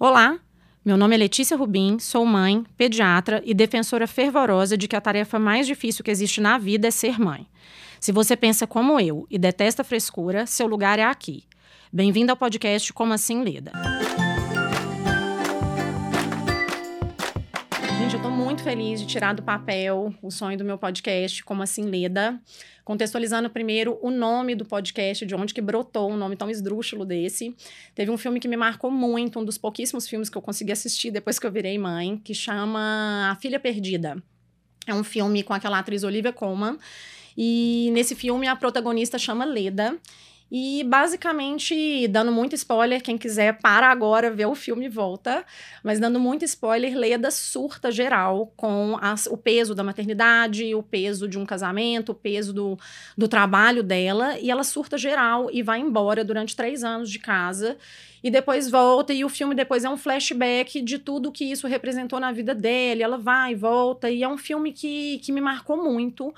Olá, 0.00 0.38
meu 0.84 0.96
nome 0.96 1.16
é 1.16 1.18
Letícia 1.18 1.56
Rubim, 1.56 1.98
sou 1.98 2.24
mãe, 2.24 2.64
pediatra 2.76 3.42
e 3.44 3.52
defensora 3.52 4.06
fervorosa 4.06 4.78
de 4.78 4.86
que 4.86 4.94
a 4.94 5.00
tarefa 5.00 5.40
mais 5.40 5.66
difícil 5.66 6.04
que 6.04 6.10
existe 6.12 6.40
na 6.40 6.56
vida 6.56 6.86
é 6.86 6.90
ser 6.92 7.18
mãe. 7.18 7.48
Se 7.98 8.12
você 8.12 8.36
pensa 8.36 8.64
como 8.64 9.00
eu 9.00 9.26
e 9.28 9.36
detesta 9.36 9.82
frescura, 9.82 10.46
seu 10.46 10.68
lugar 10.68 11.00
é 11.00 11.02
aqui. 11.02 11.42
Bem-vindo 11.92 12.30
ao 12.30 12.36
podcast 12.36 12.92
Como 12.92 13.12
Assim 13.12 13.42
Leda. 13.42 13.72
Muito 18.58 18.64
feliz 18.64 19.00
de 19.00 19.06
tirar 19.06 19.34
do 19.34 19.42
papel 19.42 20.12
o 20.20 20.32
sonho 20.32 20.58
do 20.58 20.64
meu 20.64 20.76
podcast, 20.76 21.44
Como 21.44 21.62
Assim 21.62 21.84
Leda. 21.84 22.40
Contextualizando 22.84 23.48
primeiro 23.48 23.96
o 24.02 24.10
nome 24.10 24.56
do 24.56 24.64
podcast, 24.64 25.24
de 25.24 25.32
onde 25.32 25.54
que 25.54 25.60
brotou 25.60 26.10
um 26.10 26.16
nome 26.16 26.34
tão 26.34 26.50
esdrúxulo 26.50 27.04
desse. 27.04 27.54
Teve 27.94 28.10
um 28.10 28.18
filme 28.18 28.40
que 28.40 28.48
me 28.48 28.56
marcou 28.56 28.90
muito, 28.90 29.38
um 29.38 29.44
dos 29.44 29.56
pouquíssimos 29.56 30.08
filmes 30.08 30.28
que 30.28 30.36
eu 30.36 30.42
consegui 30.42 30.72
assistir 30.72 31.12
depois 31.12 31.38
que 31.38 31.46
eu 31.46 31.52
virei 31.52 31.78
mãe, 31.78 32.16
que 32.16 32.34
chama 32.34 33.28
A 33.30 33.36
Filha 33.36 33.60
Perdida. 33.60 34.20
É 34.88 34.94
um 34.94 35.04
filme 35.04 35.44
com 35.44 35.54
aquela 35.54 35.78
atriz 35.78 36.02
Olivia 36.02 36.32
Colman. 36.32 36.78
E 37.36 37.90
nesse 37.92 38.16
filme 38.16 38.48
a 38.48 38.56
protagonista 38.56 39.18
chama 39.18 39.44
Leda. 39.44 39.96
E 40.50 40.82
basicamente, 40.84 42.08
dando 42.08 42.32
muito 42.32 42.54
spoiler, 42.54 43.02
quem 43.02 43.18
quiser 43.18 43.58
para 43.60 43.88
agora 43.88 44.30
ver 44.30 44.46
o 44.46 44.54
filme 44.54 44.86
e 44.86 44.88
volta. 44.88 45.44
Mas 45.84 46.00
dando 46.00 46.18
muito 46.18 46.44
spoiler, 46.44 46.96
Leda 46.96 47.30
surta 47.30 47.92
geral 47.92 48.50
com 48.56 48.96
as, 49.00 49.26
o 49.26 49.36
peso 49.36 49.74
da 49.74 49.84
maternidade, 49.84 50.74
o 50.74 50.82
peso 50.82 51.28
de 51.28 51.38
um 51.38 51.44
casamento, 51.44 52.12
o 52.12 52.14
peso 52.14 52.54
do, 52.54 52.78
do 53.16 53.28
trabalho 53.28 53.82
dela. 53.82 54.38
E 54.38 54.50
ela 54.50 54.64
surta 54.64 54.96
geral 54.96 55.50
e 55.52 55.62
vai 55.62 55.80
embora 55.80 56.24
durante 56.24 56.56
três 56.56 56.82
anos 56.82 57.10
de 57.10 57.18
casa. 57.18 57.76
E 58.24 58.30
depois 58.30 58.70
volta, 58.70 59.12
e 59.12 59.24
o 59.24 59.28
filme 59.28 59.54
depois 59.54 59.84
é 59.84 59.90
um 59.90 59.96
flashback 59.96 60.80
de 60.80 60.98
tudo 60.98 61.30
que 61.30 61.44
isso 61.44 61.66
representou 61.66 62.18
na 62.18 62.32
vida 62.32 62.54
dele. 62.54 63.02
Ela 63.02 63.18
vai 63.18 63.52
e 63.52 63.54
volta, 63.54 64.10
e 64.10 64.22
é 64.22 64.28
um 64.28 64.38
filme 64.38 64.72
que, 64.72 65.18
que 65.18 65.30
me 65.30 65.40
marcou 65.40 65.76
muito. 65.76 66.34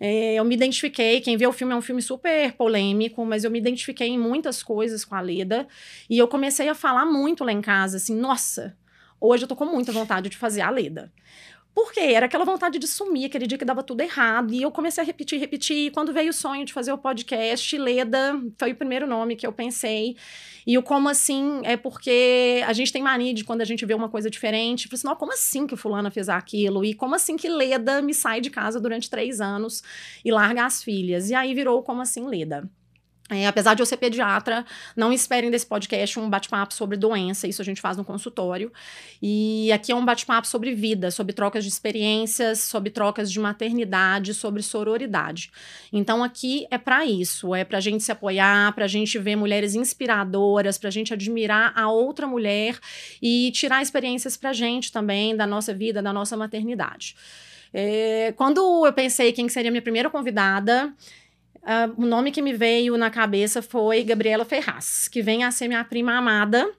É, 0.00 0.34
eu 0.34 0.44
me 0.44 0.54
identifiquei, 0.54 1.20
quem 1.20 1.36
vê 1.36 1.46
o 1.46 1.52
filme 1.52 1.72
é 1.72 1.76
um 1.76 1.82
filme 1.82 2.02
super 2.02 2.52
polêmico, 2.52 3.24
mas 3.24 3.44
eu 3.44 3.50
me 3.50 3.58
identifiquei 3.58 4.08
em 4.08 4.18
muitas 4.18 4.62
coisas 4.62 5.04
com 5.04 5.14
a 5.14 5.20
Leda. 5.20 5.66
E 6.08 6.18
eu 6.18 6.28
comecei 6.28 6.68
a 6.68 6.74
falar 6.74 7.06
muito 7.06 7.44
lá 7.44 7.52
em 7.52 7.60
casa, 7.60 7.96
assim, 7.96 8.14
nossa, 8.14 8.76
hoje 9.20 9.44
eu 9.44 9.48
tô 9.48 9.56
com 9.56 9.64
muita 9.64 9.92
vontade 9.92 10.28
de 10.28 10.36
fazer 10.36 10.60
a 10.60 10.70
Leda. 10.70 11.12
Porque 11.74 11.98
era 11.98 12.26
aquela 12.26 12.44
vontade 12.44 12.78
de 12.78 12.86
sumir, 12.86 13.26
aquele 13.26 13.48
dia 13.48 13.58
que 13.58 13.64
dava 13.64 13.82
tudo 13.82 14.00
errado. 14.00 14.54
E 14.54 14.62
eu 14.62 14.70
comecei 14.70 15.02
a 15.02 15.06
repetir, 15.06 15.40
repetir. 15.40 15.86
E 15.86 15.90
quando 15.90 16.12
veio 16.12 16.30
o 16.30 16.32
sonho 16.32 16.64
de 16.64 16.72
fazer 16.72 16.92
o 16.92 16.98
podcast, 16.98 17.76
Leda 17.76 18.40
foi 18.56 18.70
o 18.70 18.76
primeiro 18.76 19.08
nome 19.08 19.34
que 19.34 19.44
eu 19.44 19.52
pensei. 19.52 20.16
E 20.64 20.78
o 20.78 20.82
como 20.82 21.08
assim 21.08 21.60
é 21.64 21.76
porque 21.76 22.62
a 22.64 22.72
gente 22.72 22.92
tem 22.92 23.02
mania 23.02 23.34
de 23.34 23.42
quando 23.42 23.60
a 23.60 23.64
gente 23.64 23.84
vê 23.84 23.92
uma 23.92 24.08
coisa 24.08 24.30
diferente, 24.30 24.88
fala 24.88 25.14
assim, 25.14 25.18
como 25.18 25.32
assim 25.32 25.66
que 25.66 25.76
fulana 25.76 26.12
fez 26.12 26.28
aquilo? 26.28 26.84
E 26.84 26.94
como 26.94 27.16
assim 27.16 27.36
que 27.36 27.48
Leda 27.48 28.00
me 28.00 28.14
sai 28.14 28.40
de 28.40 28.50
casa 28.50 28.80
durante 28.80 29.10
três 29.10 29.40
anos 29.40 29.82
e 30.24 30.30
larga 30.30 30.64
as 30.64 30.82
filhas? 30.82 31.28
E 31.28 31.34
aí 31.34 31.54
virou 31.54 31.82
como 31.82 32.00
assim 32.00 32.24
Leda. 32.24 32.70
É, 33.30 33.46
apesar 33.46 33.72
de 33.72 33.80
eu 33.80 33.86
ser 33.86 33.96
pediatra, 33.96 34.66
não 34.94 35.10
esperem 35.10 35.50
desse 35.50 35.64
podcast 35.64 36.20
um 36.20 36.28
bate-papo 36.28 36.74
sobre 36.74 36.94
doença, 36.94 37.48
isso 37.48 37.62
a 37.62 37.64
gente 37.64 37.80
faz 37.80 37.96
no 37.96 38.04
consultório. 38.04 38.70
E 39.22 39.72
aqui 39.72 39.92
é 39.92 39.94
um 39.94 40.04
bate-papo 40.04 40.46
sobre 40.46 40.74
vida, 40.74 41.10
sobre 41.10 41.32
trocas 41.32 41.64
de 41.64 41.70
experiências, 41.70 42.58
sobre 42.58 42.90
trocas 42.90 43.32
de 43.32 43.40
maternidade, 43.40 44.34
sobre 44.34 44.62
sororidade. 44.62 45.50
Então 45.90 46.22
aqui 46.22 46.66
é 46.70 46.76
para 46.76 47.06
isso, 47.06 47.54
é 47.54 47.64
para 47.64 47.78
a 47.78 47.80
gente 47.80 48.04
se 48.04 48.12
apoiar, 48.12 48.74
para 48.74 48.84
a 48.84 48.88
gente 48.88 49.18
ver 49.18 49.36
mulheres 49.36 49.74
inspiradoras, 49.74 50.76
para 50.76 50.88
a 50.88 50.92
gente 50.92 51.14
admirar 51.14 51.72
a 51.74 51.90
outra 51.90 52.26
mulher 52.26 52.78
e 53.22 53.50
tirar 53.52 53.80
experiências 53.80 54.36
para 54.36 54.52
gente 54.52 54.92
também 54.92 55.34
da 55.34 55.46
nossa 55.46 55.72
vida, 55.72 56.02
da 56.02 56.12
nossa 56.12 56.36
maternidade. 56.36 57.16
É, 57.76 58.32
quando 58.36 58.86
eu 58.86 58.92
pensei 58.92 59.32
quem 59.32 59.48
seria 59.48 59.70
minha 59.70 59.82
primeira 59.82 60.08
convidada, 60.08 60.94
Uh, 61.64 62.02
o 62.02 62.06
nome 62.06 62.30
que 62.30 62.42
me 62.42 62.52
veio 62.52 62.96
na 62.98 63.10
cabeça 63.10 63.62
foi 63.62 64.04
Gabriela 64.04 64.44
Ferraz, 64.44 65.08
que 65.08 65.22
vem 65.22 65.44
a 65.44 65.50
ser 65.50 65.66
minha 65.66 65.82
prima 65.82 66.16
amada. 66.16 66.70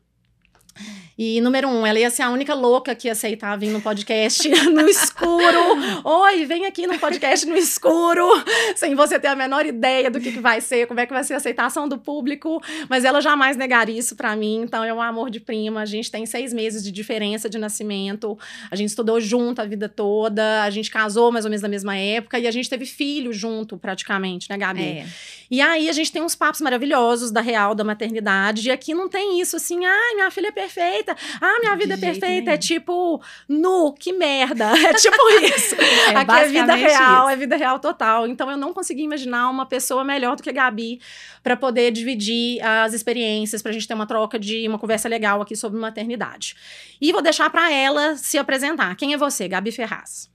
E 1.18 1.40
número 1.40 1.70
um, 1.70 1.88
ela 1.88 1.98
ia 1.98 2.10
ser 2.10 2.24
a 2.24 2.30
única 2.30 2.54
louca 2.54 2.94
que 2.94 3.08
ia 3.08 3.14
aceitar 3.14 3.58
vir 3.58 3.70
no 3.70 3.80
podcast 3.80 4.50
no 4.70 4.82
escuro. 4.82 5.58
Oi, 6.04 6.46
vem 6.46 6.66
aqui 6.66 6.86
no 6.86 7.00
podcast 7.00 7.46
no 7.46 7.56
escuro, 7.56 8.28
sem 8.76 8.96
você 8.96 9.18
ter 9.18 9.30
a 9.30 9.36
menor 9.36 9.66
ideia 9.66 10.12
do 10.12 10.20
que, 10.20 10.34
que 10.34 10.42
vai 10.42 10.60
ser, 10.60 10.88
como 10.88 11.00
é 11.00 11.06
que 11.06 11.14
vai 11.14 11.24
ser 11.24 11.36
a 11.36 11.38
aceitação 11.38 11.88
do 11.88 11.98
público. 11.98 12.62
Mas 12.90 13.06
ela 13.06 13.22
jamais 13.22 13.56
negaria 13.56 13.98
isso 13.98 14.14
para 14.14 14.36
mim. 14.36 14.64
Então 14.64 14.84
é 14.84 14.94
um 14.94 15.02
amor 15.02 15.30
de 15.30 15.40
prima. 15.40 15.82
A 15.82 15.86
gente 15.86 16.12
tem 16.12 16.26
seis 16.26 16.52
meses 16.52 16.84
de 16.84 16.92
diferença 16.92 17.50
de 17.50 17.58
nascimento. 17.58 18.38
A 18.70 18.76
gente 18.76 18.90
estudou 18.90 19.22
junto 19.22 19.62
a 19.62 19.66
vida 19.66 19.88
toda. 19.88 20.64
A 20.64 20.70
gente 20.70 20.92
casou 20.92 21.32
mais 21.32 21.46
ou 21.46 21.50
menos 21.50 21.62
na 21.62 21.70
mesma 21.70 21.96
época 21.96 22.38
e 22.40 22.46
a 22.46 22.52
gente 22.52 22.70
teve 22.70 22.86
filho 22.86 23.32
junto, 23.32 23.78
praticamente, 23.78 24.50
né, 24.50 24.58
Gabi? 24.58 24.84
É. 24.84 25.06
E 25.50 25.62
aí 25.62 25.88
a 25.88 25.94
gente 25.94 26.12
tem 26.12 26.22
uns 26.22 26.36
papos 26.36 26.60
maravilhosos 26.60 27.32
da 27.32 27.40
real 27.40 27.74
da 27.74 27.86
maternidade. 27.86 28.68
E 28.68 28.72
aqui 28.72 28.94
não 28.94 29.08
tem 29.08 29.40
isso 29.40 29.56
assim, 29.56 29.86
ai, 29.86 30.16
minha 30.16 30.30
filha 30.30 30.48
é 30.48 30.52
perfeita. 30.66 31.16
Ah, 31.40 31.60
minha 31.60 31.76
vida 31.76 31.94
é 31.94 31.98
perfeita. 31.98 32.52
É 32.52 32.58
tipo, 32.58 33.22
nu, 33.48 33.94
que 33.94 34.12
merda. 34.14 34.74
É 34.86 34.94
tipo 34.94 35.30
isso. 35.42 35.76
é, 35.82 36.16
Aqui 36.16 36.32
é 36.32 36.48
vida 36.48 36.76
real, 36.76 37.24
isso. 37.24 37.30
é 37.30 37.36
vida 37.36 37.56
real 37.56 37.80
total. 37.80 38.28
Então 38.28 38.50
eu 38.52 38.58
não 38.58 38.74
consegui 38.74 39.04
imaginar 39.04 39.50
uma 39.50 39.66
pessoa 39.66 40.04
melhor 40.04 40.36
do 40.36 40.44
que 40.44 40.50
a 40.50 40.54
Gabi 40.54 41.00
para 41.42 41.56
poder 41.56 41.92
dividir 41.92 42.62
as 42.62 42.94
experiências, 42.94 43.62
pra 43.62 43.72
gente 43.72 43.88
ter 43.88 43.94
uma 43.94 44.06
troca 44.06 44.38
de 44.38 44.68
uma 44.68 44.78
conversa 44.78 45.10
legal 45.10 45.42
aqui 45.42 45.56
sobre 45.56 45.80
maternidade. 45.80 46.56
E 47.02 47.12
vou 47.12 47.22
deixar 47.22 47.50
para 47.50 47.72
ela 47.72 48.16
se 48.16 48.38
apresentar. 48.38 48.96
Quem 48.96 49.14
é 49.14 49.18
você, 49.18 49.48
Gabi 49.48 49.72
Ferraz? 49.72 50.30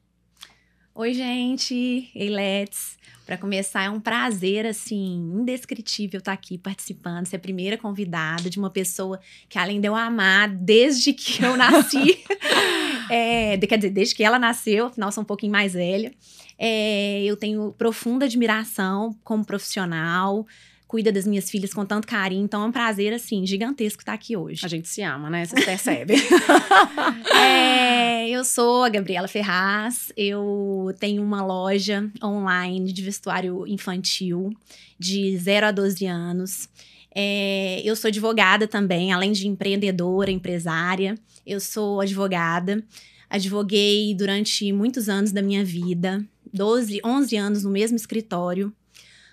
Oi, 0.94 1.14
gente. 1.14 2.10
Ei, 2.14 2.28
Let's. 2.28 2.98
Para 3.30 3.38
começar, 3.38 3.84
é 3.84 3.88
um 3.88 4.00
prazer, 4.00 4.66
assim, 4.66 5.14
indescritível 5.36 6.18
estar 6.18 6.32
tá 6.32 6.34
aqui 6.34 6.58
participando, 6.58 7.26
ser 7.26 7.36
a 7.36 7.38
primeira 7.38 7.78
convidada 7.78 8.50
de 8.50 8.58
uma 8.58 8.70
pessoa 8.70 9.20
que, 9.48 9.56
além 9.56 9.80
de 9.80 9.86
eu 9.86 9.94
amar 9.94 10.48
desde 10.48 11.12
que 11.12 11.40
eu 11.40 11.56
nasci, 11.56 12.24
é, 13.08 13.56
quer 13.56 13.76
dizer, 13.76 13.90
desde 13.90 14.16
que 14.16 14.24
ela 14.24 14.36
nasceu, 14.36 14.86
afinal, 14.86 15.12
sou 15.12 15.22
um 15.22 15.24
pouquinho 15.24 15.52
mais 15.52 15.74
velha, 15.74 16.12
é, 16.58 17.22
eu 17.22 17.36
tenho 17.36 17.72
profunda 17.78 18.24
admiração 18.24 19.16
como 19.22 19.44
profissional, 19.44 20.44
cuida 20.90 21.12
das 21.12 21.24
minhas 21.24 21.48
filhas 21.48 21.72
com 21.72 21.86
tanto 21.86 22.04
carinho. 22.04 22.44
Então 22.44 22.64
é 22.64 22.66
um 22.66 22.72
prazer, 22.72 23.12
assim, 23.12 23.46
gigantesco 23.46 24.02
estar 24.02 24.12
aqui 24.12 24.36
hoje. 24.36 24.66
A 24.66 24.68
gente 24.68 24.88
se 24.88 25.00
ama, 25.02 25.30
né? 25.30 25.46
Vocês 25.46 25.64
percebem. 25.64 26.16
é, 27.32 28.28
eu 28.28 28.44
sou 28.44 28.82
a 28.82 28.88
Gabriela 28.88 29.28
Ferraz. 29.28 30.12
Eu 30.16 30.92
tenho 30.98 31.22
uma 31.22 31.46
loja 31.46 32.10
online 32.20 32.92
de 32.92 33.02
vestuário 33.02 33.64
infantil 33.68 34.50
de 34.98 35.38
0 35.38 35.66
a 35.66 35.70
12 35.70 36.06
anos. 36.06 36.68
É, 37.14 37.80
eu 37.84 37.94
sou 37.94 38.08
advogada 38.08 38.66
também, 38.66 39.12
além 39.12 39.30
de 39.30 39.46
empreendedora, 39.46 40.32
empresária. 40.32 41.14
Eu 41.46 41.60
sou 41.60 42.00
advogada. 42.00 42.82
Advoguei 43.30 44.12
durante 44.12 44.72
muitos 44.72 45.08
anos 45.08 45.30
da 45.30 45.40
minha 45.40 45.64
vida, 45.64 46.26
12, 46.52 47.00
11 47.04 47.36
anos 47.36 47.62
no 47.62 47.70
mesmo 47.70 47.96
escritório. 47.96 48.74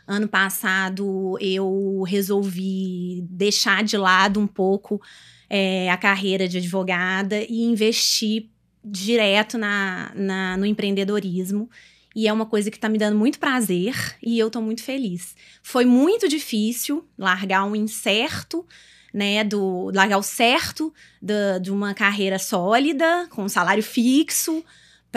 Ano 0.07 0.27
passado 0.27 1.37
eu 1.41 2.01
resolvi 2.07 3.25
deixar 3.29 3.83
de 3.83 3.97
lado 3.97 4.39
um 4.39 4.47
pouco 4.47 5.01
é, 5.49 5.91
a 5.91 5.97
carreira 5.97 6.47
de 6.47 6.57
advogada 6.57 7.43
e 7.49 7.63
investir 7.63 8.49
direto 8.83 9.57
na, 9.57 10.11
na, 10.15 10.57
no 10.57 10.65
empreendedorismo. 10.65 11.69
E 12.15 12.27
é 12.27 12.33
uma 12.33 12.45
coisa 12.45 12.71
que 12.71 12.77
está 12.77 12.89
me 12.89 12.97
dando 12.97 13.17
muito 13.17 13.37
prazer 13.37 13.93
e 14.23 14.39
eu 14.39 14.47
estou 14.47 14.61
muito 14.61 14.81
feliz. 14.81 15.35
Foi 15.61 15.85
muito 15.85 16.27
difícil 16.27 17.05
largar 17.17 17.65
um 17.65 17.75
incerto, 17.75 18.65
né? 19.13 19.43
Do, 19.43 19.91
largar 19.93 20.17
o 20.17 20.23
certo 20.23 20.91
da, 21.21 21.59
de 21.59 21.69
uma 21.69 21.93
carreira 21.93 22.39
sólida, 22.39 23.27
com 23.29 23.43
um 23.43 23.49
salário 23.49 23.83
fixo, 23.83 24.63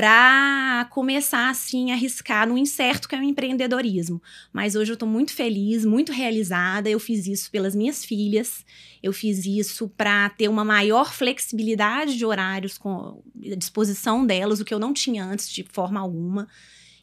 para 0.01 0.87
começar 0.89 1.51
assim 1.51 1.91
a 1.91 1.95
arriscar 1.95 2.49
no 2.49 2.57
incerto 2.57 3.07
que 3.07 3.15
é 3.15 3.19
o 3.19 3.23
empreendedorismo. 3.23 4.23
Mas 4.51 4.75
hoje 4.75 4.91
eu 4.91 4.95
estou 4.95 5.07
muito 5.07 5.35
feliz, 5.35 5.85
muito 5.85 6.11
realizada. 6.11 6.89
Eu 6.89 6.99
fiz 6.99 7.27
isso 7.27 7.51
pelas 7.51 7.77
minhas 7.77 8.03
filhas. 8.03 8.65
Eu 9.03 9.13
fiz 9.13 9.45
isso 9.45 9.91
para 9.91 10.31
ter 10.31 10.49
uma 10.49 10.65
maior 10.65 11.13
flexibilidade 11.13 12.17
de 12.17 12.25
horários 12.25 12.79
com 12.79 13.23
a 13.45 13.55
disposição 13.57 14.25
delas, 14.25 14.59
o 14.59 14.65
que 14.65 14.73
eu 14.73 14.79
não 14.79 14.95
tinha 14.95 15.23
antes 15.23 15.51
de 15.51 15.65
forma 15.65 16.01
alguma. 16.01 16.49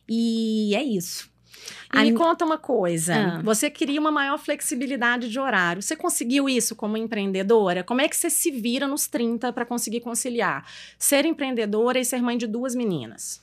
E 0.09 0.73
é 0.73 0.83
isso. 0.83 1.29
E 1.93 2.01
me 2.03 2.13
conta 2.13 2.43
uma 2.43 2.57
coisa: 2.57 3.15
ah. 3.15 3.41
você 3.41 3.69
queria 3.69 3.99
uma 3.99 4.11
maior 4.11 4.37
flexibilidade 4.37 5.29
de 5.29 5.39
horário. 5.39 5.81
Você 5.81 5.95
conseguiu 5.95 6.49
isso 6.49 6.75
como 6.75 6.97
empreendedora? 6.97 7.83
Como 7.83 8.01
é 8.01 8.07
que 8.07 8.15
você 8.15 8.29
se 8.29 8.51
vira 8.51 8.87
nos 8.87 9.07
30 9.07 9.53
para 9.53 9.65
conseguir 9.65 10.01
conciliar 10.01 10.65
ser 10.97 11.25
empreendedora 11.25 11.99
e 11.99 12.05
ser 12.05 12.21
mãe 12.21 12.37
de 12.37 12.47
duas 12.47 12.75
meninas? 12.75 13.41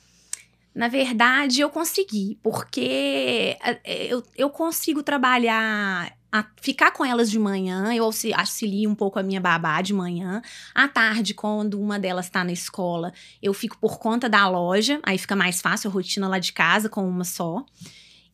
Na 0.75 0.89
verdade, 0.89 1.61
eu 1.61 1.69
consegui, 1.69 2.37
porque 2.43 3.57
é, 3.63 3.79
é, 3.81 4.05
eu, 4.07 4.21
eu 4.35 4.49
consigo 4.49 5.01
trabalhar 5.01 6.11
a 6.29 6.45
ficar 6.59 6.91
com 6.91 7.05
elas 7.05 7.31
de 7.31 7.39
manhã, 7.39 7.93
eu 7.93 8.03
auxilio 8.03 8.89
um 8.89 8.95
pouco 8.95 9.17
a 9.17 9.23
minha 9.23 9.39
babá 9.39 9.81
de 9.81 9.93
manhã. 9.93 10.41
À 10.73 10.85
tarde, 10.85 11.33
quando 11.33 11.79
uma 11.79 11.97
delas 11.97 12.25
está 12.25 12.43
na 12.43 12.51
escola, 12.51 13.13
eu 13.41 13.53
fico 13.53 13.77
por 13.77 13.97
conta 13.97 14.27
da 14.27 14.45
loja, 14.49 14.99
aí 15.03 15.17
fica 15.17 15.33
mais 15.33 15.61
fácil 15.61 15.89
a 15.89 15.93
rotina 15.93 16.27
lá 16.27 16.39
de 16.39 16.51
casa 16.51 16.89
com 16.89 17.07
uma 17.07 17.23
só. 17.23 17.65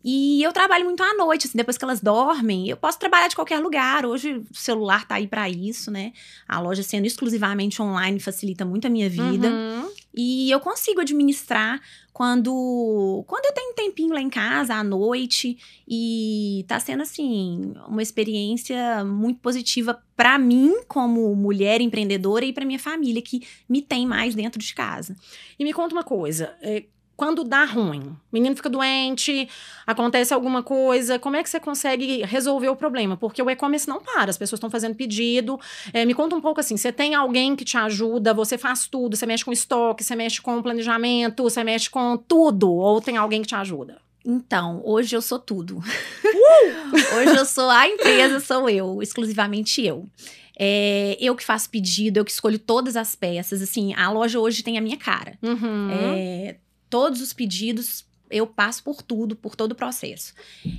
E 0.03 0.41
eu 0.41 0.51
trabalho 0.51 0.85
muito 0.85 1.01
à 1.03 1.13
noite, 1.15 1.47
assim, 1.47 1.57
depois 1.57 1.77
que 1.77 1.83
elas 1.83 2.01
dormem, 2.01 2.67
eu 2.67 2.77
posso 2.77 2.97
trabalhar 2.97 3.27
de 3.27 3.35
qualquer 3.35 3.59
lugar. 3.59 4.05
Hoje 4.05 4.43
o 4.51 4.55
celular 4.55 5.07
tá 5.07 5.15
aí 5.15 5.27
para 5.27 5.49
isso, 5.49 5.91
né? 5.91 6.13
A 6.47 6.59
loja 6.59 6.81
sendo 6.83 7.05
exclusivamente 7.05 7.81
online 7.81 8.19
facilita 8.19 8.65
muito 8.65 8.87
a 8.87 8.89
minha 8.89 9.09
vida. 9.09 9.49
Uhum. 9.49 9.91
E 10.13 10.51
eu 10.51 10.59
consigo 10.59 10.99
administrar 10.99 11.79
quando 12.11 13.23
quando 13.27 13.45
eu 13.45 13.53
tenho 13.53 13.71
um 13.71 13.73
tempinho 13.73 14.13
lá 14.13 14.21
em 14.21 14.29
casa 14.29 14.75
à 14.75 14.83
noite 14.83 15.57
e 15.87 16.65
tá 16.67 16.79
sendo 16.79 17.03
assim 17.03 17.73
uma 17.87 18.01
experiência 18.01 19.05
muito 19.05 19.39
positiva 19.39 20.03
para 20.15 20.37
mim 20.37 20.83
como 20.87 21.33
mulher 21.33 21.79
empreendedora 21.79 22.43
e 22.43 22.51
para 22.51 22.65
minha 22.65 22.79
família 22.79 23.21
que 23.21 23.47
me 23.69 23.81
tem 23.81 24.05
mais 24.05 24.35
dentro 24.35 24.59
de 24.59 24.73
casa. 24.75 25.15
E 25.57 25.63
me 25.63 25.71
conta 25.71 25.95
uma 25.95 26.03
coisa, 26.03 26.53
é 26.61 26.83
quando 27.21 27.43
dá 27.43 27.65
ruim, 27.65 27.99
o 27.99 28.17
menino 28.33 28.55
fica 28.55 28.67
doente, 28.67 29.47
acontece 29.85 30.33
alguma 30.33 30.63
coisa, 30.63 31.19
como 31.19 31.35
é 31.35 31.43
que 31.43 31.51
você 31.51 31.59
consegue 31.59 32.23
resolver 32.23 32.69
o 32.69 32.75
problema? 32.75 33.15
Porque 33.15 33.39
o 33.43 33.47
e-commerce 33.47 33.87
não 33.87 34.01
para, 34.01 34.31
as 34.31 34.39
pessoas 34.39 34.57
estão 34.57 34.71
fazendo 34.71 34.95
pedido. 34.95 35.59
É, 35.93 36.03
me 36.03 36.15
conta 36.15 36.35
um 36.35 36.41
pouco 36.41 36.59
assim: 36.59 36.75
você 36.75 36.91
tem 36.91 37.13
alguém 37.13 37.55
que 37.55 37.63
te 37.63 37.77
ajuda, 37.77 38.33
você 38.33 38.57
faz 38.57 38.87
tudo, 38.87 39.15
você 39.15 39.27
mexe 39.27 39.45
com 39.45 39.51
estoque, 39.51 40.03
você 40.03 40.15
mexe 40.15 40.41
com 40.41 40.63
planejamento, 40.63 41.43
você 41.43 41.63
mexe 41.63 41.91
com 41.91 42.17
tudo, 42.17 42.71
ou 42.71 42.99
tem 42.99 43.17
alguém 43.17 43.43
que 43.43 43.49
te 43.49 43.55
ajuda? 43.55 44.01
Então, 44.25 44.81
hoje 44.83 45.15
eu 45.15 45.21
sou 45.21 45.37
tudo. 45.37 45.77
Uh! 45.77 46.95
hoje 47.21 47.37
eu 47.37 47.45
sou 47.45 47.69
a 47.69 47.87
empresa, 47.87 48.39
sou 48.39 48.67
eu, 48.67 48.99
exclusivamente 48.99 49.85
eu. 49.85 50.09
É, 50.57 51.17
eu 51.21 51.35
que 51.35 51.43
faço 51.43 51.69
pedido, 51.69 52.17
eu 52.17 52.25
que 52.25 52.31
escolho 52.31 52.57
todas 52.57 52.95
as 52.95 53.13
peças. 53.13 53.61
Assim, 53.61 53.93
a 53.93 54.09
loja 54.09 54.39
hoje 54.39 54.63
tem 54.63 54.79
a 54.79 54.81
minha 54.81 54.97
cara. 54.97 55.37
Uhum. 55.43 55.89
É, 55.91 56.55
todos 56.91 57.21
os 57.21 57.33
pedidos 57.33 58.05
eu 58.29 58.47
passo 58.47 58.81
por 58.83 59.01
tudo, 59.01 59.35
por 59.35 59.55
todo 59.55 59.73
o 59.73 59.75
processo. 59.75 60.33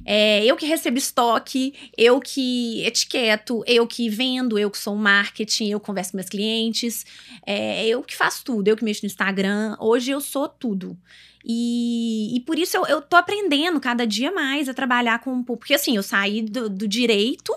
É, 0.06 0.44
eu 0.44 0.56
que 0.56 0.64
recebo 0.64 0.96
estoque, 0.96 1.74
eu 1.96 2.18
que 2.18 2.82
etiqueto, 2.84 3.62
eu 3.66 3.86
que 3.86 4.08
vendo, 4.08 4.58
eu 4.58 4.70
que 4.70 4.78
sou 4.78 4.96
marketing, 4.96 5.68
eu 5.68 5.78
converso 5.78 6.12
com 6.12 6.16
meus 6.16 6.30
clientes, 6.30 7.04
é, 7.46 7.86
eu 7.86 8.02
que 8.02 8.16
faço 8.16 8.42
tudo, 8.44 8.68
eu 8.68 8.76
que 8.76 8.84
mexo 8.84 9.02
no 9.02 9.06
Instagram. 9.06 9.76
Hoje 9.78 10.10
eu 10.10 10.20
sou 10.20 10.48
tudo. 10.48 10.96
E, 11.44 12.36
e 12.36 12.40
por 12.40 12.58
isso 12.58 12.76
eu, 12.76 12.86
eu 12.86 13.02
tô 13.02 13.16
aprendendo 13.16 13.80
cada 13.80 14.06
dia 14.06 14.32
mais 14.32 14.68
a 14.68 14.74
trabalhar 14.74 15.18
com. 15.18 15.42
Porque 15.42 15.74
assim, 15.74 15.96
eu 15.96 16.02
saí 16.02 16.40
do, 16.40 16.70
do 16.70 16.88
direito, 16.88 17.52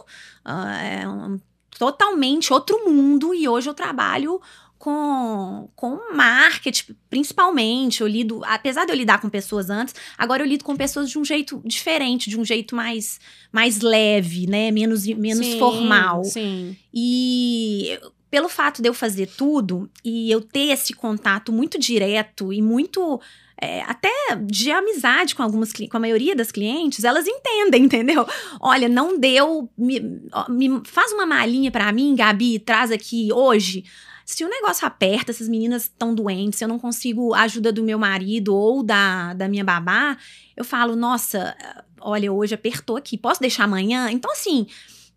uh, 0.46 1.02
é 1.02 1.08
um, 1.08 1.40
totalmente 1.78 2.52
outro 2.52 2.90
mundo, 2.90 3.34
e 3.34 3.48
hoje 3.48 3.70
eu 3.70 3.74
trabalho 3.74 4.42
com, 4.86 5.68
com 5.76 6.14
marketing, 6.14 6.96
principalmente. 7.10 8.02
Eu 8.02 8.08
lido, 8.08 8.42
apesar 8.46 8.86
de 8.86 8.92
eu 8.92 8.96
lidar 8.96 9.20
com 9.20 9.28
pessoas 9.28 9.72
antes, 9.72 9.96
agora 10.16 10.44
eu 10.44 10.48
lido 10.48 10.64
com 10.64 10.76
pessoas 10.76 11.10
de 11.10 11.18
um 11.18 11.26
jeito 11.26 11.60
diferente, 11.66 12.30
de 12.30 12.40
um 12.40 12.46
jeito 12.46 12.76
mais, 12.76 13.20
mais 13.52 13.82
leve, 13.82 14.46
né? 14.46 14.70
Menos, 14.70 15.08
menos 15.08 15.44
sim, 15.44 15.58
formal. 15.58 16.24
Sim. 16.24 16.78
E 16.94 18.00
pelo 18.30 18.48
fato 18.48 18.80
de 18.80 18.88
eu 18.88 18.94
fazer 18.94 19.28
tudo 19.36 19.90
e 20.04 20.30
eu 20.30 20.40
ter 20.40 20.68
esse 20.68 20.94
contato 20.94 21.52
muito 21.52 21.80
direto 21.80 22.54
e 22.54 22.62
muito 22.62 23.20
é, 23.60 23.82
até 23.82 24.12
de 24.46 24.70
amizade 24.70 25.34
com 25.34 25.42
algumas 25.42 25.74
com 25.74 25.98
a 25.98 26.00
maioria 26.00 26.36
das 26.36 26.52
clientes, 26.52 27.04
elas 27.04 27.26
entendem, 27.26 27.86
entendeu? 27.86 28.24
Olha, 28.60 28.88
não 28.88 29.18
deu, 29.18 29.68
me, 29.76 30.00
me 30.48 30.82
faz 30.86 31.12
uma 31.12 31.26
malinha 31.26 31.72
para 31.72 31.92
mim, 31.92 32.14
Gabi, 32.16 32.60
traz 32.60 32.92
aqui 32.92 33.34
hoje. 33.34 33.84
Se 34.26 34.44
o 34.44 34.50
negócio 34.50 34.88
aperta, 34.88 35.32
essas 35.32 35.48
meninas 35.48 35.84
estão 35.84 36.16
doentes, 36.16 36.60
eu 36.60 36.68
não 36.68 36.80
consigo 36.80 37.34
a 37.36 37.42
ajuda 37.42 37.72
do 37.72 37.84
meu 37.84 38.00
marido 38.00 38.56
ou 38.56 38.82
da, 38.82 39.34
da 39.36 39.48
minha 39.48 39.64
babá, 39.64 40.18
eu 40.58 40.66
falo, 40.66 40.96
nossa, 40.96 41.56
olha, 42.02 42.34
hoje 42.34 42.56
apertou 42.56 42.98
aqui, 42.98 43.18
posso 43.18 43.40
deixar 43.40 43.66
amanhã? 43.66 44.10
Então, 44.10 44.32
assim, 44.32 44.66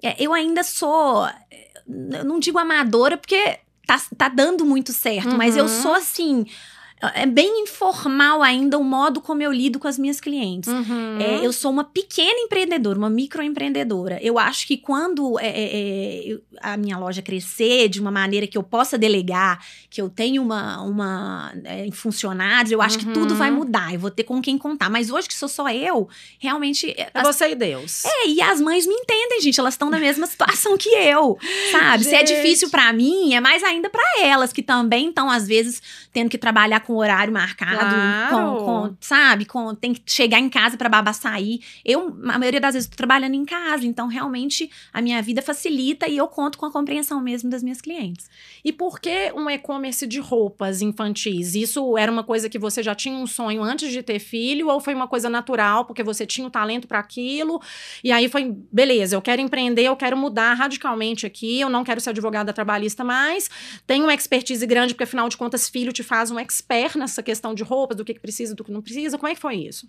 é, 0.03 0.23
eu 0.23 0.35
ainda 0.35 0.63
sou, 0.63 1.27
eu 1.89 2.25
não 2.25 2.39
digo 2.39 2.59
amadora, 2.59 3.17
porque 3.17 3.59
tá, 3.87 3.99
tá 4.17 4.29
dando 4.29 4.67
muito 4.67 4.93
certo, 4.93 5.31
uhum. 5.31 5.39
mas 5.39 5.57
eu 5.57 5.67
sou 5.69 5.95
assim 5.95 6.45
é 7.15 7.27
bem 7.27 7.63
informal 7.63 8.43
ainda 8.43 8.77
o 8.77 8.83
modo 8.83 9.21
como 9.21 9.43
eu 9.43 9.53
lido 9.53 9.79
com 9.79 9.87
as 9.87 9.99
minhas 9.99 10.21
clientes. 10.21 10.69
Uhum. 10.69 11.19
É, 11.21 11.47
eu 11.47 11.53
sou 11.53 11.71
uma 11.71 11.85
pequena 11.85 12.39
empreendedora, 12.41 12.99
uma 12.99 13.11
microempreendedora. 13.11 14.19
Eu 14.21 14.39
acho 14.39 14.67
que 14.67 14.77
quando 14.77 15.39
é, 15.39 15.47
é, 15.47 16.33
é 16.33 16.39
a 16.61 16.77
minha 16.77 16.99
loja 16.99 17.23
crescer 17.23 17.89
de 17.89 18.01
uma 18.01 18.11
maneira 18.11 18.47
que 18.47 18.59
eu 18.59 18.63
possa 18.63 18.99
delegar, 18.99 19.65
que 19.89 20.03
eu 20.03 20.09
tenho 20.09 20.43
uma, 20.43 20.83
uma 20.83 21.53
é, 21.65 21.89
funcionários, 21.93 22.73
eu 22.73 22.83
acho 22.83 22.99
uhum. 22.99 23.05
que 23.05 23.13
tudo 23.13 23.35
vai 23.37 23.51
uhum. 23.51 23.59
mudar. 23.59 23.95
Eu 23.95 24.01
vou 24.01 24.11
ter 24.11 24.25
com 24.25 24.43
quem 24.43 24.59
contar. 24.59 24.91
Mas 24.91 25.11
hoje 25.11 25.29
que 25.29 25.35
sou 25.35 25.49
só 25.49 25.69
eu, 25.69 26.09
realmente. 26.41 26.91
É 26.91 27.11
as... 27.15 27.27
você 27.27 27.51
e 27.51 27.55
Deus. 27.55 28.05
É, 28.05 28.29
e 28.29 28.43
as 28.43 28.61
mães 28.61 28.87
me 28.87 28.95
entendem, 28.95 29.41
gente. 29.41 29.61
Elas 29.61 29.75
estão 29.75 29.89
na 29.89 30.01
mesma 30.01 30.27
situação 30.29 30.77
que 30.77 30.89
eu, 30.89 31.39
sabe? 31.71 32.03
Gente. 32.03 32.11
Se 32.11 32.17
é 32.17 32.23
difícil 32.25 32.71
para 32.71 32.93
mim, 32.93 33.35
é 33.35 33.41
mais 33.41 33.63
ainda 33.63 33.89
para 33.89 34.03
elas, 34.21 34.53
que 34.53 34.63
também 34.63 35.11
estão, 35.11 35.31
às 35.31 35.47
vezes, 35.47 35.81
tendo 36.13 36.29
que 36.29 36.39
trabalhar 36.39 36.81
com 36.89 36.97
horário 36.97 37.31
marcado, 37.31 37.77
claro. 37.77 38.31
com, 38.31 38.65
com, 38.65 38.97
sabe? 38.99 39.45
Com, 39.45 39.75
tem 39.75 39.93
que 39.93 40.01
chegar 40.07 40.39
em 40.39 40.49
casa 40.49 40.75
para 40.75 40.89
babá 40.89 41.13
sair. 41.13 41.61
Eu, 41.85 42.19
a 42.25 42.39
maioria 42.39 42.59
das 42.59 42.73
vezes, 42.73 42.89
tô 42.89 42.97
trabalhando 42.97 43.35
em 43.35 43.45
casa, 43.45 43.87
então 43.87 44.07
realmente 44.07 44.71
a 44.91 45.03
minha 45.03 45.21
vida 45.21 45.43
facilita 45.43 46.09
e 46.09 46.17
eu 46.17 46.27
conto 46.27 46.57
com 46.57 46.65
a 46.65 46.73
compreensão 46.73 47.21
mesmo 47.21 47.51
das 47.51 47.63
minhas 47.63 47.83
clientes. 47.83 48.31
E 48.65 48.73
por 48.73 49.01
que 49.01 49.31
um 49.37 49.51
e-commerce 49.51 50.07
de 50.07 50.19
roupas 50.19 50.81
infantis? 50.81 51.55
Isso 51.55 51.99
era 51.99 52.11
uma 52.11 52.25
coisa 52.25 52.49
que 52.49 52.59
você 52.59 52.83
já 52.83 52.95
tinha 52.95 53.15
um 53.15 53.27
sonho 53.27 53.63
antes 53.63 53.93
de 53.93 54.03
ter 54.03 54.19
filho 54.19 54.69
ou 54.69 54.81
foi 54.81 54.95
uma 54.95 55.07
coisa 55.07 55.29
natural 55.29 55.85
porque 55.85 56.03
você 56.03 56.25
tinha 56.25 56.47
o 56.47 56.51
talento 56.51 56.89
para 56.89 57.01
aquilo? 57.01 57.61
E 58.03 58.11
aí 58.11 58.31
foi, 58.31 58.57
beleza, 58.73 59.15
eu 59.15 59.21
quero 59.21 59.43
empreender, 59.43 59.83
eu 59.83 59.95
quero 59.95 60.17
mudar 60.17 60.55
radicalmente 60.55 61.27
aqui, 61.27 61.61
eu 61.61 61.69
não 61.69 61.85
quero 61.85 62.01
ser 62.01 62.11
advogada 62.11 62.51
trabalhista 62.51 63.05
mais, 63.05 63.51
tenho 63.87 64.05
uma 64.05 64.15
expertise 64.15 64.67
grande 64.67 64.95
porque 64.95 65.05
afinal 65.05 65.29
de 65.29 65.37
contas 65.37 65.69
filho 65.69 65.93
te 65.93 66.03
faz 66.03 66.31
um 66.31 66.39
expert 66.39 66.78
nessa 66.99 67.23
questão 67.23 67.55
de 67.55 67.63
roupas, 67.63 67.97
do 67.97 68.05
que, 68.05 68.15
que 68.15 68.21
precisa, 68.21 68.55
do 68.55 68.65
que 68.65 68.73
não 68.73 68.83
precisa? 68.83 69.17
Como 69.17 69.31
é 69.31 69.35
que 69.35 69.41
foi 69.41 69.57
isso? 69.57 69.87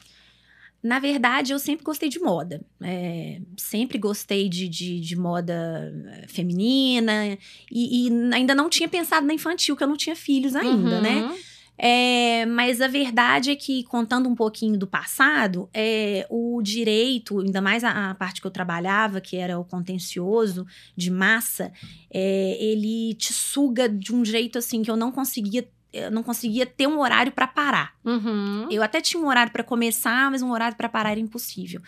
Na 0.81 0.97
verdade, 0.97 1.51
eu 1.51 1.59
sempre 1.59 1.83
gostei 1.83 2.07
de 2.07 2.19
moda. 2.19 2.61
É, 2.81 3.41
sempre 3.57 3.97
gostei 3.97 4.47
de, 4.47 4.69
de, 4.69 5.01
de, 5.01 5.15
moda 5.15 5.93
eh, 6.07 6.25
feminina. 6.29 7.37
E, 7.69 8.07
e, 8.07 8.33
ainda 8.33 8.55
não 8.55 8.69
tinha 8.69 8.87
pensado 8.87 9.27
na 9.27 9.33
infantil, 9.33 9.75
que 9.75 9.83
eu 9.83 9.87
não 9.87 9.97
tinha 9.97 10.15
filhos 10.15 10.55
ainda, 10.55 11.01
né? 11.01 11.15
uhum. 11.15 11.29
né? 11.29 11.37
É, 11.81 12.45
mas 12.45 12.81
a 12.81 12.89
verdade 12.89 13.51
é 13.51 13.55
que, 13.55 13.83
contando 13.85 14.27
um 14.27 14.35
pouquinho 14.35 14.77
do 14.77 14.85
passado, 14.85 15.69
é, 15.73 16.27
o 16.29 16.61
direito, 16.61 17.39
ainda 17.39 17.61
mais 17.61 17.85
a, 17.85 18.11
a, 18.11 18.15
parte 18.15 18.41
que 18.41 18.47
eu 18.47 18.51
trabalhava, 18.51 19.21
que 19.21 19.37
era 19.37 19.57
o 19.57 19.63
contencioso 19.63 20.67
de 20.93 21.09
massa, 21.09 21.71
é, 22.13 22.57
ele 22.59 23.13
te 23.13 23.31
suga 23.31 23.87
de 23.87 24.13
um 24.13 24.25
jeito 24.25 24.57
assim 24.57 24.81
que 24.81 24.91
eu 24.91 24.97
não 24.97 25.09
conseguia 25.09 25.65
eu 25.91 26.11
não 26.11 26.23
conseguia 26.23 26.65
ter 26.65 26.87
um 26.87 26.99
horário 26.99 27.31
para 27.31 27.47
parar. 27.47 27.93
Uhum. 28.03 28.67
Eu 28.69 28.83
até 28.83 29.01
tinha 29.01 29.21
um 29.21 29.27
horário 29.27 29.51
para 29.51 29.63
começar, 29.63 30.29
mas 30.29 30.41
um 30.41 30.51
horário 30.51 30.77
para 30.77 30.89
parar 30.89 31.11
era 31.11 31.19
impossível. 31.19 31.81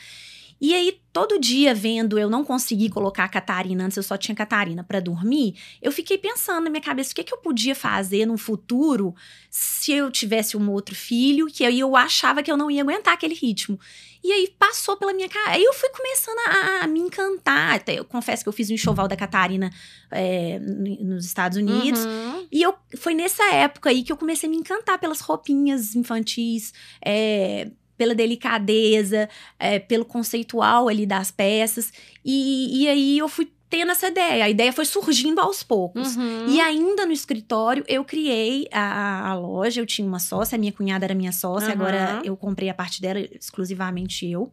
E 0.62 0.76
aí, 0.76 1.02
todo 1.12 1.40
dia 1.40 1.74
vendo 1.74 2.20
eu 2.20 2.30
não 2.30 2.46
conseguir 2.46 2.90
colocar 2.90 3.24
a 3.24 3.30
Catarina, 3.30 3.84
antes 3.84 3.98
eu 3.98 4.04
só 4.04 4.16
tinha 4.16 4.36
Catarina 4.36 4.84
para 4.84 5.00
dormir, 5.00 5.56
eu 5.82 5.92
fiquei 5.92 6.20
pensando 6.20 6.64
na 6.64 6.70
minha 6.70 6.84
cabeça 6.84 7.12
o 7.12 7.16
que, 7.16 7.24
que 7.24 7.34
eu 7.34 7.40
podia 7.40 7.74
fazer 7.74 8.28
no 8.28 8.38
futuro 8.38 9.16
se 9.50 9.92
eu 9.92 10.12
tivesse 10.12 10.56
um 10.56 10.70
outro 10.70 10.94
filho, 10.94 11.48
que 11.48 11.66
aí 11.66 11.80
eu 11.80 11.96
achava 11.96 12.44
que 12.44 12.52
eu 12.52 12.56
não 12.56 12.70
ia 12.70 12.84
aguentar 12.84 13.16
aquele 13.16 13.34
ritmo. 13.34 13.80
E 14.24 14.32
aí 14.32 14.54
passou 14.60 14.96
pela 14.98 15.14
minha 15.14 15.28
cara. 15.28 15.54
Aí 15.54 15.64
eu 15.64 15.74
fui 15.74 15.90
começando 15.90 16.38
a, 16.48 16.84
a, 16.84 16.88
me 16.88 17.00
encantar. 17.00 17.76
Até 17.76 17.98
eu 17.98 18.06
confesso 18.06 18.44
que 18.44 18.50
eu 18.50 18.54
fiz 18.54 18.70
um 18.70 18.76
enxoval 18.76 19.08
da 19.08 19.16
Catarina 19.16 19.72
é, 20.12 20.60
nos 20.60 21.26
Estados 21.26 21.58
Unidos. 21.58 22.06
Uhum. 22.06 22.48
E 22.52 22.62
eu, 22.62 22.76
foi 22.98 23.16
nessa 23.16 23.44
época 23.52 23.90
aí 23.90 24.04
que 24.04 24.12
eu 24.12 24.18
comecei 24.18 24.48
a 24.48 24.50
me 24.52 24.58
encantar 24.58 25.00
pelas 25.00 25.22
roupinhas 25.22 25.96
infantis. 25.96 26.72
É, 27.04 27.72
pela 28.02 28.16
delicadeza, 28.16 29.30
é, 29.60 29.78
pelo 29.78 30.04
conceitual 30.04 30.90
ali 30.90 31.06
das 31.06 31.30
peças. 31.30 31.94
E, 32.26 32.82
e 32.82 32.88
aí 32.88 33.20
eu 33.20 33.30
fui 33.30 33.48
tendo 33.70 33.92
essa 33.92 34.08
ideia. 34.08 34.46
A 34.46 34.50
ideia 34.50 34.74
foi 34.74 34.86
surgindo 34.86 35.40
aos 35.40 35.62
poucos. 35.62 36.16
Uhum. 36.16 36.48
E 36.48 36.60
ainda 36.60 37.06
no 37.06 37.12
escritório, 37.12 37.86
eu 37.88 38.04
criei 38.04 38.68
a, 38.72 39.30
a, 39.30 39.36
loja. 39.36 39.80
Eu 39.80 39.86
tinha 39.86 40.08
uma 40.08 40.18
sócia, 40.18 40.56
a 40.56 40.60
minha 40.60 40.72
cunhada 40.72 41.06
era 41.06 41.14
minha 41.14 41.32
sócia, 41.32 41.68
uhum. 41.68 41.74
agora 41.74 42.22
eu 42.24 42.36
comprei 42.36 42.70
a 42.70 42.74
parte 42.74 43.00
dela 43.00 43.20
exclusivamente 43.20 44.26
eu. 44.26 44.52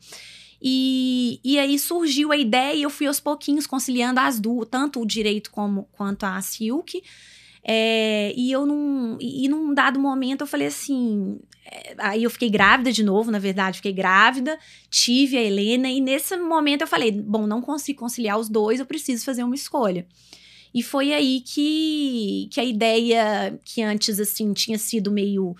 E, 0.60 1.40
e 1.42 1.58
aí 1.58 1.78
surgiu 1.78 2.30
a 2.30 2.36
ideia 2.36 2.74
e 2.74 2.82
eu 2.82 2.90
fui 2.90 3.06
aos 3.06 3.18
pouquinhos 3.18 3.66
conciliando 3.66 4.20
as 4.20 4.38
duas, 4.38 4.68
tanto 4.68 5.00
o 5.00 5.06
direito 5.06 5.50
como 5.50 5.88
quanto 5.92 6.24
a 6.24 6.38
Silk. 6.42 7.02
É, 7.70 8.32
e 8.34 8.50
eu 8.50 8.64
não. 8.64 9.18
E 9.20 9.46
num 9.46 9.74
dado 9.74 10.00
momento 10.00 10.40
eu 10.40 10.46
falei 10.46 10.68
assim. 10.68 11.38
é, 11.66 11.94
Aí 11.98 12.22
eu 12.24 12.30
fiquei 12.30 12.48
grávida 12.48 12.90
de 12.90 13.02
novo, 13.02 13.30
na 13.30 13.38
verdade, 13.38 13.76
fiquei 13.76 13.92
grávida, 13.92 14.58
tive 14.90 15.36
a 15.36 15.42
Helena, 15.42 15.86
e 15.90 16.00
nesse 16.00 16.34
momento 16.38 16.80
eu 16.80 16.86
falei: 16.86 17.12
bom, 17.12 17.46
não 17.46 17.60
consigo 17.60 17.98
conciliar 18.00 18.38
os 18.38 18.48
dois, 18.48 18.80
eu 18.80 18.86
preciso 18.86 19.22
fazer 19.22 19.42
uma 19.44 19.54
escolha. 19.54 20.06
E 20.74 20.82
foi 20.82 21.12
aí 21.12 21.42
que, 21.42 22.48
que 22.50 22.60
a 22.60 22.64
ideia, 22.64 23.58
que 23.64 23.82
antes 23.82 24.18
assim 24.18 24.52
tinha 24.54 24.78
sido 24.78 25.10
meio 25.10 25.54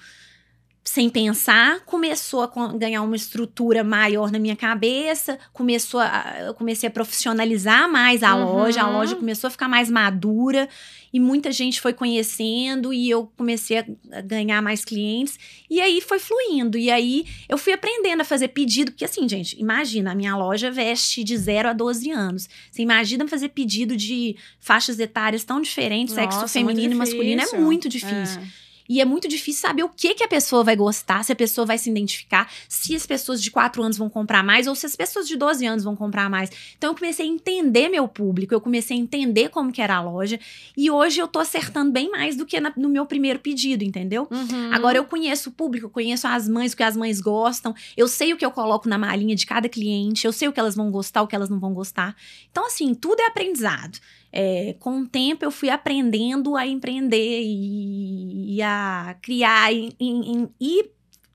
sem 0.88 1.10
pensar, 1.10 1.80
começou 1.84 2.42
a 2.42 2.72
ganhar 2.74 3.02
uma 3.02 3.14
estrutura 3.14 3.84
maior 3.84 4.32
na 4.32 4.38
minha 4.38 4.56
cabeça, 4.56 5.38
começou 5.52 6.00
a, 6.00 6.36
eu 6.46 6.54
comecei 6.54 6.88
a 6.88 6.90
profissionalizar 6.90 7.90
mais 7.90 8.22
a 8.22 8.34
Uhum. 8.34 8.44
loja, 8.44 8.82
a 8.82 8.90
loja 8.90 9.14
começou 9.14 9.48
a 9.48 9.50
ficar 9.50 9.68
mais 9.68 9.90
madura 9.90 10.66
e 11.12 11.20
muita 11.20 11.52
gente 11.52 11.80
foi 11.80 11.92
conhecendo 11.92 12.92
e 12.92 13.08
eu 13.10 13.30
comecei 13.36 13.78
a 13.78 14.20
ganhar 14.22 14.62
mais 14.62 14.84
clientes 14.84 15.38
e 15.68 15.78
aí 15.80 16.00
foi 16.00 16.18
fluindo 16.18 16.78
e 16.78 16.90
aí 16.90 17.26
eu 17.48 17.58
fui 17.58 17.72
aprendendo 17.74 18.22
a 18.22 18.24
fazer 18.24 18.48
pedido, 18.48 18.90
porque 18.90 19.04
assim, 19.04 19.28
gente, 19.28 19.60
imagina, 19.60 20.12
a 20.12 20.14
minha 20.14 20.34
loja 20.36 20.70
veste 20.70 21.22
de 21.22 21.36
0 21.36 21.68
a 21.68 21.72
12 21.74 22.10
anos. 22.10 22.48
Você 22.70 22.82
imagina 22.82 23.28
fazer 23.28 23.50
pedido 23.50 23.94
de 23.94 24.36
faixas 24.58 24.98
etárias 24.98 25.44
tão 25.44 25.60
diferentes, 25.60 26.14
sexo 26.14 26.40
Nossa, 26.40 26.58
muito 26.60 26.70
feminino 26.70 26.94
e 26.94 26.96
masculino, 26.96 27.42
é 27.42 27.58
muito 27.58 27.88
difícil. 27.90 28.40
É. 28.40 28.67
E 28.88 29.00
é 29.00 29.04
muito 29.04 29.28
difícil 29.28 29.60
saber 29.60 29.82
o 29.82 29.88
que, 29.88 30.14
que 30.14 30.24
a 30.24 30.28
pessoa 30.28 30.64
vai 30.64 30.74
gostar, 30.74 31.22
se 31.22 31.30
a 31.32 31.36
pessoa 31.36 31.66
vai 31.66 31.76
se 31.76 31.90
identificar, 31.90 32.50
se 32.68 32.94
as 32.96 33.06
pessoas 33.06 33.42
de 33.42 33.50
4 33.50 33.82
anos 33.82 33.98
vão 33.98 34.08
comprar 34.08 34.42
mais 34.42 34.66
ou 34.66 34.74
se 34.74 34.86
as 34.86 34.96
pessoas 34.96 35.28
de 35.28 35.36
12 35.36 35.66
anos 35.66 35.84
vão 35.84 35.94
comprar 35.94 36.30
mais. 36.30 36.50
Então 36.76 36.90
eu 36.90 36.94
comecei 36.94 37.26
a 37.26 37.28
entender 37.28 37.88
meu 37.88 38.08
público, 38.08 38.54
eu 38.54 38.60
comecei 38.60 38.96
a 38.96 39.00
entender 39.00 39.50
como 39.50 39.70
que 39.70 39.82
era 39.82 39.96
a 39.96 40.00
loja 40.02 40.40
e 40.76 40.90
hoje 40.90 41.20
eu 41.20 41.28
tô 41.28 41.38
acertando 41.38 41.92
bem 41.92 42.10
mais 42.10 42.36
do 42.36 42.46
que 42.46 42.58
na- 42.60 42.72
no 42.76 42.88
meu 42.88 43.04
primeiro 43.04 43.38
pedido, 43.38 43.84
entendeu? 43.84 44.26
Uhum. 44.30 44.72
Agora 44.72 44.96
eu 44.96 45.04
conheço 45.04 45.50
o 45.50 45.52
público, 45.52 45.86
eu 45.86 45.90
conheço 45.90 46.26
as 46.26 46.48
mães, 46.48 46.72
o 46.72 46.76
que 46.76 46.82
as 46.82 46.96
mães 46.96 47.20
gostam, 47.20 47.74
eu 47.96 48.08
sei 48.08 48.32
o 48.32 48.36
que 48.36 48.44
eu 48.46 48.50
coloco 48.50 48.88
na 48.88 48.96
malinha 48.96 49.36
de 49.36 49.44
cada 49.44 49.68
cliente, 49.68 50.26
eu 50.26 50.32
sei 50.32 50.48
o 50.48 50.52
que 50.52 50.58
elas 50.60 50.74
vão 50.74 50.90
gostar, 50.90 51.22
o 51.22 51.26
que 51.26 51.36
elas 51.36 51.50
não 51.50 51.58
vão 51.58 51.74
gostar. 51.74 52.16
Então, 52.50 52.66
assim, 52.66 52.94
tudo 52.94 53.20
é 53.20 53.26
aprendizado. 53.26 53.98
É, 54.32 54.74
com 54.78 55.00
o 55.00 55.06
tempo 55.06 55.44
eu 55.44 55.50
fui 55.50 55.70
aprendendo 55.70 56.54
a 56.56 56.66
empreender 56.66 57.42
e, 57.42 58.56
e 58.56 58.62
a 58.62 59.16
criar 59.22 59.72
e, 59.72 59.90
e- 59.98 60.48
e 60.60 60.84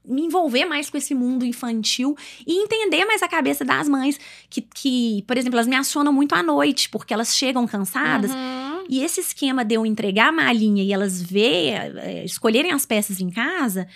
me 0.06 0.22
envolver 0.24 0.66
mais 0.66 0.90
com 0.90 0.98
esse 0.98 1.16
mundo 1.16 1.46
infantil 1.46 2.16
e 2.46 2.62
entender 2.64 3.06
mais 3.06 3.24
a 3.24 3.28
cabeça 3.28 3.64
das 3.64 3.88
mães 3.88 4.20
que, 4.50 4.62
que, 4.62 5.24
por 5.26 5.38
exemplo, 5.38 5.56
elas 5.58 5.66
me 5.68 5.76
acionam 5.78 6.12
muito 6.12 6.36
à 6.36 6.44
noite 6.44 6.90
porque 6.90 7.14
elas 7.14 7.36
chegam 7.36 7.66
cansadas 7.66 8.30
Uhum. 8.32 8.84
e 8.90 9.02
esse 9.02 9.22
esquema 9.22 9.64
de 9.64 9.76
eu 9.76 9.86
entregar 9.86 10.28
a 10.28 10.32
malinha 10.32 10.84
e 10.84 10.92
elas 10.92 11.22
ver, 11.22 11.96
eh, 11.98 12.24
escolherem 12.26 12.72
as 12.74 12.86
peças 12.86 13.22
em 13.22 13.30
casa, 13.30 13.88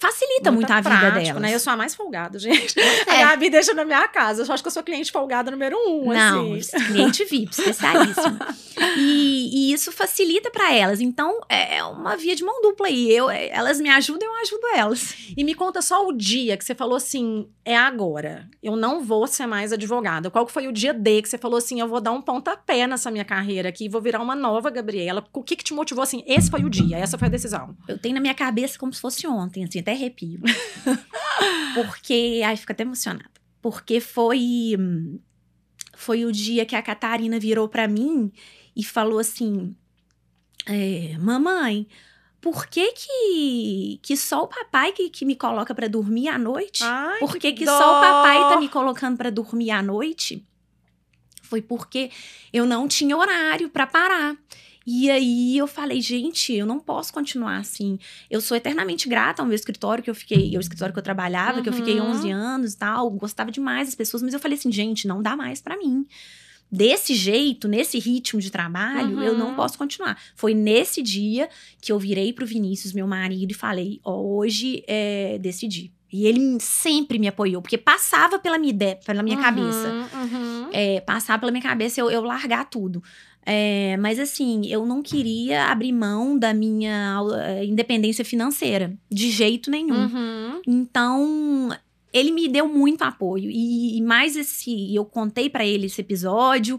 facilita 0.00 0.50
muito 0.50 0.70
a 0.70 0.76
vida 0.76 0.90
prático, 0.90 1.20
delas. 1.20 1.42
Né? 1.42 1.54
Eu 1.54 1.60
sou 1.60 1.72
a 1.72 1.76
mais 1.76 1.94
folgada, 1.94 2.38
gente. 2.40 2.78
É. 2.78 3.22
A 3.22 3.30
Gabi 3.30 3.50
deixa 3.50 3.74
na 3.74 3.84
minha 3.84 4.06
casa. 4.08 4.44
Eu 4.44 4.52
acho 4.52 4.62
que 4.62 4.66
eu 4.66 4.72
sou 4.72 4.82
cliente 4.82 5.10
folgada 5.10 5.50
número 5.50 5.76
um, 5.76 6.12
Não, 6.12 6.54
assim. 6.54 6.78
cliente 6.86 7.24
VIP, 7.24 7.50
especialíssimo. 7.50 8.38
E, 8.96 9.70
e 9.70 9.72
isso 9.72 9.90
facilita 9.90 10.50
para 10.50 10.72
elas. 10.72 11.00
Então, 11.00 11.40
é 11.48 11.82
uma 11.82 12.16
via 12.16 12.34
de 12.34 12.44
mão 12.44 12.62
dupla 12.62 12.86
aí. 12.86 13.10
Eu, 13.10 13.28
eh, 13.28 13.48
elas 13.48 13.80
me 13.80 13.88
ajudam, 13.90 14.28
eu 14.28 14.40
ajudo 14.40 14.66
elas. 14.74 15.14
E 15.36 15.42
me 15.42 15.54
conta 15.54 15.82
só 15.82 16.06
o 16.06 16.12
dia 16.12 16.56
que 16.56 16.64
você 16.64 16.74
falou 16.74 16.96
assim, 16.96 17.48
é 17.64 17.76
agora. 17.76 18.48
Eu 18.62 18.76
não 18.76 19.02
vou 19.02 19.26
ser 19.26 19.46
mais 19.46 19.72
advogada. 19.72 20.30
Qual 20.30 20.46
que 20.46 20.52
foi 20.52 20.68
o 20.68 20.72
dia 20.72 20.94
D 20.94 21.22
que 21.22 21.28
você 21.28 21.38
falou 21.38 21.58
assim, 21.58 21.80
eu 21.80 21.88
vou 21.88 22.00
dar 22.00 22.12
um 22.12 22.22
pontapé 22.22 22.86
nessa 22.86 23.10
minha 23.10 23.24
carreira 23.24 23.68
aqui, 23.68 23.88
vou 23.88 24.00
virar 24.00 24.22
uma 24.22 24.36
nova 24.36 24.70
Gabriela. 24.70 25.24
O 25.32 25.42
que 25.42 25.56
que 25.56 25.64
te 25.64 25.74
motivou 25.74 26.02
assim? 26.02 26.22
Esse 26.26 26.50
foi 26.50 26.64
o 26.64 26.70
dia, 26.70 26.98
essa 26.98 27.18
foi 27.18 27.26
a 27.28 27.30
decisão. 27.30 27.76
Eu 27.86 27.98
tenho 27.98 28.14
na 28.14 28.20
minha 28.20 28.34
cabeça 28.34 28.78
como 28.78 28.92
se 28.92 29.00
fosse 29.00 29.26
ontem, 29.26 29.64
assim, 29.64 29.82
até 29.88 29.92
arrepio. 29.92 30.40
Porque. 31.74 32.42
Ai, 32.44 32.56
fico 32.56 32.72
até 32.72 32.82
emocionada. 32.82 33.30
Porque 33.62 34.00
foi. 34.00 34.76
Foi 35.96 36.24
o 36.24 36.30
dia 36.30 36.64
que 36.64 36.76
a 36.76 36.82
Catarina 36.82 37.40
virou 37.40 37.68
pra 37.68 37.88
mim 37.88 38.30
e 38.76 38.84
falou 38.84 39.18
assim: 39.18 39.74
é, 40.66 41.16
Mamãe, 41.18 41.88
por 42.40 42.66
que 42.66 42.92
que, 42.92 44.00
que 44.02 44.16
só 44.16 44.44
o 44.44 44.48
papai 44.48 44.92
que, 44.92 45.10
que 45.10 45.24
me 45.24 45.34
coloca 45.34 45.74
pra 45.74 45.88
dormir 45.88 46.28
à 46.28 46.38
noite? 46.38 46.84
Ai, 46.84 47.18
Por 47.18 47.36
que, 47.36 47.52
que 47.52 47.64
dó. 47.64 47.76
só 47.76 47.98
o 47.98 48.00
papai 48.00 48.38
tá 48.48 48.60
me 48.60 48.68
colocando 48.68 49.16
pra 49.16 49.30
dormir 49.30 49.70
à 49.70 49.82
noite? 49.82 50.46
Foi 51.42 51.62
porque 51.62 52.10
eu 52.52 52.66
não 52.66 52.86
tinha 52.86 53.16
horário 53.16 53.70
pra 53.70 53.86
parar. 53.86 54.36
E 54.90 55.10
aí 55.10 55.58
eu 55.58 55.66
falei, 55.66 56.00
gente, 56.00 56.50
eu 56.54 56.64
não 56.64 56.80
posso 56.80 57.12
continuar 57.12 57.58
assim. 57.58 57.98
Eu 58.30 58.40
sou 58.40 58.56
eternamente 58.56 59.06
grata 59.06 59.42
ao 59.42 59.46
meu 59.46 59.54
escritório 59.54 60.02
que 60.02 60.08
eu 60.08 60.14
fiquei, 60.14 60.54
ao 60.56 60.60
escritório 60.62 60.94
que 60.94 60.98
eu 60.98 61.02
trabalhava, 61.02 61.60
que 61.60 61.68
eu 61.68 61.74
fiquei 61.74 62.00
Uhum. 62.00 62.08
11 62.12 62.30
anos 62.30 62.72
e 62.72 62.78
tal, 62.78 63.10
gostava 63.10 63.50
demais 63.50 63.88
das 63.88 63.94
pessoas, 63.94 64.22
mas 64.22 64.32
eu 64.32 64.40
falei 64.40 64.56
assim, 64.56 64.72
gente, 64.72 65.06
não 65.06 65.22
dá 65.22 65.36
mais 65.36 65.60
pra 65.60 65.76
mim. 65.76 66.06
Desse 66.72 67.14
jeito, 67.14 67.68
nesse 67.68 67.98
ritmo 67.98 68.40
de 68.40 68.50
trabalho, 68.50 69.20
eu 69.22 69.34
não 69.36 69.48
Uhum. 69.50 69.56
posso 69.56 69.76
continuar. 69.76 70.18
Foi 70.34 70.54
nesse 70.54 71.02
dia 71.02 71.50
que 71.82 71.92
eu 71.92 71.98
virei 71.98 72.32
pro 72.32 72.46
Vinícius, 72.46 72.94
meu 72.94 73.06
marido, 73.06 73.50
e 73.50 73.54
falei: 73.54 74.00
Ó, 74.02 74.22
hoje 74.22 74.82
é, 74.86 75.38
decidi. 75.38 75.92
E 76.12 76.26
ele 76.26 76.58
sempre 76.60 77.18
me 77.18 77.28
apoiou, 77.28 77.60
porque 77.60 77.76
passava 77.76 78.38
pela 78.38 78.58
minha 78.58 78.70
ideia, 78.70 78.98
pela 79.04 79.22
minha 79.22 79.36
Uhum, 79.36 79.42
cabeça. 79.42 79.92
uhum. 80.14 80.68
É, 80.72 81.00
passava 81.00 81.40
pela 81.40 81.52
minha 81.52 81.62
cabeça 81.62 82.00
eu, 82.00 82.10
eu 82.10 82.22
largar 82.22 82.68
tudo. 82.70 83.02
É, 83.44 83.96
mas 83.98 84.18
assim, 84.18 84.66
eu 84.66 84.84
não 84.84 85.02
queria 85.02 85.66
abrir 85.66 85.92
mão 85.92 86.38
da 86.38 86.52
minha 86.52 87.18
eh, 87.34 87.64
independência 87.64 88.22
financeira, 88.24 88.94
de 89.10 89.30
jeito 89.30 89.70
nenhum. 89.70 90.04
Uhum. 90.04 90.60
Então, 90.66 91.70
ele 92.12 92.30
me 92.30 92.48
deu 92.48 92.68
muito 92.68 93.02
apoio. 93.02 93.50
E, 93.50 93.96
e 93.96 94.02
mais 94.02 94.36
esse. 94.36 94.94
Eu 94.94 95.04
contei 95.04 95.48
pra 95.48 95.64
ele 95.66 95.86
esse 95.86 96.00
episódio. 96.00 96.78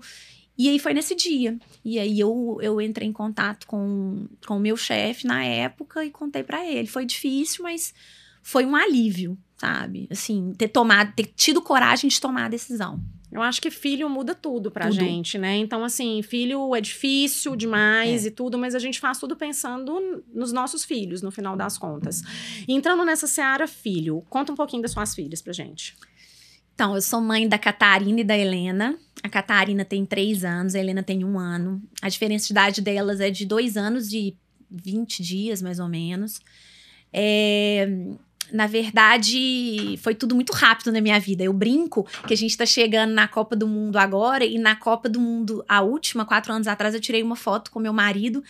E 0.58 0.68
aí 0.70 0.78
foi 0.78 0.94
nesse 0.94 1.16
dia. 1.16 1.58
E 1.86 1.98
aí 1.98 2.20
eu, 2.20 2.60
eu 2.62 2.82
entrei 2.82 3.08
em 3.08 3.14
contato 3.14 3.66
com, 3.66 4.28
com 4.46 4.58
o 4.58 4.60
meu 4.60 4.76
chefe 4.76 5.26
na 5.26 5.44
época 5.44 6.04
e 6.06 6.12
contei 6.12 6.44
pra 6.44 6.66
ele. 6.66 6.88
Foi 6.88 7.06
difícil, 7.06 7.64
mas 7.64 7.94
foi 8.42 8.66
um 8.66 8.76
alívio, 8.76 9.38
sabe? 9.58 10.08
Assim, 10.12 10.54
ter 10.58 10.68
tomado, 10.70 11.14
ter 11.16 11.26
tido 11.36 11.62
coragem 11.62 12.10
de 12.10 12.20
tomar 12.20 12.46
a 12.46 12.50
decisão. 12.50 13.02
Eu 13.32 13.44
acho 13.44 13.62
que 13.62 13.70
filho 13.70 14.10
muda 14.10 14.34
tudo 14.34 14.72
pra 14.72 14.88
Tudo. 14.88 14.96
gente, 14.96 15.38
né? 15.38 15.56
Então, 15.58 15.84
assim, 15.84 16.20
filho 16.24 16.74
é 16.74 16.82
difícil 16.82 17.56
demais 17.56 18.26
É. 18.26 18.30
e 18.30 18.32
tudo, 18.32 18.58
mas 18.58 18.74
a 18.74 18.80
gente 18.80 19.00
faz 19.00 19.20
tudo 19.20 19.36
pensando 19.36 20.24
nos 20.34 20.52
nossos 20.52 20.84
filhos, 20.84 21.22
no 21.22 21.30
final 21.30 21.56
das 21.56 21.78
contas. 21.78 22.24
Entrando 22.68 23.06
nessa 23.06 23.28
seara, 23.28 23.68
filho, 23.68 24.24
conta 24.32 24.52
um 24.52 24.56
pouquinho 24.56 24.82
das 24.82 24.90
suas 24.92 25.14
filhas 25.14 25.44
pra 25.44 25.54
gente. 25.54 25.96
Então, 26.74 26.96
eu 26.96 27.02
sou 27.04 27.22
mãe 27.22 27.48
da 27.48 27.60
Catarina 27.60 28.22
e 28.22 28.24
da 28.24 28.36
Helena. 28.36 28.98
A 29.22 29.30
Catarina 29.30 29.86
tem 29.86 30.06
três 30.08 30.44
anos, 30.44 30.74
a 30.74 30.80
Helena 30.80 31.04
tem 31.04 31.24
um 31.24 31.38
ano. 31.38 31.84
A 32.02 32.10
diferença 32.10 32.48
de 32.48 32.54
idade 32.54 32.82
delas 32.82 33.20
é 33.20 33.30
de 33.30 33.46
dois 33.46 33.78
anos 33.78 34.12
e 34.12 34.36
20 34.72 35.22
dias, 35.22 35.62
mais 35.62 35.78
ou 35.80 35.88
menos. 35.88 36.40
É, 37.14 37.88
na 38.52 38.68
verdade, 38.68 40.00
foi 40.02 40.16
tudo 40.16 40.36
muito 40.36 40.54
rápido 40.54 40.92
na 40.92 41.02
minha 41.02 41.20
vida. 41.20 41.44
Eu 41.44 41.54
brinco 41.54 42.06
que 42.28 42.34
a 42.34 42.38
gente 42.38 42.58
tá 42.58 42.66
chegando 42.66 43.12
na 43.12 43.28
Copa 43.28 43.56
do 43.56 43.68
Mundo 43.68 43.98
agora, 43.98 44.44
e 44.46 44.58
na 44.58 44.76
Copa 44.76 45.08
do 45.08 45.20
Mundo, 45.20 45.64
a 45.68 45.82
última, 45.82 46.26
quatro 46.26 46.54
anos 46.54 46.68
atrás, 46.68 46.94
eu 46.94 47.02
tirei 47.02 47.24
uma 47.24 47.36
foto 47.36 47.72
com 47.72 47.80
meu 47.80 47.94
marido, 47.94 48.44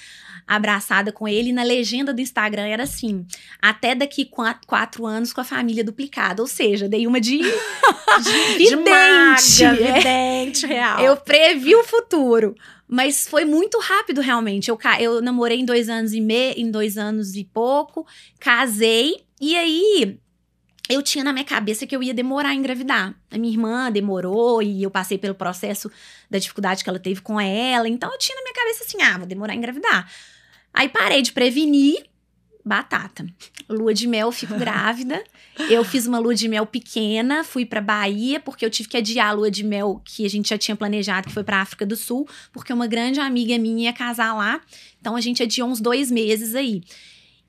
abraçada 0.48 1.12
com 1.12 1.28
ele, 1.28 1.50
e 1.50 1.54
na 1.54 1.64
legenda 1.64 2.14
do 2.14 2.22
Instagram 2.22 2.68
era 2.68 2.84
assim: 2.84 3.26
até 3.62 3.94
daqui 3.96 4.26
quatro, 4.26 4.68
quatro 4.68 5.06
anos 5.06 5.34
com 5.34 5.42
a 5.42 5.46
família 5.46 5.84
duplicada. 5.84 6.42
Ou 6.42 6.48
seja, 6.48 6.88
dei 6.88 7.06
uma 7.06 7.20
de, 7.20 7.40
de 8.58 8.70
De 8.70 8.76
maga, 8.76 9.36
vidente. 9.42 9.64
É. 9.64 9.94
vidente, 9.94 10.66
real. 10.66 11.00
Eu 11.00 11.18
previ 11.18 11.76
o 11.76 11.84
futuro. 11.84 12.56
Mas 12.92 13.28
foi 13.28 13.46
muito 13.46 13.80
rápido, 13.80 14.20
realmente. 14.20 14.68
Eu, 14.68 14.80
eu 15.00 15.22
namorei 15.22 15.60
em 15.60 15.66
dois 15.66 15.88
anos 15.90 16.12
e 16.12 16.20
meio, 16.20 16.56
em 16.58 16.72
dois 16.72 16.98
anos 16.98 17.36
e 17.36 17.44
pouco, 17.44 18.08
casei, 18.40 19.24
e 19.40 19.56
aí 19.56 20.20
eu 20.90 21.04
tinha 21.04 21.24
na 21.24 21.32
minha 21.32 21.46
cabeça 21.46 21.86
que 21.86 21.96
eu 21.96 22.02
ia 22.02 22.16
demorar 22.16 22.50
a 22.50 22.56
engravidar. 22.56 23.14
A 23.30 23.38
minha 23.38 23.54
irmã 23.54 23.92
demorou 23.92 24.64
e 24.64 24.82
eu 24.82 24.90
passei 24.90 25.20
pelo 25.20 25.36
processo 25.36 25.92
da 26.28 26.40
dificuldade 26.40 26.84
que 26.84 26.90
ela 26.90 26.98
teve 26.98 27.22
com 27.22 27.40
ela. 27.40 27.88
Então 27.88 28.12
eu 28.12 28.18
tinha 28.18 28.36
na 28.36 28.42
minha 28.42 28.56
cabeça 28.56 28.84
assim: 28.84 29.00
ah, 29.04 29.20
vou 29.20 29.28
demorar 29.28 29.54
a 29.54 29.56
engravidar. 29.56 30.12
Aí 30.74 30.90
parei 30.90 31.22
de 31.22 31.32
prevenir, 31.32 32.04
batata. 32.70 33.26
Lua 33.68 33.94
de 33.94 34.08
mel, 34.08 34.32
fico 34.32 34.56
grávida. 34.58 35.22
Eu 35.70 35.84
fiz 35.84 36.06
uma 36.06 36.20
lua 36.20 36.34
de 36.34 36.48
mel 36.48 36.66
pequena, 36.66 37.44
fui 37.44 37.66
pra 37.66 37.82
Bahia, 37.82 38.40
porque 38.40 38.64
eu 38.64 38.70
tive 38.70 38.88
que 38.88 38.96
adiar 38.96 39.30
a 39.30 39.32
lua 39.34 39.52
de 39.52 39.64
mel 39.64 40.02
que 40.06 40.26
a 40.26 40.30
gente 40.30 40.50
já 40.50 40.58
tinha 40.58 40.76
planejado, 40.76 41.28
que 41.28 41.34
foi 41.34 41.44
pra 41.44 41.62
África 41.62 41.86
do 41.86 41.98
Sul, 41.98 42.28
porque 42.54 42.72
uma 42.72 42.88
grande 42.88 43.20
amiga 43.20 43.58
minha 43.58 43.90
ia 43.90 43.94
casar 43.94 44.34
lá. 44.36 44.62
Então 45.02 45.16
a 45.16 45.22
gente 45.22 45.44
adiou 45.44 45.68
uns 45.68 45.82
dois 45.82 46.10
meses 46.10 46.56
aí. 46.56 46.82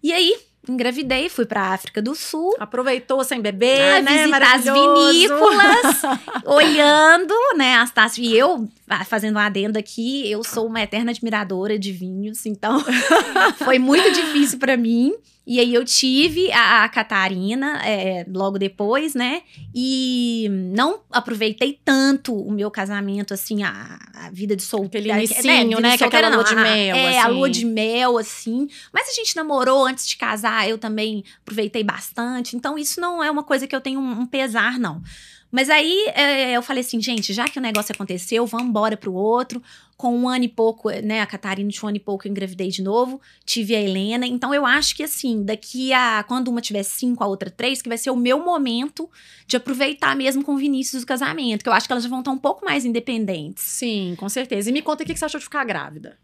E 0.02 0.12
aí, 0.12 0.34
engravidei, 0.72 1.28
fui 1.28 1.44
pra 1.46 1.72
África 1.72 2.00
do 2.02 2.14
Sul. 2.14 2.54
Aproveitou 2.58 3.22
sem 3.24 3.40
beber, 3.40 3.80
Ah, 3.98 4.02
né? 4.02 4.22
visitar 4.26 4.54
as 4.56 4.64
vinícolas, 4.64 6.02
olhando, 6.44 7.34
né, 7.56 7.76
as 7.76 7.90
taças. 7.90 8.18
E 8.18 8.36
eu, 8.36 8.68
fazendo 9.06 9.36
um 9.36 9.40
adendo 9.40 9.78
aqui, 9.78 10.30
eu 10.30 10.42
sou 10.44 10.66
uma 10.66 10.80
eterna 10.82 11.10
admiradora 11.10 11.78
de 11.78 11.92
vinhos, 11.92 12.46
então 12.46 12.82
foi 13.64 13.78
muito 13.78 14.10
difícil 14.12 14.58
pra 14.58 14.76
mim. 14.76 15.14
E 15.46 15.58
aí 15.58 15.74
eu 15.74 15.84
tive 15.84 16.52
a, 16.52 16.84
a 16.84 16.88
Catarina 16.88 17.80
é, 17.84 18.24
logo 18.28 18.58
depois, 18.58 19.14
né? 19.14 19.42
E 19.74 20.48
não 20.50 21.00
aproveitei 21.10 21.80
tanto 21.84 22.34
o 22.34 22.52
meu 22.52 22.70
casamento, 22.70 23.34
assim, 23.34 23.62
a, 23.62 23.98
a 24.14 24.30
vida 24.30 24.54
de 24.54 24.62
solteira. 24.62 25.14
Aquele 25.14 25.24
inicinho, 25.24 25.80
né, 25.80 25.96
que 25.96 26.04
é 26.04 26.06
aquela 26.06 26.28
lua 26.28 26.44
de 26.44 26.54
mel, 26.54 26.96
É, 26.96 27.18
a 27.18 27.24
assim. 27.26 27.34
lua 27.34 27.50
de 27.50 27.64
mel, 27.64 28.18
assim. 28.18 28.68
Mas 28.92 29.08
a 29.08 29.12
gente 29.12 29.34
namorou 29.34 29.84
antes 29.86 30.06
de 30.06 30.16
casar, 30.16 30.68
eu 30.68 30.78
também 30.78 31.24
aproveitei 31.42 31.82
bastante. 31.82 32.54
Então, 32.54 32.78
isso 32.78 33.00
não 33.00 33.22
é 33.22 33.30
uma 33.30 33.42
coisa 33.42 33.66
que 33.66 33.74
eu 33.74 33.80
tenho 33.80 33.98
um, 33.98 34.20
um 34.20 34.26
pesar, 34.26 34.78
não. 34.78 35.02
Mas 35.50 35.68
aí 35.68 36.06
é, 36.14 36.52
eu 36.52 36.62
falei 36.62 36.82
assim, 36.82 37.00
gente, 37.00 37.32
já 37.32 37.44
que 37.44 37.58
o 37.58 37.62
negócio 37.62 37.92
aconteceu, 37.92 38.46
vamos 38.46 38.68
embora 38.68 38.96
pro 38.96 39.12
outro. 39.12 39.62
Com 39.96 40.16
um 40.16 40.28
ano 40.28 40.44
e 40.44 40.48
pouco, 40.48 40.88
né? 40.88 41.20
A 41.20 41.26
Catarina 41.26 41.68
tinha 41.70 41.84
um 41.84 41.88
ano 41.88 41.96
e 41.98 42.00
pouco, 42.00 42.26
eu 42.26 42.30
engravidei 42.30 42.68
de 42.68 42.82
novo. 42.82 43.20
Tive 43.44 43.76
a 43.76 43.80
Helena. 43.82 44.26
Então 44.26 44.54
eu 44.54 44.64
acho 44.64 44.96
que 44.96 45.02
assim, 45.02 45.44
daqui 45.44 45.92
a. 45.92 46.24
Quando 46.26 46.48
uma 46.48 46.62
tiver 46.62 46.82
cinco, 46.82 47.22
a 47.22 47.26
outra 47.26 47.50
três, 47.50 47.82
que 47.82 47.88
vai 47.88 47.98
ser 47.98 48.10
o 48.10 48.16
meu 48.16 48.42
momento 48.42 49.10
de 49.46 49.56
aproveitar 49.56 50.16
mesmo 50.16 50.42
com 50.42 50.54
o 50.54 50.56
Vinícius 50.56 51.02
o 51.02 51.06
casamento. 51.06 51.62
Que 51.62 51.68
eu 51.68 51.72
acho 51.74 51.86
que 51.86 51.92
elas 51.92 52.04
já 52.04 52.08
vão 52.08 52.20
estar 52.20 52.30
um 52.30 52.38
pouco 52.38 52.64
mais 52.64 52.86
independentes. 52.86 53.62
Sim, 53.62 54.14
com 54.16 54.28
certeza. 54.28 54.70
E 54.70 54.72
me 54.72 54.80
conta 54.80 55.02
o 55.02 55.06
que 55.06 55.14
você 55.14 55.24
achou 55.26 55.38
de 55.38 55.44
ficar 55.44 55.64
grávida. 55.64 56.16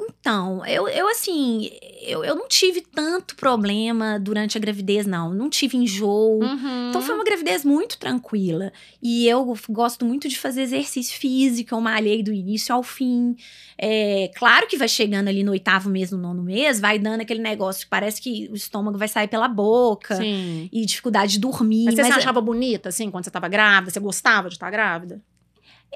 Então, 0.00 0.64
eu, 0.66 0.88
eu 0.88 1.08
assim, 1.08 1.70
eu, 2.02 2.24
eu 2.24 2.34
não 2.34 2.48
tive 2.48 2.80
tanto 2.80 3.36
problema 3.36 4.18
durante 4.18 4.58
a 4.58 4.60
gravidez, 4.60 5.06
não. 5.06 5.32
Não 5.32 5.48
tive 5.48 5.76
enjoo. 5.76 6.42
Uhum. 6.42 6.88
Então 6.88 7.00
foi 7.00 7.14
uma 7.14 7.24
gravidez 7.24 7.64
muito 7.64 7.96
tranquila. 7.98 8.72
E 9.02 9.28
eu 9.28 9.54
gosto 9.68 10.04
muito 10.04 10.28
de 10.28 10.38
fazer 10.38 10.62
exercício 10.62 11.18
físico, 11.18 11.74
eu 11.74 11.80
malhei 11.80 12.22
do 12.22 12.32
início 12.32 12.74
ao 12.74 12.82
fim. 12.82 13.36
É, 13.78 14.30
claro 14.34 14.66
que 14.66 14.76
vai 14.76 14.88
chegando 14.88 15.28
ali 15.28 15.44
no 15.44 15.52
oitavo 15.52 15.88
mês, 15.88 16.10
no 16.10 16.18
nono 16.18 16.42
mês, 16.42 16.80
vai 16.80 16.98
dando 16.98 17.20
aquele 17.20 17.40
negócio 17.40 17.84
que 17.84 17.90
parece 17.90 18.20
que 18.20 18.48
o 18.50 18.54
estômago 18.54 18.98
vai 18.98 19.08
sair 19.08 19.28
pela 19.28 19.46
boca. 19.46 20.16
Sim. 20.16 20.68
E 20.72 20.84
dificuldade 20.84 21.34
de 21.34 21.38
dormir. 21.38 21.84
Mas 21.84 21.94
você 21.94 22.04
se 22.04 22.10
mas 22.10 22.18
achava 22.18 22.40
bonita, 22.40 22.88
assim, 22.88 23.10
quando 23.10 23.24
você 23.24 23.30
tava 23.30 23.48
grávida? 23.48 23.92
Você 23.92 24.00
gostava 24.00 24.48
de 24.48 24.56
estar 24.56 24.70
grávida? 24.70 25.20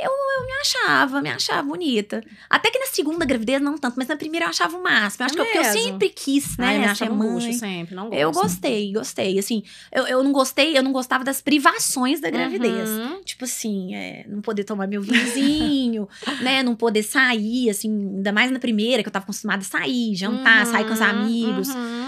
Eu 0.04 0.46
me 0.46 0.52
achava, 0.60 1.20
me 1.22 1.30
achava 1.30 1.62
bonita. 1.62 2.22
Até 2.48 2.70
que 2.70 2.78
na 2.78 2.86
segunda 2.86 3.24
gravidez 3.24 3.60
não 3.60 3.76
tanto, 3.78 3.94
mas 3.96 4.08
na 4.08 4.16
primeira 4.16 4.46
eu 4.46 4.50
achava 4.50 4.76
o 4.76 4.82
máximo. 4.82 5.22
Eu 5.22 5.26
acho 5.26 5.34
É 5.34 5.36
que 5.36 5.40
eu- 5.40 5.44
porque 5.46 5.58
eu 5.58 5.62
mesmo? 5.62 5.82
sempre 5.82 6.08
quis, 6.10 6.56
né, 6.56 6.66
Ai, 6.68 6.78
me 6.78 6.84
achava 6.86 7.14
bucho 7.14 7.46
mãe. 7.46 7.52
sempre, 7.52 7.94
não 7.94 8.04
gosto. 8.08 8.18
Eu 8.20 8.32
gostei, 8.32 8.92
gostei. 8.92 9.38
Assim, 9.38 9.62
eu, 9.92 10.06
eu 10.06 10.22
não 10.22 10.32
gostei, 10.32 10.76
eu 10.76 10.82
não 10.82 10.92
gostava 10.92 11.24
das 11.24 11.40
privações 11.40 12.20
da 12.20 12.30
gravidez. 12.30 12.88
Uhum. 12.90 13.22
Tipo 13.24 13.44
assim, 13.44 13.94
é, 13.94 14.24
não 14.28 14.40
poder 14.40 14.64
tomar 14.64 14.86
meu 14.86 15.02
vinhozinho, 15.02 16.08
né? 16.42 16.62
Não 16.62 16.74
poder 16.74 17.02
sair, 17.02 17.70
assim, 17.70 17.90
ainda 18.16 18.32
mais 18.32 18.50
na 18.50 18.58
primeira, 18.58 19.02
que 19.02 19.08
eu 19.08 19.12
tava 19.12 19.24
acostumada 19.24 19.62
a 19.62 19.64
sair, 19.64 20.14
jantar, 20.14 20.66
sair 20.66 20.84
com 20.86 20.92
os 20.94 21.00
Uhum, 21.00 21.06
amigos. 21.06 21.68
uhum. 21.68 22.07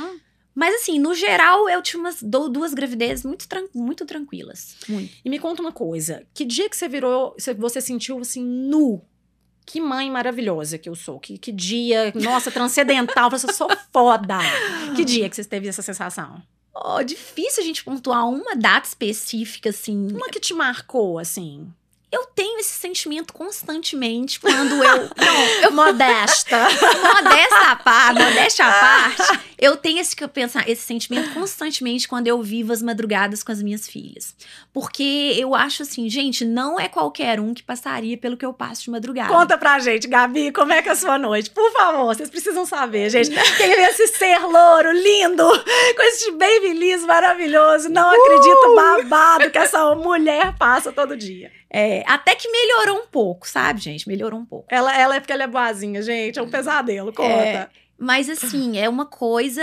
Mas 0.55 0.75
assim, 0.75 0.99
no 0.99 1.15
geral, 1.15 1.69
eu 1.69 1.81
tinha 1.83 2.01
umas 2.01 2.23
du- 2.23 2.49
duas 2.49 2.75
gravidezes 2.75 3.25
muito, 3.25 3.47
tran 3.49 3.67
muito 3.75 4.05
tranquilas. 4.05 4.77
Muito. 4.89 5.13
E 5.25 5.31
me 5.31 5.39
conta 5.39 5.63
uma 5.63 5.73
coisa. 5.73 6.27
Que 6.35 6.45
dia 6.45 6.69
que 6.69 6.77
você 6.77 6.89
virou, 6.89 7.35
você- 7.39 7.55
você 7.55 7.81
sentiu 7.81 8.19
assim, 8.19 8.45
nu? 8.45 9.01
Que 9.65 9.81
mãe 9.81 10.11
maravilhosa 10.11 10.77
que 10.79 10.89
eu 10.89 10.97
sou. 10.97 11.21
Que, 11.21 11.39
que 11.39 11.53
dia, 11.53 12.13
nossa, 12.17 12.51
transcendental. 12.51 13.31
Você 13.31 13.53
sou 13.53 13.69
foda. 13.93 14.39
Que 14.97 15.05
dia 15.05 15.29
que 15.31 15.37
você 15.37 15.45
teve 15.45 15.69
essa 15.69 15.83
sensação? 15.83 16.43
Oh, 16.75 17.03
difícil 17.03 17.63
a 17.63 17.67
gente 17.67 17.85
pontuar 17.85 18.29
uma 18.29 18.57
data 18.57 18.89
específica, 18.89 19.71
assim. 19.71 20.09
Uma 20.13 20.29
que 20.29 20.41
te 20.41 20.55
marcou, 20.55 21.19
assim? 21.19 21.69
Eu 22.13 22.27
tenho 22.27 22.59
esse 22.59 22.75
sentimento 22.75 23.33
constantemente 23.33 24.41
quando 24.41 24.83
eu. 24.83 25.11
Não, 25.17 25.47
eu 25.63 25.71
Modesta. 25.81 26.69
modesta 26.69 27.71
à 27.71 27.77
parte, 27.77 28.23
modéstia 28.23 28.67
à 28.67 28.73
parte, 28.73 29.41
eu 29.59 29.77
tenho 29.77 30.01
esse, 30.01 30.17
pensar, 30.29 30.69
esse 30.69 30.83
sentimento 30.83 31.33
constantemente 31.33 32.09
quando 32.09 32.27
eu 32.27 32.43
vivo 32.43 32.73
as 32.73 32.83
madrugadas 32.83 33.43
com 33.43 33.53
as 33.53 33.63
minhas 33.63 33.89
filhas. 33.89 34.35
Porque 34.73 35.35
eu 35.37 35.55
acho 35.55 35.83
assim, 35.83 36.09
gente, 36.09 36.45
não 36.45 36.79
é 36.79 36.89
qualquer 36.89 37.39
um 37.39 37.55
que 37.55 37.63
passaria 37.63 38.17
pelo 38.17 38.37
que 38.37 38.45
eu 38.45 38.53
passo 38.53 38.85
de 38.85 38.91
madrugada. 38.91 39.29
Conta 39.29 39.57
pra 39.57 39.79
gente, 39.79 40.09
Gabi, 40.09 40.51
como 40.53 40.73
é 40.73 40.83
que 40.83 40.89
é 40.89 40.93
a 40.93 40.97
sua 40.97 41.19
noite? 41.19 41.51
Por 41.51 41.71
favor, 41.73 42.07
vocês 42.07 42.31
precisam 42.31 42.67
saber, 42.67 43.11
gente. 43.11 43.31
Quem 43.57 43.77
vê 43.77 43.83
esse 43.83 44.09
ser 44.09 44.41
louro, 44.41 44.93
lindo, 44.93 45.45
com 45.45 46.03
esse 46.03 46.31
baby 46.33 46.73
liso 46.75 47.07
maravilhoso, 47.07 47.89
não 47.89 48.09
acredita 48.11 48.69
o 48.69 48.75
babado 49.31 49.51
que 49.51 49.59
essa 49.59 49.95
mulher 49.95 50.57
passa 50.57 50.93
todo 50.93 51.17
dia. 51.17 51.51
É, 51.71 52.03
até 52.07 52.35
que 52.35 52.51
melhorou 52.51 52.99
um 53.03 53.07
pouco, 53.07 53.49
sabe, 53.49 53.81
gente? 53.81 54.09
Melhorou 54.09 54.41
um 54.41 54.45
pouco. 54.45 54.67
Ela, 54.69 54.97
ela 54.97 55.17
é 55.17 55.21
porque 55.21 55.33
ela 55.33 55.45
é 55.45 55.47
boazinha, 55.47 56.03
gente. 56.03 56.39
É 56.39 56.43
um 56.43 56.51
pesadelo, 56.51 57.13
conta. 57.13 57.31
É. 57.31 57.69
Mas 57.99 58.31
assim, 58.31 58.79
é 58.79 58.89
uma 58.89 59.05
coisa. 59.05 59.63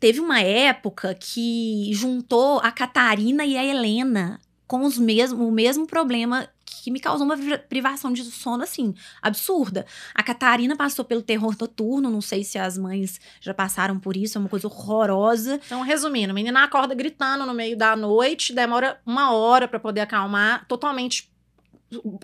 Teve 0.00 0.20
uma 0.20 0.40
época 0.40 1.14
que 1.14 1.90
juntou 1.92 2.58
a 2.60 2.72
Catarina 2.72 3.44
e 3.44 3.56
a 3.56 3.64
Helena 3.64 4.40
com 4.66 4.84
os 4.86 4.98
mesmo, 4.98 5.46
o 5.46 5.52
mesmo 5.52 5.86
problema 5.86 6.48
que 6.80 6.90
me 6.90 7.00
causou 7.00 7.24
uma 7.26 7.36
pri- 7.36 7.58
privação 7.58 8.12
de 8.12 8.22
sono, 8.24 8.62
assim, 8.62 8.94
absurda. 9.20 9.84
A 10.14 10.22
Catarina 10.22 10.76
passou 10.76 11.04
pelo 11.04 11.22
terror 11.22 11.54
noturno, 11.60 12.10
não 12.10 12.20
sei 12.20 12.44
se 12.44 12.58
as 12.58 12.78
mães 12.78 13.20
já 13.40 13.52
passaram 13.54 13.98
por 13.98 14.16
isso, 14.16 14.38
é 14.38 14.40
uma 14.40 14.48
coisa 14.48 14.66
horrorosa. 14.68 15.60
Então, 15.66 15.82
resumindo, 15.82 16.30
a 16.30 16.34
menina 16.34 16.62
acorda 16.64 16.94
gritando 16.94 17.44
no 17.46 17.54
meio 17.54 17.76
da 17.76 17.96
noite, 17.96 18.52
demora 18.52 19.00
uma 19.06 19.32
hora 19.32 19.66
pra 19.66 19.80
poder 19.80 20.00
acalmar, 20.00 20.66
totalmente 20.66 21.31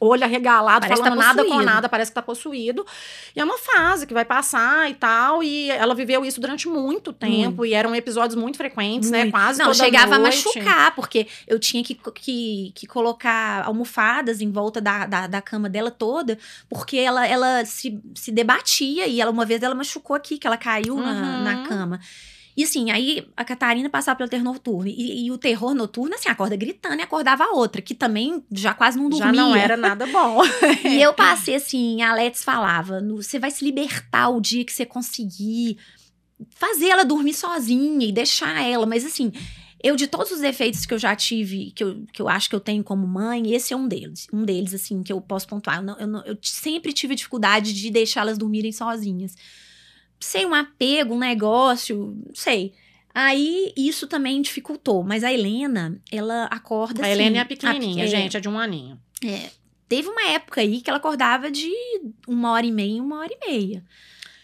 olho 0.00 0.24
arregalado, 0.24 0.80
Parece 0.86 1.02
falando 1.02 1.18
tá 1.18 1.26
nada 1.26 1.44
com 1.44 1.62
nada, 1.62 1.88
parece 1.88 2.10
que 2.10 2.14
tá 2.14 2.22
possuído. 2.22 2.86
E 3.34 3.40
é 3.40 3.44
uma 3.44 3.58
fase 3.58 4.06
que 4.06 4.14
vai 4.14 4.24
passar 4.24 4.90
e 4.90 4.94
tal, 4.94 5.42
e 5.42 5.70
ela 5.70 5.94
viveu 5.94 6.24
isso 6.24 6.40
durante 6.40 6.68
muito 6.68 7.12
tempo, 7.12 7.64
e 7.64 7.74
eram 7.74 7.94
episódios 7.94 8.34
muito 8.34 8.56
frequentes, 8.56 9.10
né? 9.10 9.20
Muito. 9.24 9.32
Quase 9.32 9.58
Não, 9.58 9.66
toda 9.66 9.84
chegava 9.84 10.14
a 10.14 10.18
noite. 10.18 10.44
machucar, 10.44 10.94
porque 10.94 11.26
eu 11.46 11.58
tinha 11.58 11.82
que, 11.84 11.94
que, 12.14 12.72
que 12.74 12.86
colocar 12.86 13.64
almofadas 13.66 14.40
em 14.40 14.50
volta 14.50 14.80
da, 14.80 15.06
da, 15.06 15.26
da 15.26 15.40
cama 15.42 15.68
dela 15.68 15.90
toda, 15.90 16.38
porque 16.68 16.96
ela, 16.96 17.26
ela 17.26 17.64
se, 17.64 18.00
se 18.14 18.30
debatia 18.32 19.06
e 19.06 19.20
ela 19.20 19.30
uma 19.30 19.44
vez 19.44 19.62
ela 19.62 19.74
machucou 19.74 20.14
aqui, 20.16 20.38
que 20.38 20.46
ela 20.46 20.56
caiu 20.56 20.96
na, 20.96 21.12
Uhum. 21.12 21.42
na 21.42 21.62
cama. 21.68 22.00
E 22.58 22.64
assim, 22.64 22.90
aí 22.90 23.24
a 23.36 23.44
Catarina 23.44 23.88
passava 23.88 24.16
pelo 24.16 24.28
terror 24.28 24.42
noturno. 24.42 24.88
E, 24.88 25.26
e 25.26 25.30
o 25.30 25.38
terror 25.38 25.72
noturno, 25.74 26.14
assim, 26.16 26.28
acorda 26.28 26.56
gritando 26.56 26.96
e 26.96 27.02
acordava 27.02 27.44
a 27.44 27.52
outra, 27.52 27.80
que 27.80 27.94
também 27.94 28.42
já 28.50 28.74
quase 28.74 28.98
não 28.98 29.08
dormia. 29.08 29.26
Já 29.26 29.32
não 29.32 29.54
era 29.54 29.76
nada 29.76 30.06
bom. 30.08 30.42
E 30.84 31.00
eu 31.00 31.14
passei 31.14 31.54
assim, 31.54 32.02
a 32.02 32.12
Let's 32.14 32.42
falava: 32.42 33.00
"No- 33.00 33.22
você 33.22 33.38
vai 33.38 33.52
se 33.52 33.64
libertar 33.64 34.28
o 34.30 34.40
dia 34.40 34.64
que 34.64 34.72
você 34.72 34.84
conseguir 34.84 35.78
fazer 36.56 36.88
ela 36.88 37.04
dormir 37.04 37.34
sozinha 37.34 38.06
e 38.08 38.12
deixar 38.12 38.60
ela. 38.64 38.86
Mas 38.86 39.04
assim, 39.04 39.30
eu, 39.82 39.94
de 39.94 40.06
todos 40.08 40.32
os 40.32 40.40
defeitos 40.40 40.84
que 40.84 40.92
eu 40.94 40.98
já 40.98 41.14
tive, 41.14 41.70
que 41.72 41.84
eu, 41.84 42.04
que 42.12 42.20
eu 42.20 42.28
acho 42.28 42.48
que 42.48 42.56
eu 42.56 42.60
tenho 42.60 42.82
como 42.82 43.06
mãe, 43.06 43.52
esse 43.54 43.72
é 43.72 43.76
um 43.76 43.86
deles. 43.86 44.26
Um 44.32 44.44
deles, 44.44 44.74
assim, 44.74 45.02
que 45.02 45.12
eu 45.12 45.20
posso 45.20 45.46
pontuar. 45.46 45.76
Eu, 45.76 45.82
não- 45.82 45.98
eu 45.98 46.06
não- 46.08 46.24
eu 46.24 46.36
sempre 46.42 46.92
tive 46.92 47.14
dificuldade 47.14 47.72
de 47.72 47.88
deixá-las 47.90 48.36
dormirem 48.36 48.72
sozinhas. 48.72 49.34
Sei, 50.20 50.44
um 50.46 50.54
apego, 50.54 51.14
um 51.14 51.18
negócio, 51.18 52.16
não 52.26 52.34
sei. 52.34 52.72
Aí 53.14 53.72
isso 53.76 54.06
também 54.06 54.40
dificultou. 54.42 55.02
Mas 55.02 55.24
a 55.24 55.32
Helena, 55.32 56.00
ela 56.10 56.44
acorda 56.46 57.02
A 57.02 57.04
assim. 57.06 57.12
Helena 57.12 57.38
é 57.38 57.40
a 57.40 57.44
pe- 57.44 57.56
pequenininha, 57.56 58.04
é, 58.04 58.06
gente, 58.08 58.36
é 58.36 58.40
de 58.40 58.48
um 58.48 58.58
aninho. 58.58 59.00
é, 59.24 59.50
teve 59.88 60.08
uma 60.08 60.28
época 60.30 60.60
aí 60.60 60.80
que 60.80 60.90
ela 60.90 60.98
acordava 60.98 61.50
de 61.50 61.70
uma 62.26 62.52
hora 62.52 62.66
e 62.66 62.70
meia 62.72 63.02
uma 63.02 63.18
hora 63.20 63.32
e 63.32 63.46
meia. 63.50 63.84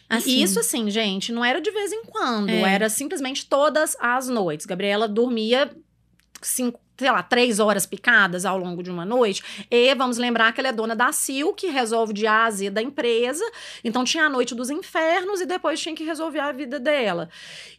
Assim, 0.09 0.31
E 0.31 0.43
isso, 0.43 0.59
assim, 0.61 0.91
gente, 0.91 1.33
não 1.33 1.45
era 1.45 1.61
de 1.61 1.71
vez 1.71 1.93
em 1.93 2.05
quando, 2.05 2.51
É. 2.51 2.61
era 2.75 2.89
simplesmente 2.89 3.47
todas 3.47 3.97
as 4.01 4.29
noites. 4.29 4.67
Gabriela 4.67 5.09
dormia 5.09 5.75
cinco, 6.43 6.81
sei 6.97 7.11
lá, 7.11 7.23
três 7.23 7.59
horas 7.59 7.87
picadas 7.87 8.45
ao 8.45 8.57
longo 8.57 8.83
de 8.83 8.91
uma 8.91 9.05
noite. 9.05 9.43
E 9.71 9.95
vamos 9.95 10.17
lembrar 10.17 10.53
que 10.53 10.61
ela 10.61 10.69
é 10.69 10.73
dona 10.73 10.95
da 10.95 11.11
Sil, 11.13 11.53
que 11.53 11.67
resolve 11.69 12.13
de 12.13 12.27
A 12.27 12.45
a 12.45 12.51
Z 12.51 12.71
da 12.71 12.81
empresa. 12.83 13.45
Então 13.83 14.05
tinha 14.05 14.25
a 14.25 14.29
noite 14.29 14.55
dos 14.55 14.71
infernos 14.71 15.41
e 15.41 15.47
depois 15.47 15.81
tinha 15.81 15.95
que 15.95 16.05
resolver 16.05 16.41
a 16.41 16.53
vida 16.53 16.79
dela. 16.79 17.29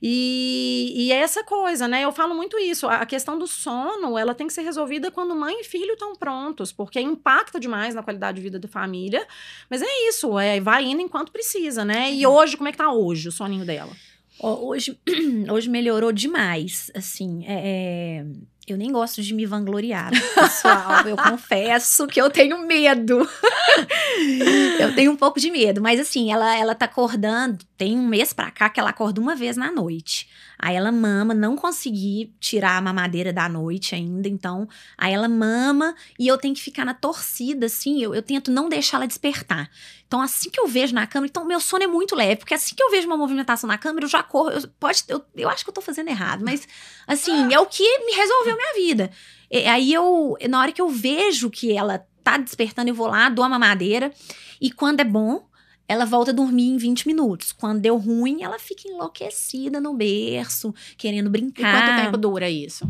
E, 0.01 0.93
e 0.95 1.11
é 1.11 1.17
essa 1.17 1.43
coisa, 1.43 1.87
né? 1.87 2.03
Eu 2.03 2.11
falo 2.11 2.35
muito 2.35 2.57
isso. 2.57 2.87
A 2.87 3.05
questão 3.05 3.37
do 3.37 3.47
sono, 3.47 4.17
ela 4.17 4.35
tem 4.35 4.47
que 4.47 4.53
ser 4.53 4.61
resolvida 4.61 5.09
quando 5.09 5.35
mãe 5.35 5.61
e 5.61 5.63
filho 5.63 5.93
estão 5.93 6.15
prontos, 6.15 6.71
porque 6.71 6.99
impacta 6.99 7.59
demais 7.59 7.95
na 7.95 8.03
qualidade 8.03 8.37
de 8.37 8.43
vida 8.43 8.59
da 8.59 8.67
família. 8.67 9.25
Mas 9.69 9.81
é 9.81 10.09
isso, 10.09 10.37
é, 10.37 10.59
vai 10.59 10.83
indo 10.83 11.01
enquanto 11.01 11.31
precisa, 11.31 11.85
né? 11.85 12.11
E 12.11 12.27
hoje, 12.27 12.57
como 12.57 12.67
é 12.67 12.71
que 12.71 12.77
tá 12.77 12.91
hoje 12.91 13.29
o 13.29 13.31
soninho 13.31 13.65
dela? 13.65 13.91
hoje, 14.39 14.99
hoje 15.51 15.69
melhorou 15.69 16.11
demais, 16.11 16.91
assim, 16.93 17.45
é, 17.45 17.53
é, 17.53 18.25
Eu 18.67 18.77
nem 18.77 18.91
gosto 18.91 19.21
de 19.21 19.31
me 19.31 19.45
vangloriar, 19.45 20.11
pessoal. 20.33 21.07
eu 21.07 21.15
confesso 21.15 22.07
que 22.07 22.19
eu 22.19 22.31
tenho 22.31 22.65
medo. 22.65 23.19
eu 24.79 24.95
tenho 24.95 25.11
um 25.11 25.15
pouco 25.15 25.39
de 25.39 25.51
medo. 25.51 25.81
Mas 25.81 25.99
assim, 25.99 26.31
ela, 26.31 26.57
ela 26.57 26.73
tá 26.73 26.85
acordando. 26.85 27.63
Tem 27.77 27.95
um 27.95 28.07
mês 28.07 28.33
pra 28.33 28.49
cá 28.49 28.67
que 28.67 28.79
ela 28.79 28.89
acorda 28.89 29.21
uma 29.21 29.35
vez 29.35 29.55
na 29.55 29.71
noite. 29.71 30.27
Aí 30.57 30.75
ela 30.75 30.91
mama, 30.91 31.33
não 31.33 31.55
consegui 31.55 32.33
tirar 32.39 32.77
a 32.77 32.81
mamadeira 32.81 33.33
da 33.33 33.47
noite 33.49 33.93
ainda. 33.95 34.27
Então, 34.27 34.67
aí 34.97 35.13
ela 35.13 35.27
mama 35.27 35.95
e 36.17 36.27
eu 36.27 36.37
tenho 36.37 36.55
que 36.55 36.61
ficar 36.61 36.85
na 36.85 36.93
torcida, 36.93 37.65
assim. 37.65 38.01
Eu, 38.01 38.15
eu 38.15 38.21
tento 38.21 38.51
não 38.51 38.69
deixar 38.69 38.97
ela 38.97 39.07
despertar. 39.07 39.69
Então, 40.07 40.21
assim 40.21 40.49
que 40.49 40.59
eu 40.59 40.67
vejo 40.67 40.93
na 40.93 41.07
câmera, 41.07 41.29
então 41.29 41.45
meu 41.45 41.59
sono 41.59 41.83
é 41.83 41.87
muito 41.87 42.15
leve, 42.15 42.37
porque 42.37 42.53
assim 42.53 42.75
que 42.75 42.83
eu 42.83 42.91
vejo 42.91 43.07
uma 43.07 43.17
movimentação 43.17 43.67
na 43.67 43.77
câmera, 43.77 44.05
eu 44.05 44.09
já 44.09 44.23
corro. 44.23 44.49
Eu, 44.49 44.67
pode, 44.79 45.03
eu, 45.07 45.23
eu 45.35 45.49
acho 45.49 45.63
que 45.63 45.69
eu 45.69 45.73
tô 45.73 45.81
fazendo 45.81 46.09
errado, 46.09 46.43
mas 46.43 46.67
assim, 47.07 47.53
é 47.53 47.59
o 47.59 47.65
que 47.65 47.83
me 48.05 48.13
resolveu 48.13 48.55
minha 48.55 48.73
vida. 48.75 49.11
E, 49.49 49.65
aí 49.67 49.93
eu, 49.93 50.37
na 50.49 50.59
hora 50.59 50.71
que 50.71 50.81
eu 50.81 50.89
vejo 50.89 51.49
que 51.49 51.75
ela 51.75 52.05
tá 52.23 52.37
despertando, 52.37 52.89
eu 52.89 52.95
vou 52.95 53.07
lá, 53.07 53.29
dou 53.29 53.43
a 53.43 53.49
mamadeira, 53.49 54.11
e 54.59 54.71
quando 54.71 54.99
é 54.99 55.03
bom, 55.03 55.47
ela 55.87 56.05
volta 56.05 56.31
a 56.31 56.33
dormir 56.33 56.67
em 56.69 56.77
20 56.77 57.07
minutos. 57.07 57.51
Quando 57.51 57.81
deu 57.81 57.97
ruim, 57.97 58.43
ela 58.43 58.59
fica 58.59 58.87
enlouquecida 58.87 59.79
no 59.79 59.93
berço, 59.93 60.73
querendo 60.97 61.29
brincar. 61.29 61.61
E 61.61 61.71
quanto 61.71 62.03
tempo 62.03 62.17
dura 62.17 62.49
isso? 62.49 62.89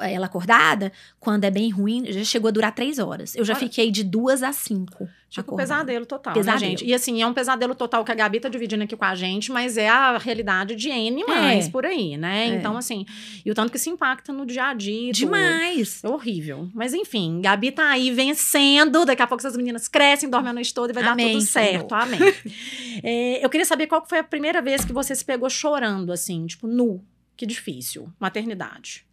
Ela 0.00 0.26
acordada, 0.26 0.92
quando 1.18 1.44
é 1.44 1.50
bem 1.50 1.70
ruim, 1.70 2.04
já 2.12 2.24
chegou 2.24 2.48
a 2.48 2.50
durar 2.50 2.74
três 2.74 2.98
horas. 2.98 3.34
Eu 3.34 3.44
já 3.44 3.54
Olha. 3.54 3.60
fiquei 3.60 3.90
de 3.90 4.04
duas 4.04 4.42
a 4.42 4.52
cinco. 4.52 5.08
Tipo, 5.30 5.52
acordada. 5.52 5.62
pesadelo 5.62 6.04
total, 6.04 6.34
né, 6.34 6.40
pesadelo. 6.40 6.62
Né, 6.62 6.68
gente? 6.68 6.84
E 6.84 6.92
assim, 6.92 7.22
é 7.22 7.26
um 7.26 7.32
pesadelo 7.32 7.74
total 7.74 8.04
que 8.04 8.12
a 8.12 8.14
Gabi 8.14 8.38
tá 8.38 8.50
dividindo 8.50 8.84
aqui 8.84 8.94
com 8.94 9.04
a 9.04 9.14
gente, 9.14 9.50
mas 9.50 9.78
é 9.78 9.88
a 9.88 10.18
realidade 10.18 10.74
de 10.74 10.90
N 10.90 11.24
mais 11.24 11.66
é. 11.66 11.70
por 11.70 11.86
aí, 11.86 12.18
né? 12.18 12.48
É. 12.48 12.54
Então, 12.54 12.76
assim, 12.76 13.06
e 13.44 13.50
o 13.50 13.54
tanto 13.54 13.72
que 13.72 13.78
se 13.78 13.88
impacta 13.88 14.30
no 14.30 14.44
dia 14.44 14.66
a 14.66 14.74
dia. 14.74 15.10
Demais. 15.10 16.04
É 16.04 16.08
horrível. 16.08 16.68
Mas 16.74 16.92
enfim, 16.92 17.40
Gabi 17.40 17.72
tá 17.72 17.88
aí 17.88 18.10
vencendo. 18.10 19.06
Daqui 19.06 19.22
a 19.22 19.26
pouco 19.26 19.40
essas 19.40 19.56
meninas 19.56 19.88
crescem, 19.88 20.28
dormem 20.28 20.50
a 20.50 20.52
noite 20.52 20.74
toda 20.74 20.92
e 20.92 20.94
vai 20.94 21.02
Amém, 21.02 21.26
dar 21.28 21.32
tudo 21.32 21.46
certo. 21.48 21.88
Senhor. 21.88 22.02
Amém. 22.02 22.20
é, 23.02 23.42
eu 23.44 23.48
queria 23.48 23.64
saber 23.64 23.86
qual 23.86 24.04
foi 24.06 24.18
a 24.18 24.24
primeira 24.24 24.60
vez 24.60 24.84
que 24.84 24.92
você 24.92 25.14
se 25.14 25.24
pegou 25.24 25.48
chorando, 25.48 26.12
assim, 26.12 26.46
tipo, 26.46 26.66
nu. 26.66 27.02
Que 27.34 27.46
difícil. 27.46 28.12
Maternidade. 28.20 29.06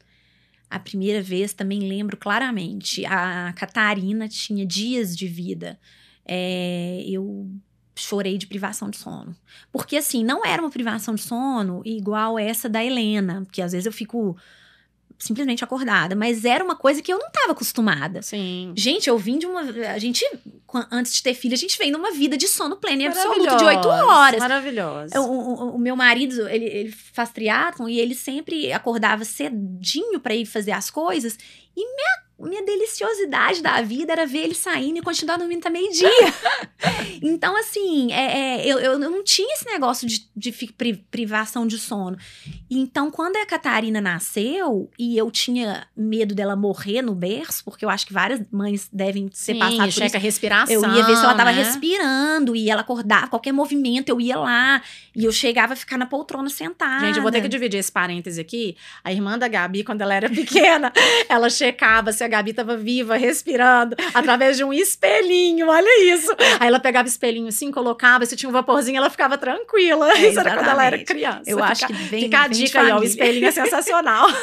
A 0.69 0.79
primeira 0.79 1.21
vez 1.21 1.53
também 1.53 1.87
lembro 1.87 2.15
claramente. 2.15 3.05
A 3.05 3.53
Catarina 3.53 4.27
tinha 4.27 4.65
dias 4.65 5.15
de 5.17 5.27
vida. 5.27 5.79
É, 6.25 7.03
eu 7.07 7.49
chorei 7.95 8.37
de 8.37 8.47
privação 8.47 8.89
de 8.89 8.97
sono. 8.97 9.35
Porque, 9.71 9.97
assim, 9.97 10.23
não 10.23 10.45
era 10.45 10.61
uma 10.61 10.69
privação 10.69 11.15
de 11.15 11.21
sono 11.21 11.81
igual 11.83 12.37
essa 12.37 12.69
da 12.69 12.83
Helena, 12.83 13.41
porque 13.43 13.61
às 13.61 13.71
vezes 13.71 13.85
eu 13.85 13.91
fico 13.91 14.37
simplesmente 15.19 15.63
acordada, 15.63 16.15
mas 16.15 16.45
era 16.45 16.63
uma 16.63 16.77
coisa 16.77 17.01
que 17.01 17.11
eu 17.11 17.19
não 17.19 17.27
estava 17.27 17.51
acostumada. 17.51 18.21
Sim. 18.21 18.73
Gente, 18.75 19.09
eu 19.09 19.17
vim 19.17 19.37
de 19.37 19.45
uma. 19.45 19.61
A 19.61 19.99
gente, 19.99 20.25
antes 20.89 21.13
de 21.13 21.21
ter 21.21 21.33
filho, 21.33 21.53
a 21.53 21.57
gente 21.57 21.77
vem 21.77 21.91
numa 21.91 22.11
vida 22.11 22.37
de 22.37 22.47
sono 22.47 22.77
pleno 22.77 23.01
e 23.01 23.07
absoluto 23.07 23.57
de 23.57 23.63
oito 23.65 23.87
horas. 23.87 24.39
Maravilhosa. 24.39 25.19
O, 25.19 25.25
o, 25.25 25.75
o, 25.75 25.77
meu 25.77 25.95
marido, 25.95 26.47
ele, 26.47 26.65
ele 26.65 26.91
faz 26.91 27.31
triatlon 27.31 27.89
e 27.89 27.99
ele 27.99 28.15
sempre 28.15 28.71
acordava 28.71 29.25
cedinho 29.25 30.21
para 30.21 30.33
ir 30.33 30.45
fazer 30.45 30.71
as 30.71 30.89
coisas 30.89 31.37
e 31.75 31.85
minha 31.85 32.28
minha 32.47 32.63
deliciosidade 32.63 33.61
da 33.61 33.81
vida 33.81 34.13
era 34.13 34.25
ver 34.25 34.45
ele 34.45 34.55
saindo 34.55 34.99
e 34.99 35.01
continuar 35.01 35.37
dormindo 35.37 35.59
até 35.59 35.69
meio-dia. 35.69 36.09
então, 37.21 37.55
assim, 37.57 38.11
é, 38.11 38.61
é, 38.61 38.65
eu, 38.65 38.79
eu 38.79 38.99
não 38.99 39.23
tinha 39.23 39.53
esse 39.53 39.65
negócio 39.65 40.07
de, 40.07 40.29
de 40.35 40.51
privação 41.11 41.67
de 41.67 41.77
sono. 41.77 42.17
Então, 42.71 43.11
quando 43.11 43.35
a 43.37 43.45
Catarina 43.45 43.99
nasceu 43.99 44.89
e 44.97 45.17
eu 45.17 45.29
tinha 45.29 45.87
medo 45.97 46.33
dela 46.33 46.55
morrer 46.55 47.01
no 47.01 47.13
berço, 47.13 47.63
porque 47.65 47.83
eu 47.83 47.89
acho 47.89 48.07
que 48.07 48.13
várias 48.13 48.41
mães 48.51 48.87
devem 48.93 49.29
ser 49.33 49.53
Sim, 49.53 49.59
passadas 49.59 49.95
por 49.95 50.05
isso. 50.05 50.15
a 50.15 50.19
respiração. 50.19 50.75
Eu 50.75 50.95
ia 50.95 51.03
ver 51.03 51.15
se 51.17 51.23
ela 51.23 51.33
tava 51.33 51.51
né? 51.51 51.63
respirando 51.63 52.55
e 52.55 52.69
ela 52.69 52.81
acordava, 52.81 53.27
qualquer 53.27 53.51
movimento 53.51 54.09
eu 54.09 54.21
ia 54.21 54.37
lá 54.37 54.81
e 55.13 55.25
eu 55.25 55.31
chegava 55.31 55.73
a 55.73 55.75
ficar 55.75 55.97
na 55.97 56.05
poltrona 56.05 56.49
sentada. 56.49 57.05
Gente, 57.05 57.17
eu 57.17 57.21
vou 57.21 57.31
ter 57.31 57.41
que 57.41 57.49
dividir 57.49 57.79
esse 57.79 57.91
parêntese 57.91 58.39
aqui. 58.39 58.77
A 59.03 59.11
irmã 59.11 59.37
da 59.37 59.47
Gabi, 59.47 59.83
quando 59.83 60.01
ela 60.01 60.13
era 60.13 60.29
pequena, 60.29 60.93
ela 61.27 61.49
checava 61.49 62.13
se 62.13 62.23
a 62.23 62.28
Gabi 62.29 62.51
estava 62.51 62.77
viva, 62.77 63.17
respirando, 63.17 63.95
através 64.13 64.57
de 64.57 64.63
um 64.63 64.71
espelhinho, 64.71 65.67
olha 65.67 66.13
isso. 66.13 66.31
Aí 66.59 66.67
ela 66.67 66.79
pegava 66.79 67.07
o 67.07 67.09
espelhinho 67.09 67.47
assim, 67.47 67.71
colocava, 67.71 68.25
se 68.25 68.35
tinha 68.35 68.49
um 68.49 68.53
vaporzinho, 68.53 68.97
ela 68.97 69.09
ficava 69.09 69.37
tranquila. 69.37 70.11
É, 70.13 70.29
isso 70.29 70.39
era 70.39 70.55
quando 70.55 70.69
ela 70.69 70.85
era 70.85 71.03
criança. 71.03 71.43
Eu 71.45 71.57
fica, 71.57 71.69
acho 71.69 71.87
que 71.87 71.93
vem, 71.93 72.23
fica 72.23 72.41
a 72.41 72.47
dica 72.47 72.81
aí, 72.81 72.91
ó, 72.91 72.99
o 72.99 73.03
espelhinho 73.03 73.47
é 73.47 73.51
sensacional. 73.51 74.27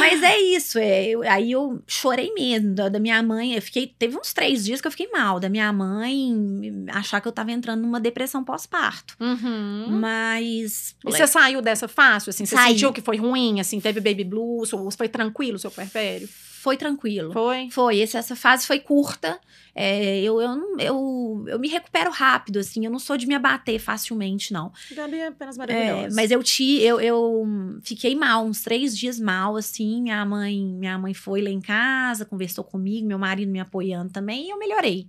Mas 0.00 0.22
é 0.22 0.38
isso, 0.40 0.78
é, 0.78 1.06
eu, 1.06 1.22
aí 1.22 1.52
eu 1.52 1.80
chorei 1.86 2.32
mesmo 2.34 2.74
da, 2.74 2.88
da, 2.88 2.98
minha 2.98 3.22
mãe, 3.22 3.54
eu 3.54 3.62
fiquei, 3.62 3.86
teve 3.86 4.16
uns 4.16 4.32
três 4.32 4.64
dias 4.64 4.80
que 4.80 4.88
eu 4.88 4.90
fiquei 4.90 5.08
mal, 5.12 5.38
da 5.38 5.48
minha 5.48 5.72
mãe 5.72 6.84
achar 6.88 7.20
que 7.20 7.28
eu 7.28 7.32
tava 7.32 7.52
entrando 7.52 7.82
numa 7.82 8.00
depressão 8.00 8.42
pós-parto. 8.42 9.14
Uhum. 9.20 9.86
Mas... 10.00 10.96
E 11.06 11.12
você 11.12 11.26
saiu 11.28 11.62
dessa 11.62 11.86
fácil, 11.86 12.30
assim? 12.30 12.44
Você 12.44 12.56
sentiu 12.56 12.92
que 12.92 13.00
foi 13.00 13.16
ruim, 13.16 13.60
assim? 13.60 13.80
Teve 13.80 14.00
baby 14.00 14.24
blues? 14.24 14.72
Ou 14.72 14.90
foi 14.90 15.08
tranquilo 15.08 15.56
o 15.56 15.58
seu 15.58 15.70
puerpério? 15.70 16.28
Foi 16.58 16.76
tranquilo. 16.76 17.32
Foi? 17.32 17.68
Foi. 17.70 17.98
Esse, 17.98 18.16
essa 18.16 18.34
fase 18.34 18.66
foi 18.66 18.80
curta. 18.80 19.38
É, 19.74 20.20
eu, 20.20 20.40
eu, 20.40 20.78
eu, 20.78 21.44
eu 21.46 21.58
me 21.58 21.68
recupero 21.68 22.10
rápido, 22.10 22.58
assim. 22.58 22.84
Eu 22.84 22.90
não 22.90 22.98
sou 22.98 23.16
de 23.16 23.28
me 23.28 23.34
abater 23.34 23.78
facilmente, 23.78 24.52
não. 24.52 24.72
Gabi 24.90 25.18
é 25.18 25.28
apenas 25.28 25.56
é, 25.56 25.58
maravilhosa. 25.58 26.14
É, 26.14 26.16
mas 26.16 26.30
eu, 26.32 26.42
te, 26.42 26.80
eu, 26.82 27.00
eu 27.00 27.46
fiquei 27.82 28.16
mal, 28.16 28.44
uns 28.44 28.60
três 28.62 28.98
dias 28.98 29.20
mal, 29.20 29.56
assim. 29.56 30.02
Minha 30.02 30.24
mãe, 30.26 30.60
minha 30.60 30.98
mãe 30.98 31.14
foi 31.14 31.40
lá 31.40 31.50
em 31.50 31.60
casa, 31.60 32.24
conversou 32.24 32.64
comigo, 32.64 33.06
meu 33.06 33.18
marido 33.18 33.52
me 33.52 33.60
apoiando 33.60 34.12
também, 34.12 34.46
e 34.46 34.50
eu 34.50 34.58
melhorei. 34.58 35.08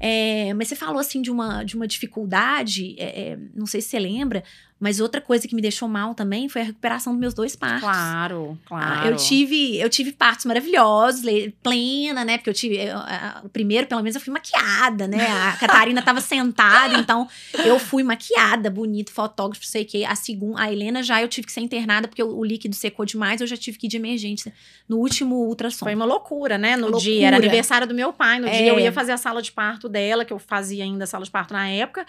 É, 0.00 0.52
mas 0.54 0.66
você 0.66 0.74
falou 0.74 0.98
assim 0.98 1.22
de 1.22 1.30
uma, 1.30 1.62
de 1.62 1.76
uma 1.76 1.86
dificuldade, 1.86 2.96
é, 2.98 3.30
é 3.30 3.38
não 3.54 3.66
sei 3.66 3.80
se 3.80 3.90
você 3.90 4.00
lembra, 4.00 4.42
mas 4.82 4.98
outra 4.98 5.20
coisa 5.20 5.46
que 5.46 5.54
me 5.54 5.62
deixou 5.62 5.86
mal 5.86 6.12
também 6.12 6.48
foi 6.48 6.62
a 6.62 6.64
recuperação 6.64 7.12
dos 7.12 7.20
meus 7.20 7.32
dois 7.32 7.54
partos. 7.54 7.82
Claro, 7.82 8.58
claro. 8.66 9.02
Ah, 9.02 9.06
eu 9.08 9.16
tive, 9.16 9.78
eu 9.78 9.88
tive 9.88 10.10
partos 10.10 10.44
maravilhosos, 10.44 11.22
plena, 11.62 12.24
né? 12.24 12.36
Porque 12.36 12.50
eu 12.50 12.54
tive 12.54 12.78
eu, 12.78 12.96
a, 12.96 13.42
o 13.44 13.48
primeiro, 13.48 13.86
pelo 13.86 14.02
menos 14.02 14.16
eu 14.16 14.20
fui 14.20 14.32
maquiada, 14.32 15.06
né? 15.06 15.24
A 15.24 15.52
Catarina 15.56 16.00
estava 16.00 16.20
sentada, 16.20 16.98
então 16.98 17.28
eu 17.64 17.78
fui 17.78 18.02
maquiada, 18.02 18.68
bonito, 18.68 19.12
fotógrafo, 19.12 19.64
sei 19.64 19.84
que. 19.84 20.04
A 20.04 20.16
segunda, 20.16 20.60
a 20.60 20.72
Helena 20.72 21.00
já 21.00 21.22
eu 21.22 21.28
tive 21.28 21.46
que 21.46 21.52
ser 21.52 21.60
internada 21.60 22.08
porque 22.08 22.22
o, 22.24 22.38
o, 22.38 22.44
líquido 22.44 22.74
secou 22.74 23.06
demais, 23.06 23.40
eu 23.40 23.46
já 23.46 23.56
tive 23.56 23.78
que 23.78 23.86
ir 23.86 23.88
de 23.88 23.98
emergência 23.98 24.52
no 24.88 24.96
último 24.96 25.46
ultrassom. 25.46 25.86
Foi 25.86 25.94
uma 25.94 26.06
loucura, 26.06 26.58
né? 26.58 26.74
No 26.74 26.88
loucura. 26.88 27.04
dia 27.04 27.28
era 27.28 27.36
aniversário 27.36 27.86
do 27.86 27.94
meu 27.94 28.12
pai, 28.12 28.40
no 28.40 28.48
é. 28.48 28.50
dia 28.50 28.68
eu 28.70 28.80
ia 28.80 28.90
fazer 28.90 29.12
a 29.12 29.16
sala 29.16 29.40
de 29.40 29.52
parto 29.52 29.88
dela, 29.88 30.24
que 30.24 30.32
eu 30.32 30.40
fazia 30.40 30.82
ainda 30.82 31.04
a 31.04 31.06
sala 31.06 31.24
de 31.24 31.30
parto 31.30 31.52
na 31.52 31.68
época. 31.68 32.04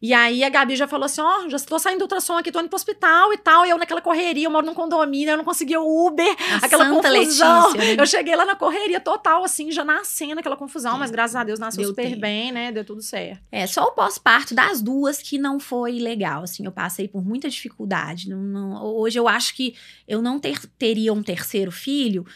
E 0.00 0.12
aí 0.12 0.44
a 0.44 0.48
Gabi 0.48 0.76
já 0.76 0.86
falou 0.86 1.06
assim: 1.06 1.20
ó, 1.20 1.44
oh, 1.44 1.50
já 1.50 1.56
estou 1.56 1.78
saindo 1.78 1.98
do 1.98 2.02
ultrassom 2.02 2.36
aqui, 2.36 2.52
tô 2.52 2.60
indo 2.60 2.68
pro 2.68 2.76
hospital 2.76 3.32
e 3.32 3.38
tal. 3.38 3.66
E 3.66 3.70
eu 3.70 3.78
naquela 3.78 4.00
correria, 4.00 4.46
eu 4.46 4.50
moro 4.50 4.66
num 4.66 4.74
condomínio, 4.74 5.30
eu 5.30 5.36
não 5.36 5.44
conseguia 5.44 5.80
o 5.80 6.06
Uber, 6.06 6.36
a 6.52 6.66
aquela 6.66 6.84
Santa 6.84 7.08
confusão. 7.08 7.68
Letícia, 7.68 7.96
né? 7.96 8.02
Eu 8.02 8.06
cheguei 8.06 8.36
lá 8.36 8.44
na 8.44 8.56
correria 8.56 9.00
total, 9.00 9.44
assim, 9.44 9.70
já 9.70 9.84
nascendo 9.84 10.40
aquela 10.40 10.56
confusão, 10.56 10.96
é. 10.96 10.98
mas 10.98 11.10
graças 11.10 11.36
a 11.36 11.44
Deus 11.44 11.58
nasceu 11.58 11.82
Deu 11.82 11.90
super 11.90 12.08
tempo. 12.08 12.20
bem, 12.20 12.52
né? 12.52 12.72
Deu 12.72 12.84
tudo 12.84 13.02
certo. 13.02 13.42
É, 13.50 13.66
só 13.66 13.84
o 13.84 13.92
pós-parto 13.92 14.54
das 14.54 14.80
duas 14.80 15.18
que 15.18 15.38
não 15.38 15.58
foi 15.58 15.98
legal, 15.98 16.42
assim, 16.42 16.64
eu 16.64 16.72
passei 16.72 17.08
por 17.08 17.24
muita 17.24 17.48
dificuldade. 17.48 18.28
Não, 18.28 18.38
não, 18.38 18.84
hoje 18.84 19.18
eu 19.18 19.28
acho 19.28 19.54
que 19.54 19.74
eu 20.06 20.20
não 20.20 20.38
ter, 20.38 20.58
teria 20.78 21.12
um 21.12 21.22
terceiro 21.22 21.70
filho 21.70 22.26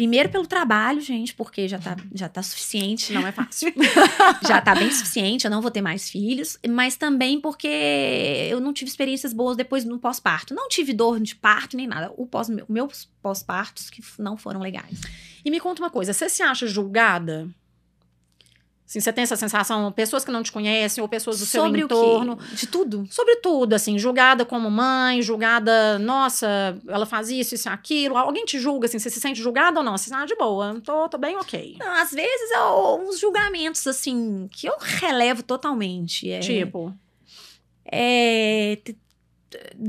Primeiro 0.00 0.30
pelo 0.30 0.46
trabalho, 0.46 0.98
gente, 1.02 1.34
porque 1.34 1.68
já 1.68 1.78
tá, 1.78 1.94
já 2.14 2.26
tá 2.26 2.42
suficiente. 2.42 3.12
Não 3.12 3.26
é 3.26 3.32
fácil. 3.32 3.70
já 4.48 4.58
tá 4.58 4.74
bem 4.74 4.90
suficiente, 4.90 5.44
eu 5.44 5.50
não 5.50 5.60
vou 5.60 5.70
ter 5.70 5.82
mais 5.82 6.08
filhos. 6.08 6.58
Mas 6.66 6.96
também 6.96 7.38
porque 7.38 7.68
eu 8.48 8.60
não 8.60 8.72
tive 8.72 8.90
experiências 8.90 9.34
boas 9.34 9.58
depois 9.58 9.84
no 9.84 9.98
pós-parto. 9.98 10.54
Não 10.54 10.70
tive 10.70 10.94
dor 10.94 11.20
de 11.20 11.36
parto 11.36 11.76
nem 11.76 11.86
nada. 11.86 12.10
O 12.16 12.26
pós, 12.26 12.48
meus 12.66 13.10
pós-partos 13.20 13.90
que 13.90 14.02
não 14.18 14.38
foram 14.38 14.60
legais. 14.60 15.02
E 15.44 15.50
me 15.50 15.60
conta 15.60 15.82
uma 15.82 15.90
coisa, 15.90 16.14
você 16.14 16.30
se 16.30 16.42
acha 16.42 16.66
julgada 16.66 17.46
Assim, 18.90 18.98
você 18.98 19.12
tem 19.12 19.22
essa 19.22 19.36
sensação, 19.36 19.92
pessoas 19.92 20.24
que 20.24 20.32
não 20.32 20.42
te 20.42 20.50
conhecem 20.50 21.00
ou 21.00 21.06
pessoas 21.08 21.38
do 21.38 21.46
Sobre 21.46 21.78
seu 21.78 21.84
entorno. 21.84 22.36
De 22.52 22.66
tudo? 22.66 23.06
Sobre 23.08 23.36
tudo, 23.36 23.72
assim, 23.72 23.96
julgada 23.96 24.44
como 24.44 24.68
mãe, 24.68 25.22
julgada, 25.22 25.96
nossa, 26.00 26.76
ela 26.88 27.06
faz 27.06 27.30
isso, 27.30 27.54
isso, 27.54 27.68
aquilo. 27.68 28.16
Alguém 28.16 28.44
te 28.44 28.58
julga, 28.58 28.86
assim, 28.86 28.98
você 28.98 29.08
se 29.08 29.20
sente 29.20 29.40
julgada 29.40 29.78
ou 29.78 29.84
não? 29.84 29.96
Você 29.96 30.12
ah, 30.12 30.26
de 30.26 30.34
boa, 30.34 30.80
tô, 30.84 31.08
tô 31.08 31.18
bem 31.18 31.36
ok. 31.36 31.76
Não, 31.78 31.92
às 32.02 32.10
vezes, 32.10 32.50
uns 32.98 33.20
julgamentos, 33.20 33.86
assim, 33.86 34.48
que 34.50 34.66
eu 34.66 34.74
relevo 34.80 35.44
totalmente. 35.44 36.28
É, 36.28 36.40
tipo? 36.40 36.92
É 37.84 38.76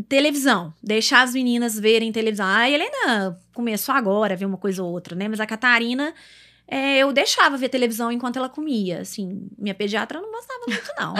televisão, 0.07 0.73
deixar 0.81 1.21
as 1.21 1.33
meninas 1.33 1.79
verem 1.79 2.11
televisão. 2.11 2.45
A 2.45 2.69
Helena 2.69 3.39
começou 3.53 3.93
agora 3.93 4.33
a 4.33 4.37
ver 4.37 4.45
uma 4.45 4.57
coisa 4.57 4.83
ou 4.83 4.91
outra, 4.91 5.15
né? 5.15 5.27
Mas 5.27 5.39
a 5.39 5.45
Catarina 5.45 6.13
é, 6.73 6.99
eu 6.99 7.11
deixava 7.11 7.57
ver 7.57 7.67
televisão 7.67 8.09
enquanto 8.09 8.37
ela 8.37 8.47
comia. 8.47 9.01
Assim, 9.01 9.49
minha 9.59 9.75
pediatra 9.75 10.21
não 10.21 10.31
gostava 10.31 10.63
muito, 10.65 10.93
não. 10.97 11.13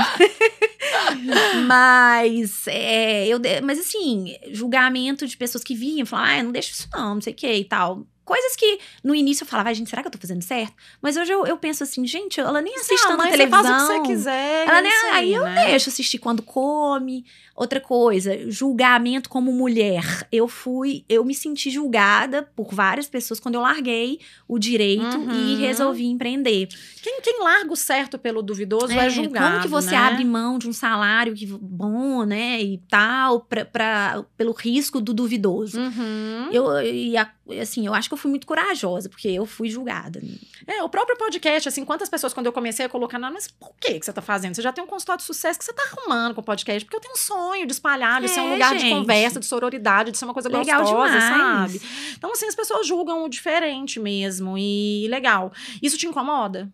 mas, 1.67 2.65
é, 2.67 3.27
eu, 3.27 3.37
mas 3.61 3.77
assim, 3.77 4.33
julgamento 4.53 5.27
de 5.27 5.35
pessoas 5.35 5.61
que 5.61 5.75
vinham, 5.75 6.05
falavam, 6.05 6.39
ah, 6.39 6.43
não 6.43 6.51
deixa 6.53 6.71
isso 6.71 6.87
não, 6.93 7.15
não 7.15 7.21
sei 7.21 7.33
o 7.33 7.35
que 7.35 7.53
e 7.53 7.65
tal. 7.65 8.07
Coisas 8.31 8.55
que 8.55 8.79
no 9.03 9.13
início 9.13 9.43
eu 9.43 9.47
falava, 9.47 9.73
gente, 9.73 9.89
será 9.89 10.01
que 10.01 10.07
eu 10.07 10.11
tô 10.11 10.17
fazendo 10.17 10.41
certo? 10.41 10.73
Mas 11.01 11.17
hoje 11.17 11.33
eu, 11.33 11.45
eu 11.45 11.57
penso 11.57 11.83
assim, 11.83 12.07
gente, 12.07 12.39
ela 12.39 12.61
nem 12.61 12.73
assiste 12.77 13.03
ah, 13.05 13.09
tanta 13.09 13.29
televisão. 13.29 13.63
Faz 13.63 13.89
o 13.89 14.01
que 14.03 14.07
você 14.07 14.13
quiser. 14.13 14.67
Ela 14.67 14.77
é 14.79 14.81
nem, 14.81 14.91
aí, 14.91 15.11
aí 15.11 15.33
eu 15.33 15.43
né? 15.43 15.65
deixo 15.67 15.89
assistir 15.89 16.17
quando 16.17 16.41
come. 16.41 17.25
Outra 17.53 17.79
coisa, 17.81 18.49
julgamento 18.49 19.29
como 19.29 19.51
mulher. 19.51 20.25
Eu 20.31 20.47
fui, 20.47 21.03
eu 21.09 21.23
me 21.25 21.35
senti 21.35 21.69
julgada 21.69 22.41
por 22.55 22.73
várias 22.73 23.07
pessoas 23.07 23.39
quando 23.39 23.55
eu 23.55 23.61
larguei 23.61 24.19
o 24.47 24.57
direito 24.57 25.01
Uhum. 25.17 25.31
e 25.31 25.55
resolvi 25.57 26.05
empreender. 26.05 26.67
Quem, 27.03 27.19
quem 27.21 27.43
larga 27.43 27.71
o 27.71 27.75
certo 27.75 28.17
pelo 28.17 28.41
duvidoso 28.41 28.93
é, 28.93 29.09
julgado. 29.09 29.45
Como 29.51 29.61
que 29.61 29.67
você 29.67 29.91
né? 29.91 29.97
abre 29.97 30.23
mão 30.23 30.57
de 30.57 30.67
um 30.69 30.73
salário 30.73 31.33
que, 31.35 31.45
bom, 31.45 32.23
né, 32.23 32.61
e 32.61 32.77
tal, 32.89 33.41
pra, 33.41 33.65
pra, 33.65 34.23
pelo 34.37 34.53
risco 34.53 34.99
do 35.01 35.13
duvidoso? 35.13 35.79
Uhum. 35.79 36.49
Eu, 36.51 36.81
e 36.81 37.15
a- 37.17 37.29
assim, 37.59 37.85
eu 37.85 37.93
acho 37.93 38.07
que 38.07 38.13
eu 38.13 38.17
fui 38.17 38.29
muito 38.29 38.47
corajosa, 38.47 39.09
porque 39.09 39.27
eu 39.27 39.45
fui 39.45 39.69
julgada. 39.69 40.21
É, 40.67 40.81
o 40.83 40.89
próprio 40.89 41.17
podcast, 41.17 41.67
assim, 41.67 41.83
quantas 41.83 42.07
pessoas, 42.07 42.33
quando 42.33 42.45
eu 42.45 42.53
comecei 42.53 42.85
a 42.85 42.89
colocar, 42.89 43.17
não, 43.19 43.33
mas 43.33 43.47
por 43.47 43.73
que, 43.79 43.99
que 43.99 44.05
você 44.05 44.13
tá 44.13 44.21
fazendo? 44.21 44.55
Você 44.55 44.61
já 44.61 44.71
tem 44.71 44.83
um 44.83 44.87
consultório 44.87 45.19
de 45.19 45.25
sucesso 45.25 45.57
que 45.59 45.65
você 45.65 45.73
tá 45.73 45.83
arrumando 45.91 46.33
com 46.35 46.41
o 46.41 46.43
podcast, 46.43 46.85
porque 46.85 46.95
eu 46.95 47.01
tenho 47.01 47.13
um 47.13 47.17
sonho 47.17 47.65
de 47.65 47.73
espalhar, 47.73 48.21
de 48.21 48.27
ser 48.29 48.39
um 48.41 48.49
É, 48.49 48.53
lugar 48.53 48.73
de 48.75 48.79
gente. 48.81 48.93
conversa, 48.95 49.39
de 49.39 49.45
sororidade, 49.45 50.11
de 50.11 50.17
ser 50.17 50.25
uma 50.25 50.33
coisa 50.33 50.49
Legal 50.49 50.81
gostosa, 50.81 51.13
demais. 51.19 51.71
sabe? 51.73 51.81
Então, 52.17 52.31
assim, 52.31 52.45
as 52.47 52.55
pessoas 52.55 52.85
julgam 52.87 53.25
o 53.25 53.29
diferente 53.29 53.99
mesmo, 53.99 54.57
e 54.57 55.07
legal. 55.09 55.51
Isso 55.81 55.97
te 55.97 56.05
incomoda? 56.07 56.71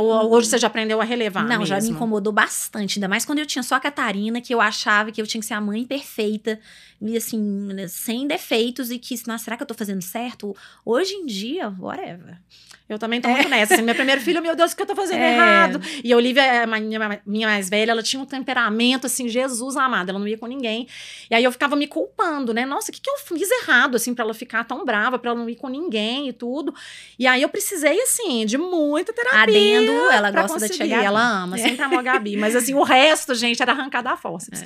Ou 0.00 0.32
hoje 0.32 0.46
você 0.48 0.58
já 0.58 0.68
aprendeu 0.68 1.00
a 1.00 1.04
relevar 1.04 1.44
Não, 1.44 1.66
já 1.66 1.74
me 1.76 1.80
mesmo? 1.82 1.96
incomodou 1.96 2.32
bastante. 2.32 2.98
Ainda 2.98 3.08
mais 3.08 3.24
quando 3.24 3.40
eu 3.40 3.46
tinha 3.46 3.62
só 3.64 3.74
a 3.74 3.80
Catarina, 3.80 4.40
que 4.40 4.54
eu 4.54 4.60
achava 4.60 5.10
que 5.10 5.20
eu 5.20 5.26
tinha 5.26 5.40
que 5.40 5.46
ser 5.46 5.54
a 5.54 5.60
mãe 5.60 5.84
perfeita, 5.84 6.60
e 7.02 7.16
assim, 7.16 7.40
né, 7.40 7.88
sem 7.88 8.26
defeitos, 8.26 8.90
e 8.92 8.98
que, 8.98 9.14
nossa, 9.26 9.44
será 9.44 9.56
que 9.56 9.62
eu 9.62 9.66
tô 9.66 9.74
fazendo 9.74 10.00
certo? 10.02 10.54
Hoje 10.84 11.14
em 11.14 11.26
dia, 11.26 11.74
whatever. 11.80 12.38
Eu 12.88 12.98
também 12.98 13.20
tô 13.20 13.28
muito 13.28 13.48
nessa. 13.50 13.74
Assim, 13.74 13.82
meu 13.82 13.94
primeiro 13.94 14.20
filho, 14.20 14.40
meu 14.40 14.56
Deus, 14.56 14.72
o 14.72 14.76
que 14.76 14.82
eu 14.82 14.86
tô 14.86 14.96
fazendo 14.96 15.20
É. 15.20 15.34
errado? 15.34 15.80
E 16.02 16.10
a 16.12 16.16
Olivia, 16.16 16.42
é 16.42 16.62
a 16.64 16.66
minha, 16.66 17.20
minha 17.26 17.46
mais 17.46 17.68
velha, 17.68 17.90
ela 17.90 18.02
tinha 18.02 18.22
um 18.22 18.24
temperamento, 18.24 19.06
assim, 19.06 19.28
Jesus 19.28 19.76
amado, 19.76 20.08
ela 20.08 20.18
não 20.18 20.26
ia 20.26 20.38
com 20.38 20.46
ninguém. 20.46 20.86
E 21.30 21.34
aí 21.34 21.44
eu 21.44 21.52
ficava 21.52 21.76
me 21.76 21.86
culpando, 21.86 22.54
né? 22.54 22.64
Nossa, 22.64 22.90
o 22.90 22.94
que, 22.94 23.00
que 23.00 23.10
eu 23.10 23.18
fiz 23.18 23.48
errado, 23.62 23.96
assim, 23.96 24.14
pra 24.14 24.24
ela 24.24 24.32
ficar 24.32 24.64
tão 24.64 24.84
brava, 24.86 25.18
pra 25.18 25.32
ela 25.32 25.38
não 25.40 25.50
ir 25.50 25.56
com 25.56 25.68
ninguém 25.68 26.28
e 26.28 26.32
tudo. 26.32 26.74
E 27.18 27.26
aí 27.26 27.42
eu 27.42 27.48
precisei, 27.50 28.00
assim, 28.00 28.46
de 28.46 28.56
muita 28.56 29.12
terapia. 29.12 29.42
Adendo, 29.42 29.92
ela 30.10 30.30
gosta 30.30 30.54
da 30.54 30.60
conseguir. 30.66 30.74
tia 30.76 30.86
Gabi. 30.86 31.04
Ela 31.04 31.42
ama, 31.42 31.58
sempre 31.58 31.82
amou 31.82 31.98
a 31.98 32.02
Gabi. 32.02 32.36
Mas 32.38 32.56
assim, 32.56 32.72
o 32.74 32.82
resto, 32.82 33.34
gente, 33.34 33.60
era 33.62 33.72
arrancada 33.72 34.10
a 34.12 34.16
forceps. 34.16 34.64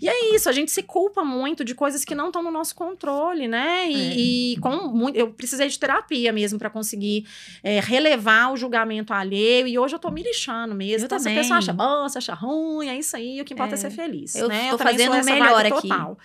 E 0.00 0.08
é 0.08 0.34
isso, 0.34 0.48
a 0.48 0.52
gente 0.52 0.70
se 0.70 0.82
culpa 0.82 1.24
muito 1.24 1.64
de 1.64 1.74
coisas 1.74 2.04
que 2.04 2.14
não 2.14 2.26
estão 2.26 2.42
no 2.42 2.50
nosso 2.50 2.74
controle, 2.74 3.48
né? 3.48 3.88
E, 3.88 4.52
e 4.54 4.56
com 4.58 4.88
muito, 4.88 5.16
eu 5.16 5.28
precisei 5.32 5.68
de 5.68 5.78
terapia 5.78 6.32
mesmo 6.32 6.58
pra 6.58 6.68
conseguir 6.68 7.24
é, 7.62 7.80
relevar 7.80 8.52
o 8.52 8.56
julgamento 8.56 9.12
alheio. 9.12 9.66
E 9.66 9.78
hoje 9.78 9.94
eu 9.94 9.98
tô 9.98 10.10
me 10.10 10.22
lixando 10.22 10.74
mesmo. 10.74 11.04
Eu 11.04 11.06
então, 11.06 11.18
se 11.18 11.28
a 11.28 11.34
pessoa 11.34 11.58
acha 11.58 11.72
bom, 11.72 12.08
se 12.08 12.18
acha 12.18 12.34
ruim, 12.34 12.88
é 12.88 12.96
isso 12.96 13.16
aí. 13.16 13.40
O 13.40 13.44
que 13.44 13.54
importa 13.54 13.74
é, 13.74 13.76
É. 13.76 13.78
ser 13.78 13.90
feliz. 13.90 14.34
Eu 14.34 14.48
né? 14.48 14.70
tô 14.70 14.78
também 14.78 14.98
fazendo 15.08 15.22
o 15.22 15.24
melhor 15.24 15.66
aqui. 15.66 15.88
Total. 15.88 16.18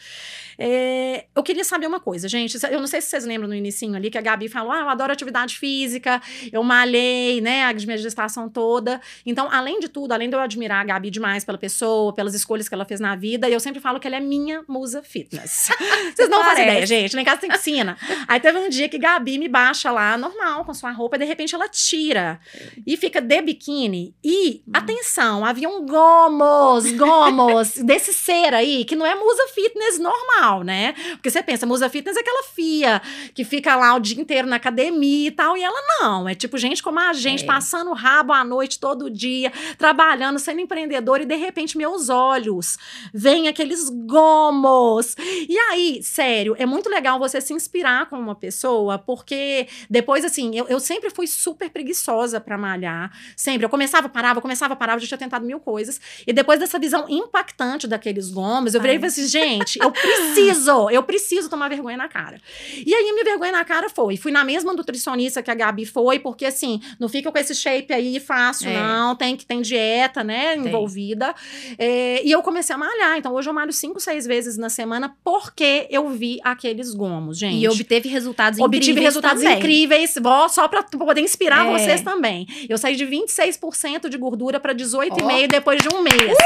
É, 0.60 1.26
eu 1.36 1.44
queria 1.44 1.64
saber 1.64 1.86
uma 1.86 2.00
coisa, 2.00 2.28
gente. 2.28 2.58
Eu 2.72 2.80
não 2.80 2.88
sei 2.88 3.00
se 3.00 3.10
vocês 3.10 3.26
lembram 3.26 3.48
no 3.48 3.54
inicinho 3.54 3.96
ali 3.96 4.10
que 4.10 4.18
a 4.18 4.22
Gabi 4.22 4.50
falou: 4.50 4.72
ah, 4.72 4.80
eu 4.80 4.90
adoro 4.90 5.14
atividade 5.14 5.58
física, 5.58 6.20
eu 6.52 6.64
malhei, 6.64 7.40
né, 7.42 7.64
a 7.64 7.74
minha 7.74 7.98
gestação 7.98 8.50
toda. 8.50 9.00
Então, 9.26 9.48
além 9.52 9.80
de 9.80 9.88
tudo, 9.88 10.14
além 10.14 10.30
de 10.30 10.36
eu 10.36 10.40
admirar 10.40 10.82
a 10.82 10.84
Gabi 10.84 11.12
demais 11.12 11.46
pela 11.46 11.58
pessoa, 11.58 12.12
pelas 12.12 12.34
escolhas 12.34 12.68
que 12.68 12.74
ela 12.74 12.86
fez 12.86 13.00
na 13.00 13.16
vida, 13.16 13.48
eu 13.48 13.60
sempre 13.60 13.80
falo 13.80 14.00
que 14.00 14.08
ela 14.08 14.18
é 14.18 14.20
minha 14.20 14.64
musa 14.68 15.04
fitness. 15.04 15.70
Vocês 16.16 16.28
não 16.28 16.44
fazem 16.44 16.64
ideia, 16.64 16.86
gente. 16.88 17.16
Lá 17.16 17.22
em 17.22 17.26
casa 17.26 17.42
tem 17.42 17.52
piscina. 17.52 17.96
Aí 18.28 18.40
teve 18.40 18.58
um 18.58 18.70
dia 18.70 18.90
que 18.90 18.98
Gabi 18.98 19.38
me 19.38 19.48
baixa 19.48 19.92
lá, 19.92 20.18
normal, 20.18 20.66
com 20.66 20.74
sua 20.74 20.92
roupa, 20.92 21.18
e 21.18 21.20
de 21.20 21.26
repente 21.28 21.54
ela 21.54 21.68
tira 21.70 22.40
e 22.86 22.98
fica 22.98 23.22
de 23.22 23.42
biquíni. 23.42 24.16
E, 24.24 24.64
atenção, 24.74 25.46
havia 25.46 25.70
um 25.70 25.86
gomos, 25.86 26.92
gomos, 26.94 27.74
desse 27.84 28.14
ser 28.14 28.54
aí, 28.54 28.84
que 28.86 28.96
não 28.96 29.06
é 29.06 29.14
musa 29.16 29.48
fitness 29.54 30.00
normal, 30.00 30.64
né? 30.64 30.94
Porque 31.12 31.30
você 31.30 31.44
pensa, 31.44 31.66
musa 31.66 31.90
fitness 31.90 32.18
é 32.18 32.20
aquela 32.22 32.44
fia 32.44 33.02
que 33.34 33.44
fica 33.44 33.76
lá 33.76 33.96
o 33.96 34.00
dia 34.00 34.20
inteiro 34.20 34.48
na 34.48 34.56
academia 34.56 35.28
e 35.28 35.32
tal, 35.32 35.56
e 35.58 35.64
ela 35.64 35.80
não. 36.02 36.28
É 36.28 36.34
tipo 36.36 36.58
gente 36.58 36.82
como 36.82 37.00
a 37.00 37.14
gente, 37.14 37.44
É. 37.44 37.46
passando 37.48 37.94
rabo 37.94 38.34
à 38.34 38.44
noite 38.44 38.80
todo 38.80 39.10
dia, 39.10 39.52
trabalhando, 39.78 40.40
sendo 40.40 40.62
empreendedor, 40.62 41.22
e 41.22 41.26
de 41.26 41.36
repente 41.36 41.78
meus 41.78 42.10
olhos 42.10 42.78
veem 43.14 43.48
aqueles 43.48 43.90
gomos. 43.90 45.16
E 45.48 45.58
aí, 45.70 46.02
sério, 46.04 46.56
é 46.58 46.66
muito 46.66 46.90
legal 46.90 47.20
você 47.20 47.40
se 47.42 47.54
inspirar 47.54 48.10
com 48.10 48.18
uma 48.18 48.36
pessoa, 48.36 48.98
porque 48.98 49.68
depois, 49.90 50.24
assim, 50.26 50.56
eu, 50.58 50.68
eu 50.68 50.80
sempre 50.80 51.10
fui 51.18 51.26
super 51.28 51.70
preguiçosa 51.72 52.40
pra 52.40 52.58
malhar. 52.60 53.12
Sempre. 53.36 53.66
Eu 53.66 53.70
começava, 53.70 54.08
parava, 54.08 54.40
começava, 54.40 54.76
parava, 54.76 55.00
já 55.00 55.08
tinha 55.08 55.18
tentado 55.18 55.44
mil 55.46 55.60
coisas. 55.60 56.00
E 56.28 56.32
depois 56.32 56.60
dessa 56.60 56.78
visão 56.78 57.06
impactante 57.10 57.88
daqueles 57.88 58.30
gomos, 58.30 58.76
eu 58.76 58.80
virei 58.82 58.98
e 58.98 59.00
falei 59.00 59.10
assim, 59.12 59.28
gente, 59.28 59.80
eu 59.82 59.92
preciso, 59.92 60.90
eu 60.92 61.02
preciso 61.02 61.50
tomar 61.50 61.70
vergonha 61.70 61.98
na 61.98 62.08
cara. 62.08 62.40
E 62.86 62.94
aí, 62.94 63.10
a 63.10 63.14
minha 63.14 63.24
vergonha 63.26 63.52
na 63.52 63.66
cara 63.66 63.90
foi. 63.90 64.16
Fui 64.16 64.32
na 64.32 64.46
mesma 64.46 64.74
nutricionista 64.74 65.42
que 65.42 65.50
a 65.50 65.56
Gabi 65.56 65.86
foi, 65.86 66.20
porque 66.20 66.46
assim, 66.46 66.80
não 67.00 67.10
fica 67.10 67.32
com 67.32 67.38
esse 67.40 67.56
shape 67.56 67.92
aí 67.92 68.20
fácil, 68.20 68.70
É. 68.70 68.74
não. 68.80 69.16
Tem 69.16 69.36
que 69.36 69.46
tem 69.46 69.62
dieta, 69.62 70.24
né, 70.24 70.56
Tem. 70.56 70.68
envolvida. 70.68 71.34
É, 71.80 72.22
e 72.24 72.32
eu 72.32 72.44
comecei 72.44 72.76
a 72.76 72.78
malhar. 72.78 73.18
Então, 73.18 73.34
hoje 73.34 73.50
eu 73.50 73.54
malho 73.54 73.74
cinco, 73.74 74.00
seis 74.00 74.26
vezes 74.28 74.56
na 74.58 74.70
semana, 74.70 75.16
porque 75.24 75.88
eu 75.90 76.08
vi 76.10 76.40
aqueles 76.44 76.94
gomos, 76.94 77.38
gente. 77.40 77.64
E 77.64 77.68
obteve 77.68 78.08
resultados 78.08 78.60
Obtive 78.60 78.92
incríveis 78.92 79.06
resultados 79.06 79.42
também. 79.42 79.58
incríveis, 79.58 80.14
só 80.50 80.68
para 80.68 80.84
poder 81.08 81.22
inspirar 81.22 81.66
É. 81.68 81.72
vocês 81.72 82.02
também. 82.02 82.46
Eu 82.70 82.78
saí 82.78 82.96
de 82.96 83.06
26% 83.06 84.10
de 84.10 84.18
gordura 84.18 84.60
para 84.60 84.74
18,5% 84.74 85.46
Ó. 85.46 85.48
depois 85.48 85.82
de 85.82 85.88
um 85.90 86.02
mês. 86.02 86.38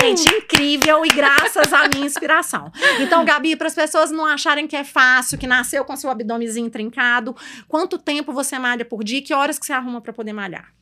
Gente, 0.00 0.26
incrível 0.34 1.04
e 1.04 1.08
graças 1.08 1.70
à 1.70 1.86
minha 1.86 2.06
inspiração. 2.06 2.72
Então, 3.00 3.24
Gabi, 3.26 3.56
para 3.56 3.66
as 3.66 3.74
pessoas 3.74 4.10
não 4.10 4.24
acharem 4.24 4.66
que 4.66 4.74
é 4.74 4.82
fácil, 4.84 5.36
que 5.36 5.46
nasceu 5.46 5.84
com 5.84 5.94
seu 5.94 6.08
abdômenzinho 6.08 6.70
trincado, 6.70 7.36
quanto 7.68 7.98
tempo 7.98 8.32
você 8.32 8.58
malha 8.58 8.86
por 8.86 9.04
dia? 9.04 9.18
e 9.18 9.22
Que 9.22 9.34
horas 9.34 9.58
que 9.58 9.66
você 9.66 9.74
arruma 9.74 10.00
para 10.00 10.14
poder 10.14 10.32
malhar? 10.32 10.72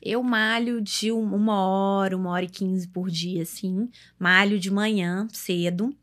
Eu 0.00 0.22
malho 0.22 0.80
de 0.80 1.12
um- 1.12 1.34
uma 1.34 1.66
hora, 1.66 2.16
uma 2.16 2.30
hora 2.30 2.44
e 2.46 2.48
quinze 2.48 2.88
por 2.88 3.10
dia, 3.10 3.42
assim. 3.42 3.90
Malho 4.18 4.58
de 4.58 4.70
manhã, 4.70 5.28
cedo. 5.30 5.94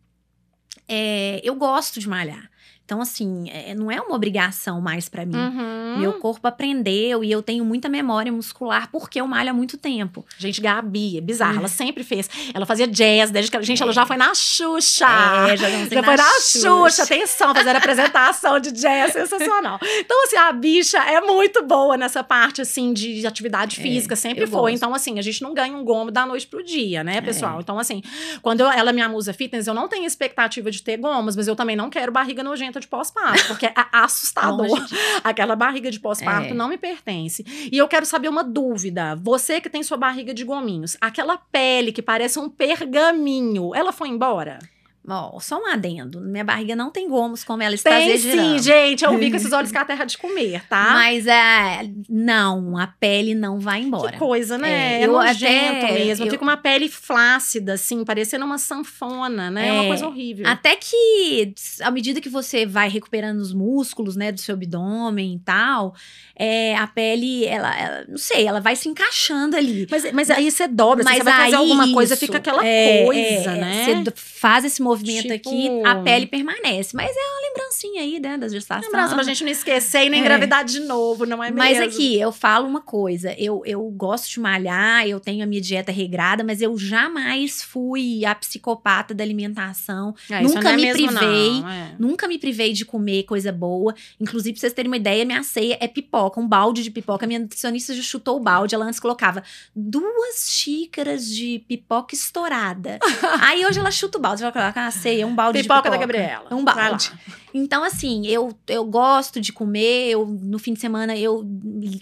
É, 0.88 1.42
eu 1.44 1.56
gosto 1.56 2.00
de 2.00 2.08
malhar. 2.08 2.51
Então, 2.92 3.00
assim, 3.02 3.50
é, 3.50 3.74
não 3.74 3.90
é 3.90 4.02
uma 4.02 4.14
obrigação 4.14 4.82
mais 4.82 5.08
pra 5.08 5.26
mim. 5.26 5.34
Uhum. 5.34 5.96
Meu 6.00 6.14
corpo 6.20 6.46
aprendeu 6.46 7.24
e 7.24 7.32
eu 7.32 7.42
tenho 7.42 7.64
muita 7.64 7.88
memória 7.88 8.30
muscular 8.34 8.90
porque 8.92 9.22
eu 9.22 9.26
malho 9.26 9.52
há 9.52 9.54
muito 9.54 9.78
tempo. 9.78 10.26
Gente, 10.38 10.60
Gabi, 10.60 11.18
é 11.18 11.22
bizarro. 11.22 11.60
Ela 11.60 11.70
sempre 11.70 12.04
fez. 12.04 12.30
Ela 12.54 12.66
fazia 12.66 12.86
jazz, 12.86 13.32
desde 13.32 13.50
que 13.50 13.56
ela, 13.56 13.64
gente, 13.64 13.82
ela 13.82 13.92
É. 13.92 13.96
já 13.96 14.06
foi 14.06 14.18
na 14.18 14.36
Xuxa. 14.36 15.06
É, 15.06 15.56
já 15.56 15.70
Já 15.70 16.02
na 16.02 16.04
foi 16.04 16.18
na 16.18 16.24
Xuxa. 16.42 16.60
Xuxa, 16.68 17.04
atenção, 17.04 17.56
fazer 17.56 17.74
apresentação 17.78 18.60
de 18.60 18.74
jazz, 18.74 19.14
sensacional. 19.14 19.80
Então, 20.00 20.24
assim, 20.26 20.36
a 20.36 20.52
bicha 20.52 20.98
é 20.98 21.22
muito 21.22 21.64
boa 21.64 21.96
nessa 21.96 22.22
parte, 22.26 22.60
assim, 22.62 22.92
de 22.92 23.26
atividade 23.26 23.80
É, 23.80 23.84
física, 23.84 24.18
sempre 24.18 24.46
foi. 24.46 24.72
gosto. 24.74 24.76
Então, 24.76 24.94
assim, 24.94 25.18
a 25.18 25.22
gente 25.22 25.42
não 25.42 25.54
ganha 25.54 25.78
um 25.78 25.86
gomo 25.86 26.12
da 26.12 26.26
noite 26.26 26.46
pro 26.46 26.62
dia, 26.62 27.06
né, 27.06 27.22
pessoal? 27.22 27.60
É. 27.60 27.62
Então, 27.62 27.80
assim, 27.80 28.04
quando 28.42 28.60
eu- 28.60 28.70
ela 28.70 28.92
me 28.92 29.00
amusa 29.02 29.32
fitness, 29.32 29.66
eu 29.66 29.74
não 29.74 29.88
tenho 29.88 30.04
expectativa 30.06 30.70
de 30.70 30.84
ter 30.84 30.98
gomos, 30.98 31.38
mas 31.38 31.48
eu 31.48 31.56
também 31.56 31.78
não 31.78 31.90
quero 31.90 32.12
barriga 32.12 32.44
nojenta 32.44 32.81
de 32.82 32.88
pós-parto, 32.88 33.48
porque 33.48 33.66
é 33.66 33.74
assustador. 33.94 34.68
Longe 34.68 34.94
Aquela 35.24 35.56
barriga 35.56 35.90
de 35.90 36.00
pós-parto 36.00 36.50
É. 36.50 36.54
não 36.54 36.68
me 36.68 36.78
pertence. 36.78 37.46
E 37.72 37.78
eu 37.78 37.88
quero 37.88 38.06
saber 38.06 38.28
uma 38.28 38.44
dúvida. 38.44 39.16
Você 39.16 39.62
que 39.62 39.70
tem 39.70 39.82
sua 39.84 39.96
barriga 39.98 40.34
de 40.34 40.44
gominhos, 40.44 40.98
aquela 41.00 41.38
pele 41.38 41.92
que 41.94 42.02
parece 42.02 42.38
um 42.40 42.50
pergaminho, 42.50 43.74
ela 43.74 43.92
foi 43.94 44.10
embora? 44.10 44.60
Ó, 45.08 45.40
só 45.40 45.58
um 45.60 45.66
adendo. 45.66 46.22
Minha 46.22 46.44
barriga 46.44 46.76
não 46.76 46.92
tem 46.92 47.10
gomos 47.10 47.44
como 47.44 47.64
ela 47.64 47.74
está 47.74 47.90
Tem 47.90 48.12
exagerando. 48.12 48.60
sim, 48.60 48.64
gente. 48.64 49.04
Eu 49.04 49.18
vi 49.18 49.32
com 49.32 49.36
esses 49.38 49.52
olhos 49.52 49.72
que 49.72 49.78
a 49.78 49.84
terra 49.84 50.06
de 50.06 50.16
comer, 50.18 50.64
tá? 50.70 50.92
Mas 50.94 51.26
é, 51.26 51.90
não, 52.08 52.78
a 52.78 52.86
pele 52.86 53.34
não 53.34 53.60
vai 53.60 53.82
embora. 53.82 54.12
Que 54.12 54.20
coisa, 54.20 54.60
né? 54.60 54.70
É, 54.70 55.02
É, 55.02 55.06
eu 55.08 55.12
nojento 55.14 55.86
até- 55.86 55.92
mesmo. 55.94 56.26
eu- 56.26 56.30
Fica 56.32 56.44
uma 56.44 56.56
pele 56.56 56.88
flácida, 56.88 57.74
assim, 57.74 58.06
parecendo 58.06 58.46
uma 58.46 58.60
sanfona, 58.60 59.50
né? 59.50 59.70
É 59.70 59.74
uma 59.74 59.84
É, 59.86 59.88
coisa 59.88 60.08
horrível. 60.08 60.48
Até 60.48 60.76
que, 60.76 61.54
à 61.82 61.90
medida 61.90 62.22
que 62.22 62.30
você 62.30 62.66
vai 62.66 62.88
recuperando 62.88 63.40
os 63.40 63.54
músculos, 63.54 64.16
né, 64.16 64.32
do 64.32 64.40
seu 64.40 64.54
abdômen 64.54 65.34
e 65.34 65.40
tal, 65.40 65.96
é, 66.36 66.76
a 66.76 66.86
pele, 66.86 67.44
ela, 67.46 67.76
ela- 67.76 68.06
não 68.08 68.18
sei, 68.18 68.46
ela 68.46 68.60
vai 68.62 68.76
se 68.76 68.88
encaixando 68.88 69.56
ali. 69.58 69.88
Mas, 69.90 70.12
mas 70.14 70.30
aí 70.30 70.50
você 70.52 70.68
dobra, 70.68 71.02
assim, 71.04 71.10
Mas 71.10 71.18
você 71.18 71.24
vai 71.24 71.44
fazer 71.46 71.56
alguma 71.56 71.92
coisa, 71.92 72.14
isso, 72.14 72.24
fica 72.26 72.38
aquela 72.38 72.64
é, 72.64 73.04
coisa, 73.06 73.52
é, 73.52 73.60
né? 73.60 73.86
Você 74.06 74.12
faz 74.16 74.64
esse 74.64 74.80
movimento 74.82 74.91
Tipo- 75.34 75.50
aqui, 75.50 75.70
a 75.86 75.96
pele 75.96 76.28
permanece. 76.28 76.96
Mas 76.96 77.10
é 77.16 77.20
uma 77.20 77.42
comecinho 77.72 78.02
aí, 78.02 78.20
né, 78.20 78.38
das 78.38 78.52
gestações. 78.52 78.86
Lembrança 78.86 79.16
pra 79.16 79.24
gente 79.24 79.44
não 79.44 79.52
esquecer 79.52 80.06
e 80.06 80.10
não 80.10 80.18
É. 80.18 80.20
engravidar 80.20 80.64
de 80.66 80.80
novo, 80.82 81.26
não 81.26 81.42
é 81.44 81.50
Mas 81.52 81.78
mesmo? 81.80 81.94
aqui, 81.94 82.20
eu 82.20 82.32
falo 82.32 82.68
uma 82.68 82.82
coisa, 82.82 83.34
eu, 83.38 83.62
eu 83.66 83.82
gosto 83.90 84.30
de 84.30 84.40
malhar, 84.40 85.08
eu 85.08 85.20
tenho 85.20 85.44
a 85.44 85.48
minha 85.48 85.62
dieta 85.62 85.92
regrada, 85.92 86.44
mas 86.44 86.62
eu 86.62 86.78
jamais 86.78 87.64
fui 87.64 88.26
a 88.26 88.36
psicopata 88.36 89.14
da 89.14 89.24
alimentação. 89.24 90.14
É, 90.30 90.42
nunca 90.42 90.72
é 90.72 90.76
me 90.76 90.82
mesmo, 90.84 91.08
privei, 91.08 91.62
não, 91.62 91.70
é. 91.70 91.96
Nunca 91.98 92.28
me 92.28 92.38
privei 92.38 92.74
de 92.74 92.84
comer 92.86 93.24
coisa 93.24 93.52
boa. 93.52 93.96
Inclusive, 94.20 94.54
pra 94.54 94.60
vocês 94.62 94.74
terem 94.74 94.90
uma 94.90 94.98
ideia, 94.98 95.24
minha 95.26 95.44
ceia 95.44 95.78
é 95.80 95.88
pipoca, 95.88 96.40
um 96.40 96.48
balde 96.48 96.84
de 96.84 96.92
pipoca. 96.92 97.26
Minha 97.26 97.40
nutricionista 97.40 97.94
já 97.94 98.02
chutou 98.02 98.38
o 98.38 98.40
balde. 98.40 98.76
Ela 98.76 98.86
antes 98.86 99.00
colocava 99.00 99.44
duas 99.76 100.50
xícaras 100.52 101.26
de 101.28 101.64
pipoca 101.68 102.14
estourada. 102.16 103.00
Aí 103.42 103.66
hoje 103.66 103.80
ela 103.80 103.92
chuta 103.92 104.18
o 104.18 104.22
balde. 104.22 104.44
Ela 104.44 104.52
coloca 104.52 104.86
a 104.86 104.92
ceia, 104.92 105.26
um 105.26 105.34
balde 105.36 105.62
Pipoca 105.62 105.82
de 105.82 105.90
da 105.90 105.98
pipoca. 105.98 106.18
Gabriela. 106.22 106.48
Um 106.54 106.64
balde. 106.64 107.12
Então, 107.54 107.84
assim, 107.84 108.26
eu, 108.28 108.58
eu 108.68 108.86
gosto 108.86 109.40
de 109.42 109.52
comer. 109.52 110.10
Eu, 110.12 110.26
no 110.26 110.58
fim 110.58 110.74
de 110.74 110.80
semana, 110.80 111.18
eu 111.18 111.46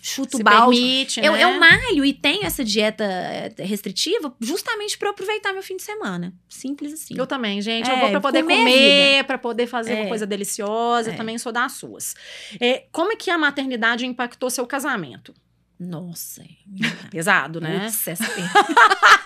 chuto 0.02 0.38
Se 0.38 0.44
balde. 0.44 0.80
permite, 0.80 1.20
Eu, 1.20 1.34
né? 1.34 1.44
eu 1.44 1.60
malho 1.60 2.06
e 2.06 2.14
tenho 2.14 2.46
essa 2.46 2.64
dieta 2.64 3.04
eh, 3.04 3.54
restritiva 3.60 4.34
justamente 4.40 4.98
para 4.98 5.10
aproveitar 5.10 5.52
meu 5.54 5.64
fim 5.64 5.76
de 5.78 5.84
semana. 5.84 6.34
Simples 6.48 6.94
assim. 6.94 7.16
Eu 7.18 7.26
também, 7.26 7.62
gente. 7.62 7.90
É, 7.90 7.94
eu 7.94 8.00
vou 8.00 8.10
pra 8.12 8.22
poder 8.22 8.44
comer 8.44 8.54
é 8.54 8.58
comer, 8.58 9.24
pra 9.26 9.38
poder 9.38 9.68
fazer 9.68 9.94
uma 9.96 10.06
É. 10.06 10.08
coisa 10.08 10.26
deliciosa. 10.28 11.10
É. 11.10 11.14
Eu 11.14 11.18
também 11.18 11.38
sou 11.38 11.52
das 11.52 11.72
suas. 11.74 12.16
É, 12.60 12.86
como 12.92 13.12
é 13.12 13.16
que 13.16 13.30
a 13.32 13.38
maternidade 13.38 14.06
impactou 14.06 14.50
seu 14.50 14.66
casamento? 14.68 15.34
Nossa. 15.80 16.44
Pesado, 17.10 17.62
né? 17.62 17.86
Putz, 17.86 18.08
essa 18.08 18.26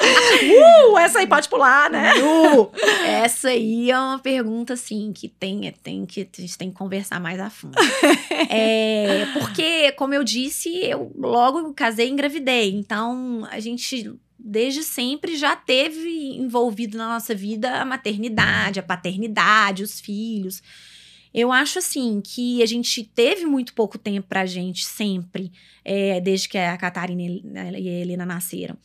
Uh, 0.00 0.98
essa 0.98 1.18
aí 1.18 1.26
pode 1.26 1.48
pular, 1.48 1.90
né? 1.90 2.14
Nu! 2.14 2.70
Essa 3.04 3.48
aí 3.48 3.90
é 3.90 3.98
uma 3.98 4.18
pergunta, 4.18 4.72
assim, 4.72 5.12
que 5.12 5.28
tem, 5.28 5.72
tem 5.82 6.06
que, 6.06 6.22
a 6.22 6.40
gente 6.40 6.58
tem 6.58 6.70
que 6.70 6.76
conversar 6.76 7.20
mais 7.20 7.38
a 7.38 7.50
fundo. 7.50 7.76
É, 8.52 9.26
porque, 9.32 9.92
como 9.92 10.14
eu 10.14 10.24
disse, 10.24 10.68
eu 10.84 11.12
logo 11.16 11.72
casei 11.74 12.08
e 12.08 12.10
engravidei. 12.10 12.70
Então, 12.74 13.46
a 13.50 13.60
gente, 13.60 14.12
desde 14.36 14.82
sempre, 14.82 15.36
já 15.36 15.54
teve 15.54 16.36
envolvido 16.36 16.98
na 16.98 17.08
nossa 17.08 17.34
vida 17.34 17.80
a 17.80 17.84
maternidade, 17.84 18.80
a 18.80 18.82
paternidade, 18.82 19.84
os 19.84 20.00
filhos. 20.00 20.62
Eu 21.32 21.52
acho, 21.52 21.78
assim, 21.78 22.20
que 22.20 22.60
a 22.62 22.66
gente 22.66 23.04
teve 23.04 23.46
muito 23.46 23.72
pouco 23.72 23.96
tempo 23.96 24.26
pra 24.26 24.46
gente, 24.46 24.84
sempre, 24.84 25.52
é, 25.84 26.20
desde 26.20 26.48
que 26.48 26.58
a 26.58 26.76
Catarina 26.76 27.22
e 27.78 27.88
a 27.88 28.00
Helena 28.00 28.26
nasceram. 28.26 28.76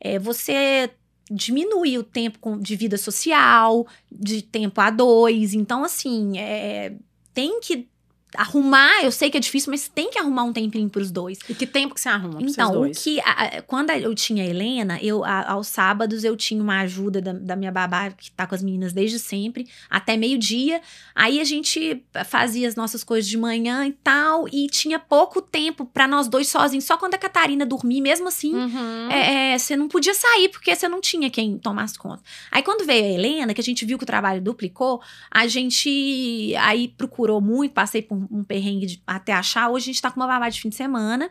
É, 0.00 0.18
você 0.18 0.90
diminui 1.30 1.96
o 1.98 2.02
tempo 2.02 2.58
de 2.60 2.76
vida 2.76 2.96
social, 2.98 3.86
de 4.10 4.42
tempo 4.42 4.80
a 4.80 4.90
dois. 4.90 5.54
Então, 5.54 5.84
assim, 5.84 6.38
é, 6.38 6.94
tem 7.32 7.60
que 7.60 7.88
arrumar. 8.36 9.02
Eu 9.04 9.10
sei 9.12 9.30
que 9.30 9.36
é 9.36 9.40
difícil, 9.40 9.70
mas 9.70 9.88
tem 9.88 10.10
que 10.10 10.18
arrumar 10.18 10.44
um 10.44 10.52
tempinho 10.52 10.88
pros 10.88 11.10
dois. 11.10 11.38
E 11.48 11.54
que 11.54 11.66
tempo 11.66 11.94
que 11.94 12.00
você 12.00 12.08
arruma 12.08 12.38
pra 12.38 12.46
Então, 12.48 12.72
dois? 12.72 13.02
que. 13.02 13.20
a- 13.20 13.44
a- 13.58 13.62
quando 13.62 13.90
eu 13.90 14.14
tinha 14.14 14.44
a 14.44 14.46
Helena, 14.46 14.98
eu, 15.02 15.24
a- 15.24 15.52
aos 15.52 15.68
sábados 15.68 16.24
eu 16.24 16.36
tinha 16.36 16.62
uma 16.62 16.80
ajuda 16.80 17.20
da, 17.20 17.32
da 17.32 17.56
minha 17.56 17.70
babá, 17.72 18.10
que 18.10 18.30
tá 18.30 18.46
com 18.46 18.54
as 18.54 18.62
meninas 18.62 18.92
desde 18.92 19.18
sempre, 19.18 19.68
até 19.88 20.16
meio-dia. 20.16 20.80
Aí 21.14 21.40
a 21.40 21.44
gente 21.44 22.02
fazia 22.26 22.66
as 22.68 22.74
nossas 22.76 23.02
coisas 23.04 23.28
de 23.28 23.36
manhã 23.38 23.86
e 23.86 23.92
tal, 23.92 24.46
e 24.52 24.66
tinha 24.68 24.98
pouco 24.98 25.40
tempo 25.40 25.86
pra 25.86 26.06
nós 26.08 26.28
dois 26.28 26.48
sozinhos. 26.48 26.84
Só 26.84 26.96
quando 26.96 27.14
a 27.14 27.18
Catarina 27.18 27.64
dormia, 27.64 28.02
mesmo 28.02 28.28
assim, 28.28 28.54
Uhum. 28.54 29.10
é, 29.10 29.52
é, 29.54 29.58
você 29.58 29.76
não 29.76 29.88
podia 29.88 30.14
sair 30.14 30.48
porque 30.48 30.74
você 30.74 30.88
não 30.88 31.00
tinha 31.00 31.30
quem 31.30 31.56
tomasse 31.58 31.98
conta. 31.98 32.22
Aí 32.50 32.62
quando 32.62 32.84
veio 32.84 33.04
a 33.04 33.08
Helena, 33.08 33.54
que 33.54 33.60
a 33.60 33.64
gente 33.64 33.84
viu 33.84 33.96
que 33.98 34.04
o 34.04 34.06
trabalho 34.06 34.40
duplicou, 34.40 35.00
a 35.30 35.46
gente 35.46 36.54
aí 36.58 36.88
procurou 36.88 37.40
muito, 37.40 37.72
passei 37.72 38.02
por 38.02 38.23
um 38.30 38.44
perrengue 38.44 38.86
de- 38.86 39.02
até 39.06 39.32
achar. 39.32 39.68
Hoje 39.70 39.84
a 39.84 39.92
gente 39.92 40.02
tá 40.02 40.10
com 40.10 40.20
uma 40.20 40.26
babá 40.26 40.48
de 40.48 40.60
fim 40.60 40.68
de 40.68 40.74
semana, 40.76 41.28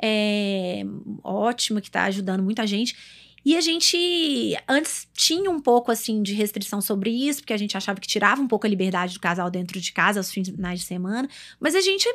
é, 0.00 0.82
ótima, 1.22 1.80
que 1.80 1.90
tá 1.90 2.04
ajudando 2.04 2.42
muita 2.42 2.66
gente. 2.66 2.96
E 3.44 3.56
a 3.56 3.60
gente 3.60 3.96
antes 4.68 5.08
tinha 5.14 5.50
um 5.50 5.60
pouco 5.60 5.90
assim 5.90 6.22
de 6.22 6.32
restrição 6.32 6.80
sobre 6.80 7.10
isso, 7.10 7.40
porque 7.40 7.52
a 7.52 7.56
gente 7.56 7.76
achava 7.76 8.00
que 8.00 8.06
tirava 8.06 8.40
um 8.40 8.46
pouco 8.46 8.66
a 8.66 8.70
liberdade 8.70 9.14
do 9.14 9.20
casal 9.20 9.50
dentro 9.50 9.80
de 9.80 9.92
casa 9.92 10.20
aos 10.20 10.30
finais 10.30 10.80
de 10.80 10.86
semana, 10.86 11.28
mas 11.58 11.74
a 11.74 11.80
gente 11.80 12.08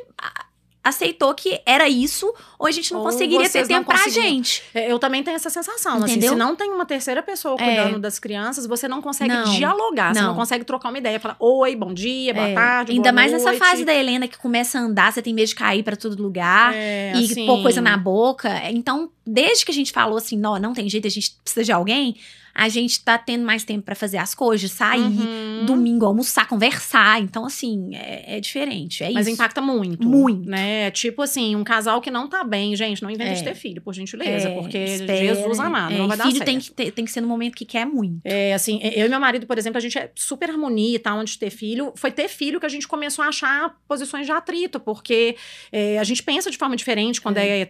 aceitou 0.88 1.34
que 1.34 1.60
era 1.64 1.88
isso, 1.88 2.32
ou 2.58 2.66
a 2.66 2.70
gente 2.70 2.92
não 2.92 3.00
Ou 3.00 3.06
conseguiria 3.06 3.48
ter 3.48 3.60
não 3.60 3.68
tempo 3.68 3.86
pra 3.86 4.08
gente. 4.08 4.62
É, 4.74 4.90
Eu 4.90 4.98
também 4.98 5.22
tenho 5.22 5.34
essa 5.36 5.50
sensação. 5.50 6.02
Assim, 6.02 6.20
se 6.20 6.34
não 6.34 6.56
tem 6.56 6.70
uma 6.70 6.84
terceira 6.86 7.22
pessoa 7.22 7.54
É. 7.58 7.64
cuidando 7.64 7.98
das 8.00 8.18
crianças, 8.18 8.66
você 8.66 8.88
não 8.88 9.00
consegue 9.00 9.32
Não. 9.32 9.44
dialogar. 9.44 10.14
Você 10.14 10.20
não 10.20 10.28
Não. 10.28 10.34
consegue 10.34 10.64
trocar 10.64 10.88
uma 10.88 10.98
ideia. 10.98 11.20
Falar, 11.20 11.36
oi, 11.38 11.76
bom 11.76 11.92
dia, 11.94 12.32
boa 12.34 12.48
É, 12.48 12.54
tarde, 12.54 12.92
Ainda 12.92 13.02
boa 13.04 13.12
mais 13.12 13.32
nessa 13.32 13.50
noite." 13.50 13.58
fase 13.58 13.84
da 13.84 13.94
Helena 13.94 14.26
que 14.26 14.38
começa 14.38 14.78
a 14.78 14.82
andar, 14.82 15.12
você 15.12 15.22
tem 15.22 15.34
medo 15.34 15.48
de 15.48 15.54
cair 15.54 15.82
pra 15.82 15.96
todo 15.96 16.20
lugar 16.22 16.74
É, 16.74 17.12
e 17.14 17.24
assim, 17.24 17.46
pôr 17.46 17.62
coisa 17.62 17.80
na 17.80 17.96
boca. 17.96 18.50
Então, 18.70 19.10
desde 19.26 19.64
que 19.64 19.70
a 19.70 19.74
gente 19.74 19.92
falou 19.92 20.16
assim, 20.18 20.36
não, 20.36 20.58
não 20.58 20.72
tem 20.72 20.88
jeito, 20.88 21.06
a 21.06 21.10
gente 21.10 21.32
precisa 21.44 21.64
de 21.64 21.72
alguém, 21.72 22.16
a 22.60 22.68
gente 22.68 23.00
tá 23.04 23.16
tendo 23.16 23.44
mais 23.44 23.62
tempo 23.62 23.84
pra 23.84 23.94
fazer 23.94 24.16
as 24.18 24.34
coisas, 24.34 24.68
sair, 24.72 25.00
Uhum. 25.00 25.64
domingo 25.64 26.04
almoçar, 26.04 26.48
conversar. 26.48 27.20
Então, 27.22 27.44
assim, 27.46 27.94
é, 27.94 28.36
é 28.36 28.40
diferente. 28.40 29.04
É 29.04 29.12
Mas 29.12 29.26
isso. 29.28 29.34
impacta 29.36 29.60
muito. 29.60 30.08
Muito. 30.08 30.48
Né? 30.50 30.90
Tipo 30.90 31.22
assim, 31.22 31.54
um 31.54 31.62
casal 31.62 32.00
que 32.00 32.10
não 32.10 32.26
tá 32.28 32.42
bem, 32.42 32.74
gente, 32.74 33.00
não 33.00 33.08
inventa 33.10 33.30
É. 33.30 33.34
de 33.34 33.44
ter 33.44 33.54
filho, 33.54 33.80
por 33.80 33.94
gentileza. 33.94 34.48
É, 34.48 34.54
porque 34.60 34.76
espera, 34.76 35.18
Jesus 35.36 35.60
amado, 35.60 35.94
é, 35.94 35.98
não 35.98 36.08
vai 36.08 36.16
dar 36.16 36.24
filho 36.24 36.38
certo. 36.38 36.46
tem 36.48 36.58
que, 36.58 36.70
ter- 36.72 36.90
tem 36.90 37.04
que 37.04 37.12
ser 37.12 37.20
no 37.20 37.28
momento 37.28 37.54
que 37.54 37.64
quer 37.64 37.86
muito. 37.86 38.18
É, 38.24 38.52
assim, 38.54 38.80
eu 38.82 39.06
e 39.06 39.08
meu 39.08 39.20
marido, 39.20 39.46
por 39.46 39.56
exemplo, 39.56 39.78
a 39.78 39.80
gente 39.80 39.96
é 39.96 40.10
super 40.16 40.50
harmonia 40.50 40.96
e 40.96 40.98
tal, 40.98 41.16
onde 41.18 41.38
ter 41.38 41.50
filho. 41.50 41.92
Foi 41.94 42.10
ter 42.10 42.26
filho 42.28 42.58
que 42.58 42.66
a 42.66 42.68
gente 42.68 42.88
começou 42.88 43.24
a 43.24 43.28
achar 43.28 43.76
posições 43.86 44.26
de 44.26 44.32
atrito, 44.32 44.80
porque 44.80 45.36
é, 45.70 45.96
a 46.00 46.02
gente 46.04 46.24
pensa 46.24 46.50
de 46.50 46.56
forma 46.58 46.74
diferente 46.74 47.20
quando 47.20 47.36
é. 47.36 47.60
é 47.60 47.68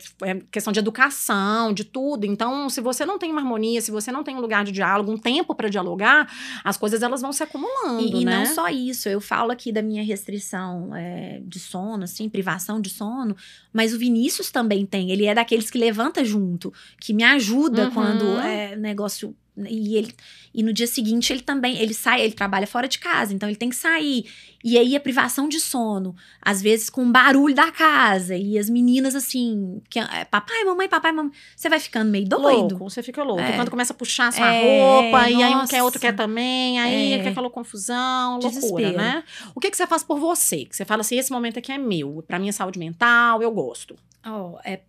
questão 0.51 0.72
de 0.72 0.79
educação, 0.79 1.74
de 1.74 1.85
tudo. 1.85 2.24
Então, 2.24 2.70
se 2.70 2.81
você 2.81 3.05
não 3.05 3.18
tem 3.18 3.31
uma 3.31 3.40
harmonia, 3.42 3.83
se 3.83 3.90
você 3.90 4.11
não 4.11 4.24
tem 4.24 4.35
um 4.35 4.40
lugar 4.40 4.64
de 4.64 4.72
diálogo, 4.78 5.12
um 5.12 5.18
tempo 5.18 5.54
para 5.54 5.68
dialogar, 5.68 6.28
as 6.64 6.76
coisas 6.76 7.02
elas 7.02 7.20
vão 7.20 7.32
se 7.32 7.42
acumulando, 7.42 8.02
E, 8.16 8.22
e 8.22 8.24
né? 8.24 8.36
não 8.38 8.46
só 8.46 8.68
isso, 8.68 9.08
eu 9.08 9.20
falo 9.20 9.50
aqui 9.50 9.70
da 9.72 9.82
minha 9.82 10.02
restrição 10.02 10.94
é, 10.94 11.40
de 11.44 11.58
sono, 11.58 12.04
assim, 12.04 12.28
privação 12.28 12.80
de 12.80 12.90
sono, 12.90 13.36
mas 13.72 13.92
o 13.94 13.98
Vinícius 13.98 14.50
também 14.50 14.86
tem. 14.86 15.10
Ele 15.10 15.24
é 15.26 15.34
daqueles 15.34 15.70
que 15.70 15.78
levanta 15.78 16.24
junto, 16.24 16.72
que 17.00 17.12
me 17.12 17.24
ajuda 17.24 17.84
Uhum. 17.84 17.90
quando 17.92 18.24
é 18.40 18.76
negócio. 18.76 19.34
E, 19.68 19.96
ele, 19.96 20.14
e 20.54 20.62
no 20.62 20.72
dia 20.72 20.86
seguinte 20.86 21.32
ele 21.32 21.40
também, 21.42 21.78
ele 21.78 21.94
sai, 21.94 22.20
ele 22.22 22.32
trabalha 22.34 22.66
fora 22.66 22.86
de 22.86 22.98
casa, 22.98 23.32
então 23.34 23.48
ele 23.48 23.56
tem 23.56 23.68
que 23.70 23.76
sair. 23.76 24.24
E 24.62 24.76
aí 24.76 24.94
a 24.96 25.00
privação 25.00 25.48
de 25.48 25.60
sono, 25.60 26.14
às 26.42 26.60
vezes 26.60 26.90
com 26.90 27.10
barulho 27.10 27.54
da 27.54 27.70
casa, 27.70 28.36
e 28.36 28.58
as 28.58 28.68
meninas 28.68 29.14
assim, 29.14 29.80
que, 29.88 29.98
é, 30.00 30.24
papai, 30.24 30.64
mamãe, 30.64 30.88
papai, 30.88 31.12
mamãe, 31.12 31.32
você 31.56 31.68
vai 31.68 31.78
ficando 31.78 32.10
meio 32.10 32.28
doido. 32.28 32.70
Louco, 32.76 32.90
você 32.90 33.02
fica 33.02 33.22
louco. 33.22 33.40
É. 33.42 33.52
Quando 33.52 33.70
começa 33.70 33.92
a 33.92 33.96
puxar 33.96 34.32
sua 34.32 34.52
É, 34.52 34.82
roupa, 35.02 35.30
e 35.30 35.42
aí 35.42 35.54
um 35.54 35.58
nossa. 35.58 35.70
quer, 35.70 35.82
outro 35.82 36.00
quer 36.00 36.14
também, 36.14 36.78
aí 36.80 37.12
É. 37.12 37.18
fica 37.18 37.30
aquela 37.30 37.48
confusão, 37.50 38.32
loucura, 38.40 38.50
Desespero. 38.60 38.96
né? 38.96 39.24
O 39.54 39.60
que, 39.60 39.70
que 39.70 39.76
você 39.76 39.86
faz 39.86 40.02
por 40.02 40.18
você? 40.18 40.64
Que 40.64 40.74
você 40.76 40.84
fala 40.84 41.00
assim, 41.02 41.16
esse 41.18 41.30
momento 41.30 41.58
aqui 41.58 41.70
é 41.72 41.78
meu, 41.78 42.24
pra 42.26 42.38
minha 42.38 42.52
saúde 42.52 42.78
mental, 42.78 43.40
eu 43.42 43.50
gosto. 43.52 43.96
Ó, 44.26 44.58
é 44.64 44.80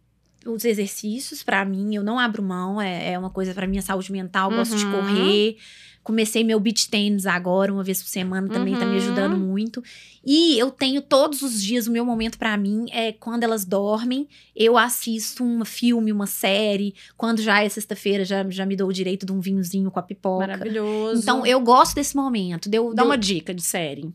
os 0.45 0.63
exercícios, 0.65 1.43
pra 1.43 1.63
mim, 1.65 1.95
eu 1.95 2.03
não 2.03 2.17
abro 2.19 2.41
mão, 2.41 2.81
é, 2.81 3.13
é 3.13 3.19
uma 3.19 3.29
coisa 3.29 3.53
pra 3.53 3.67
minha 3.67 3.81
saúde 3.81 4.11
mental, 4.11 4.49
gosto 4.51 4.75
de 4.75 4.85
Uhum. 4.85 4.91
correr. 4.91 5.57
Comecei 6.01 6.43
meu 6.43 6.59
beach 6.59 6.89
tênis 6.89 7.25
agora, 7.27 7.71
uma 7.73 7.83
vez 7.83 8.01
por 8.01 8.07
semana, 8.07 8.47
também 8.49 8.75
tá 8.75 8.85
me 8.85 8.91
Uhum. 8.93 8.97
ajudando 8.97 9.37
muito. 9.37 9.83
E 10.25 10.57
eu 10.57 10.71
tenho 10.71 11.01
todos 11.01 11.41
os 11.41 11.61
dias, 11.61 11.87
o 11.87 11.91
meu 11.91 12.03
momento 12.05 12.37
pra 12.39 12.57
mim 12.57 12.85
é 12.91 13.11
quando 13.11 13.43
elas 13.43 13.65
dormem, 13.65 14.27
eu 14.55 14.77
assisto 14.77 15.43
um 15.43 15.63
filme, 15.65 16.11
uma 16.11 16.25
série. 16.25 16.95
Quando 17.17 17.41
já 17.41 17.61
é 17.63 17.69
sexta-feira, 17.69 18.23
já, 18.25 18.49
já 18.49 18.65
me 18.65 18.75
dou 18.75 18.87
o 18.89 18.93
direito 18.93 19.25
de 19.25 19.31
um 19.33 19.39
vinhozinho 19.41 19.91
com 19.91 19.99
a 19.99 20.03
pipoca. 20.03 20.47
Maravilhoso. 20.47 21.21
Então, 21.21 21.45
eu 21.45 21.59
gosto 21.59 21.95
desse 21.95 22.15
momento. 22.15 22.69
Deu, 22.69 22.93
Dá 22.93 23.03
uma 23.03 23.17
dica 23.17 23.53
de 23.53 23.61
série. 23.61 24.11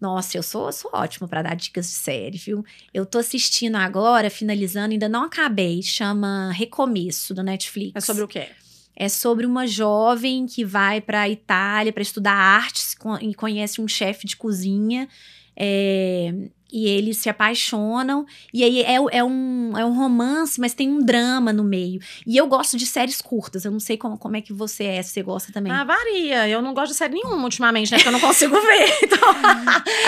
Nossa, 0.00 0.36
eu 0.36 0.42
sou, 0.42 0.70
sou 0.72 0.90
ótima 0.94 1.26
pra 1.26 1.42
dar 1.42 1.54
dicas 1.54 1.86
de 1.86 1.92
série, 1.92 2.38
viu? 2.38 2.64
Eu 2.92 3.04
tô 3.04 3.18
assistindo 3.18 3.76
agora, 3.76 4.30
finalizando, 4.30 4.92
ainda 4.92 5.08
não 5.08 5.24
acabei, 5.24 5.82
chama 5.82 6.52
Recomeço, 6.52 7.34
do 7.34 7.42
Netflix. 7.42 7.92
É 7.96 8.00
sobre 8.00 8.22
o 8.22 8.28
quê? 8.28 8.48
É 8.94 9.08
sobre 9.08 9.46
uma 9.46 9.66
jovem 9.66 10.46
que 10.46 10.64
vai 10.64 11.00
pra 11.00 11.28
Itália 11.28 11.92
pra 11.92 12.02
estudar 12.02 12.34
artes 12.34 12.96
e 13.20 13.34
conhece 13.34 13.80
um 13.80 13.86
chefe 13.86 14.26
de 14.26 14.36
cozinha. 14.36 15.08
é, 15.56 16.32
e 16.72 16.86
eles 16.86 17.18
se 17.18 17.28
apaixonam, 17.28 18.26
e 18.52 18.62
aí 18.62 18.82
é, 18.82 18.94
é, 18.94 19.24
um, 19.24 19.76
é 19.76 19.84
um 19.84 19.94
romance, 19.94 20.60
mas 20.60 20.74
tem 20.74 20.88
um 20.88 20.98
drama 20.98 21.52
no 21.52 21.64
meio. 21.64 22.00
E 22.26 22.36
eu 22.36 22.46
gosto 22.46 22.76
de 22.76 22.86
séries 22.86 23.20
curtas, 23.20 23.64
eu 23.64 23.70
não 23.70 23.80
sei 23.80 23.96
como, 23.96 24.18
como 24.18 24.36
é 24.36 24.40
que 24.40 24.52
você 24.52 24.84
é, 24.84 25.02
se 25.02 25.10
você 25.10 25.22
gosta 25.22 25.52
também. 25.52 25.72
Ah, 25.72 25.84
varia. 25.84 26.48
Eu 26.48 26.60
não 26.62 26.74
gosto 26.74 26.92
de 26.92 26.98
série 26.98 27.14
nenhuma 27.14 27.44
ultimamente, 27.44 27.90
né? 27.90 27.98
Porque 27.98 28.08
eu 28.08 28.12
não 28.12 28.20
consigo 28.20 28.54
ver. 28.60 28.88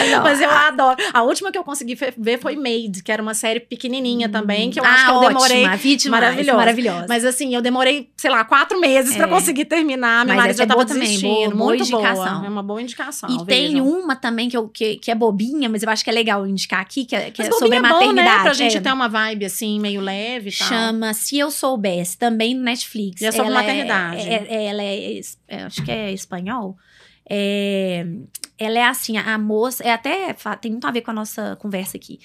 Então... 0.01 0.23
mas 0.23 0.41
eu 0.41 0.51
adoro. 0.51 0.97
A 1.13 1.23
última 1.23 1.51
que 1.51 1.59
eu 1.59 1.65
consegui 1.65 1.97
ver 2.17 2.39
foi 2.39 2.57
Made, 2.57 3.03
que 3.03 3.11
era 3.11 3.23
uma 3.23 3.35
série 3.35 3.61
pequenininha 3.61 4.29
hum. 4.29 4.31
também, 4.31 4.71
que 4.71 4.81
eu 4.81 4.85
ah, 4.85 4.89
acho 4.89 5.05
que 5.05 5.11
eu 5.11 5.15
ótima. 5.17 5.29
demorei. 5.29 5.67
Ótima, 5.67 6.21
maravilhosa. 6.21 6.59
maravilhosa. 6.59 7.07
Mas 7.09 7.25
assim, 7.25 7.55
eu 7.55 7.63
demorei, 7.63 8.11
sei 8.17 8.31
lá, 8.31 8.45
quatro 8.45 8.81
meses 8.81 9.15
é. 9.15 9.19
pra 9.19 9.29
conseguir 9.29 9.65
terminar. 9.65 10.25
Meu 10.25 10.35
mas 10.35 10.45
marido 10.45 10.57
já 10.57 10.65
é 10.65 10.67
tava 10.67 10.85
desistindo. 10.85 11.21
Também, 11.21 11.45
boa, 11.45 11.51
boa 11.51 11.67
Muito 11.67 11.83
indicação. 11.85 12.35
Boa. 12.35 12.47
É 12.47 12.49
uma 12.49 12.63
boa 12.63 12.83
indicação. 12.83 13.31
E 13.31 13.47
tem 13.47 13.81
uma 13.81 14.17
também 14.17 14.49
que, 14.49 14.57
eu, 14.57 14.69
que, 14.69 14.97
que 14.97 15.11
é 15.11 15.15
bobinha, 15.15 15.69
mas 15.69 15.83
eu 15.83 15.91
acho 15.91 16.05
que 16.05 16.11
é 16.11 16.13
legal 16.13 16.47
indicar 16.51 16.81
aqui, 16.81 17.05
que 17.05 17.15
é, 17.15 17.31
que 17.31 17.43
é 17.43 17.51
sobre 17.53 17.77
é 17.77 17.81
maternidade. 17.81 18.29
Bom, 18.29 18.37
né? 18.37 18.43
Pra 18.43 18.53
gente 18.53 18.77
é. 18.77 18.81
ter 18.81 18.93
uma 18.93 19.09
vibe 19.09 19.45
assim, 19.45 19.81
meio 19.81 20.01
leve 20.01 20.51
e 20.51 20.53
tal. 20.53 20.69
Chama 20.69 21.15
Se 21.15 21.39
Eu 21.39 21.51
Soubesse, 21.51 22.19
também 22.19 22.55
no 22.55 22.63
Netflix. 22.63 23.21
E 23.21 23.27
é 23.27 23.33
sobre 23.33 23.51
ela 23.51 23.61
maternidade. 23.61 24.29
É, 24.29 24.47
é, 24.49 24.65
ela 24.67 24.83
é, 24.83 25.63
acho 25.65 25.85
que 25.85 25.91
é 25.91 26.13
espanhol. 26.13 26.77
É, 27.29 28.05
ela 28.59 28.79
é 28.79 28.85
assim, 28.85 29.17
a 29.17 29.39
moça, 29.39 29.85
é 29.85 29.93
até, 29.93 30.35
tem 30.61 30.73
muito 30.73 30.87
a 30.87 30.91
ver 30.91 31.01
com 31.01 31.13
a 31.13 31.15
nossa 31.15 31.57
conversa 31.57 31.97
aqui. 31.97 32.19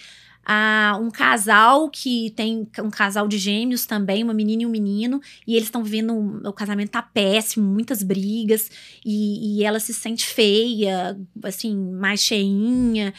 Ah, 0.48 0.96
um 1.02 1.10
casal 1.10 1.90
que 1.90 2.30
tem 2.36 2.68
um 2.80 2.92
casal 2.92 3.28
de 3.28 3.36
gêmeos 3.36 3.88
também, 3.88 4.24
uma 4.24 4.34
menina 4.34 4.62
e 4.62 4.66
um 4.68 4.70
menino, 4.70 5.20
e 5.48 5.56
eles 5.56 5.66
estão 5.66 5.84
vivendo. 5.84 6.14
Um, 6.14 6.48
o 6.48 6.54
casamento 6.54 6.92
tá 6.92 7.02
péssimo, 7.02 7.66
muitas 7.68 8.04
brigas, 8.04 8.70
e, 9.04 9.60
e, 9.60 9.64
ela 9.64 9.80
se 9.80 9.92
sente 9.92 10.24
feia, 10.24 11.18
assim, 11.44 11.76
mais 11.76 12.22
cheinha, 12.22 13.12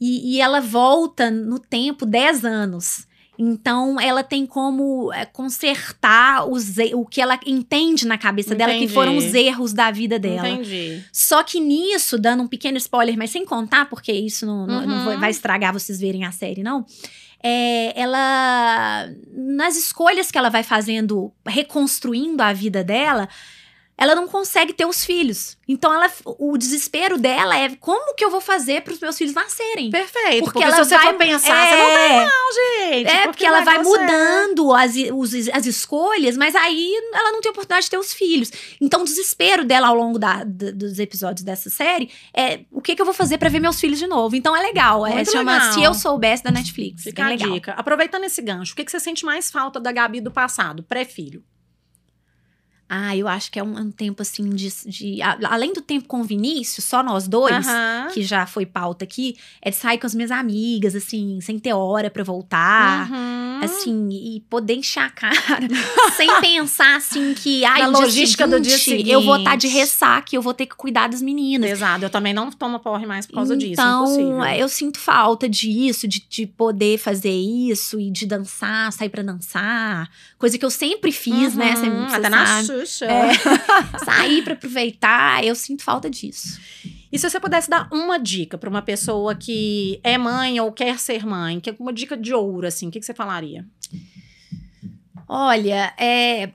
e, 0.00 0.34
e 0.36 0.40
ela 0.40 0.60
volta 0.60 1.30
no 1.30 1.58
tempo 1.58 2.04
10 2.04 2.44
anos. 2.44 3.06
Então, 3.38 4.00
ela 4.00 4.22
tem 4.22 4.46
como 4.46 5.12
é, 5.12 5.24
consertar 5.24 6.48
os, 6.48 6.76
o 6.94 7.04
que 7.04 7.20
ela 7.20 7.38
entende 7.44 8.06
na 8.06 8.16
cabeça 8.16 8.54
Entendi. 8.54 8.70
dela, 8.70 8.78
que 8.78 8.88
foram 8.88 9.16
os 9.16 9.34
erros 9.34 9.72
da 9.72 9.90
vida 9.90 10.18
dela. 10.18 10.48
Entendi. 10.48 11.02
Só 11.12 11.42
que 11.42 11.58
nisso, 11.58 12.16
dando 12.16 12.44
um 12.44 12.48
pequeno 12.48 12.78
spoiler, 12.78 13.16
mas 13.18 13.30
sem 13.30 13.44
contar, 13.44 13.88
porque 13.88 14.12
isso 14.12 14.46
não, 14.46 14.66
uhum. 14.66 14.86
não 14.86 15.18
vai, 15.18 15.30
estragar 15.30 15.72
vocês 15.72 15.98
verem 16.00 16.24
a 16.24 16.30
série, 16.30 16.62
não. 16.62 16.86
É, 17.42 18.00
ela. 18.00 19.10
Nas 19.32 19.76
escolhas 19.76 20.30
que 20.30 20.38
ela 20.38 20.48
vai 20.48 20.62
fazendo, 20.62 21.32
reconstruindo 21.44 22.42
a 22.42 22.52
vida 22.52 22.82
dela, 22.82 23.28
ela 23.96 24.14
não 24.14 24.26
consegue 24.26 24.72
ter 24.72 24.86
os 24.86 25.04
filhos. 25.04 25.56
Então, 25.68 25.94
ela, 25.94 26.10
o 26.24 26.58
desespero 26.58 27.16
dela 27.16 27.56
é 27.56 27.74
como 27.76 28.14
que 28.14 28.24
eu 28.24 28.30
vou 28.30 28.40
fazer 28.40 28.82
para 28.82 28.92
os 28.92 29.00
meus 29.00 29.16
filhos 29.16 29.32
nascerem? 29.32 29.90
Perfeito. 29.90 30.44
Porque, 30.44 30.58
porque 30.58 30.72
se 30.72 30.78
você 30.78 30.94
vai, 30.96 31.06
for 31.06 31.14
pensar, 31.14 31.56
é, 31.56 31.70
você 31.70 31.76
não 31.76 31.96
tem 31.96 32.26
não, 32.26 32.52
gente. 32.52 33.06
É, 33.06 33.14
porque, 33.14 33.28
porque 33.28 33.46
ela 33.46 33.60
vai 33.60 33.76
é 33.76 33.82
mudando 33.82 34.76
é... 34.76 34.84
as, 34.84 34.94
os, 35.12 35.48
as 35.48 35.66
escolhas, 35.66 36.36
mas 36.36 36.54
aí 36.56 36.92
ela 37.12 37.32
não 37.32 37.40
tem 37.40 37.50
oportunidade 37.50 37.84
de 37.84 37.90
ter 37.90 37.98
os 37.98 38.12
filhos. 38.12 38.50
Então, 38.80 39.02
o 39.02 39.04
desespero 39.04 39.64
dela 39.64 39.88
ao 39.88 39.94
longo 39.94 40.18
da, 40.18 40.42
dos 40.44 40.98
episódios 40.98 41.44
dessa 41.44 41.70
série 41.70 42.10
é 42.36 42.60
o 42.72 42.80
que, 42.80 42.96
que 42.96 43.00
eu 43.00 43.06
vou 43.06 43.14
fazer 43.14 43.38
para 43.38 43.48
ver 43.48 43.60
meus 43.60 43.80
filhos 43.80 43.98
de 43.98 44.06
novo. 44.06 44.34
Então, 44.34 44.56
é 44.56 44.60
legal. 44.60 45.06
É, 45.06 45.24
chama 45.24 45.54
legal. 45.54 45.72
Se 45.72 45.82
Eu 45.82 45.94
Soubesse 45.94 46.42
da 46.42 46.50
Netflix. 46.50 47.04
Fica 47.04 47.24
a 47.24 47.28
legal. 47.28 47.52
dica. 47.52 47.72
Aproveitando 47.72 48.24
esse 48.24 48.42
gancho, 48.42 48.72
o 48.72 48.76
que, 48.76 48.84
que 48.84 48.90
você 48.90 48.98
sente 48.98 49.24
mais 49.24 49.50
falta 49.50 49.78
da 49.78 49.92
Gabi 49.92 50.20
do 50.20 50.32
passado, 50.32 50.82
pré-filho? 50.82 51.44
Ah, 52.88 53.16
eu 53.16 53.26
acho 53.26 53.50
que 53.50 53.58
é 53.58 53.62
um, 53.64 53.78
um 53.78 53.90
tempo 53.90 54.20
assim 54.20 54.48
de, 54.50 54.68
de 54.86 55.22
a, 55.22 55.38
além 55.50 55.72
do 55.72 55.80
tempo 55.80 56.06
com 56.06 56.20
o 56.20 56.24
Vinícius, 56.24 56.84
só 56.84 57.02
nós 57.02 57.26
dois, 57.26 57.66
uhum. 57.66 58.08
que 58.12 58.22
já 58.22 58.46
foi 58.46 58.66
pauta 58.66 59.04
aqui, 59.04 59.36
é 59.62 59.70
de 59.70 59.76
sair 59.76 59.98
com 59.98 60.06
as 60.06 60.14
minhas 60.14 60.30
amigas, 60.30 60.94
assim, 60.94 61.40
sem 61.40 61.58
ter 61.58 61.72
hora 61.72 62.10
para 62.10 62.22
voltar, 62.22 63.10
uhum. 63.10 63.53
Assim, 63.64 64.08
e 64.10 64.40
poder 64.48 64.74
encher 64.74 65.00
a 65.00 65.10
cara, 65.10 65.68
sem 66.16 66.28
pensar 66.40 66.96
assim 66.96 67.34
que, 67.34 67.64
ai, 67.64 67.80
Na 67.80 67.98
logística 67.98 68.44
seguinte, 68.44 68.60
do 68.60 68.68
dia 68.68 68.78
seguinte, 68.78 69.10
eu 69.10 69.20
vou 69.22 69.36
estar 69.36 69.50
tá 69.50 69.56
de 69.56 69.68
ressaca, 69.68 70.34
eu 70.34 70.42
vou 70.42 70.54
ter 70.54 70.66
que 70.66 70.74
cuidar 70.76 71.08
das 71.08 71.20
meninas. 71.20 71.70
Exato, 71.70 72.04
eu 72.04 72.10
também 72.10 72.32
não 72.32 72.50
tomo 72.50 72.78
porre 72.78 73.06
mais 73.06 73.26
por 73.26 73.34
causa 73.34 73.54
então, 73.54 74.04
disso, 74.04 74.20
Então, 74.20 74.46
eu 74.46 74.68
sinto 74.68 74.98
falta 74.98 75.48
disso, 75.48 76.06
de, 76.06 76.24
de 76.28 76.46
poder 76.46 76.98
fazer 76.98 77.34
isso 77.34 77.98
e 77.98 78.10
de 78.10 78.26
dançar, 78.26 78.92
sair 78.92 79.08
para 79.08 79.22
dançar, 79.22 80.10
coisa 80.38 80.58
que 80.58 80.64
eu 80.64 80.70
sempre 80.70 81.10
fiz, 81.12 81.54
né, 81.54 81.74
uhum. 81.74 81.80
né, 81.82 82.04
sempre, 82.04 82.14
até 82.14 82.28
na 82.28 82.62
Xuxa. 82.62 83.06
É, 83.06 83.32
sair 84.04 84.42
para 84.42 84.54
aproveitar, 84.54 85.44
eu 85.44 85.54
sinto 85.54 85.82
falta 85.82 86.08
disso. 86.10 86.60
E 87.14 87.18
se 87.18 87.30
você 87.30 87.38
pudesse 87.38 87.70
dar 87.70 87.88
uma 87.92 88.18
dica 88.18 88.58
para 88.58 88.68
uma 88.68 88.82
pessoa 88.82 89.36
que 89.36 90.00
é 90.02 90.18
mãe 90.18 90.58
ou 90.58 90.72
quer 90.72 90.98
ser 90.98 91.24
mãe, 91.24 91.60
que 91.60 91.70
é 91.70 91.76
uma 91.78 91.92
dica 91.92 92.16
de 92.16 92.34
ouro, 92.34 92.66
assim, 92.66 92.88
o 92.88 92.90
que, 92.90 92.98
que 92.98 93.06
você 93.06 93.14
falaria? 93.14 93.64
Olha, 95.28 95.94
é, 95.96 96.50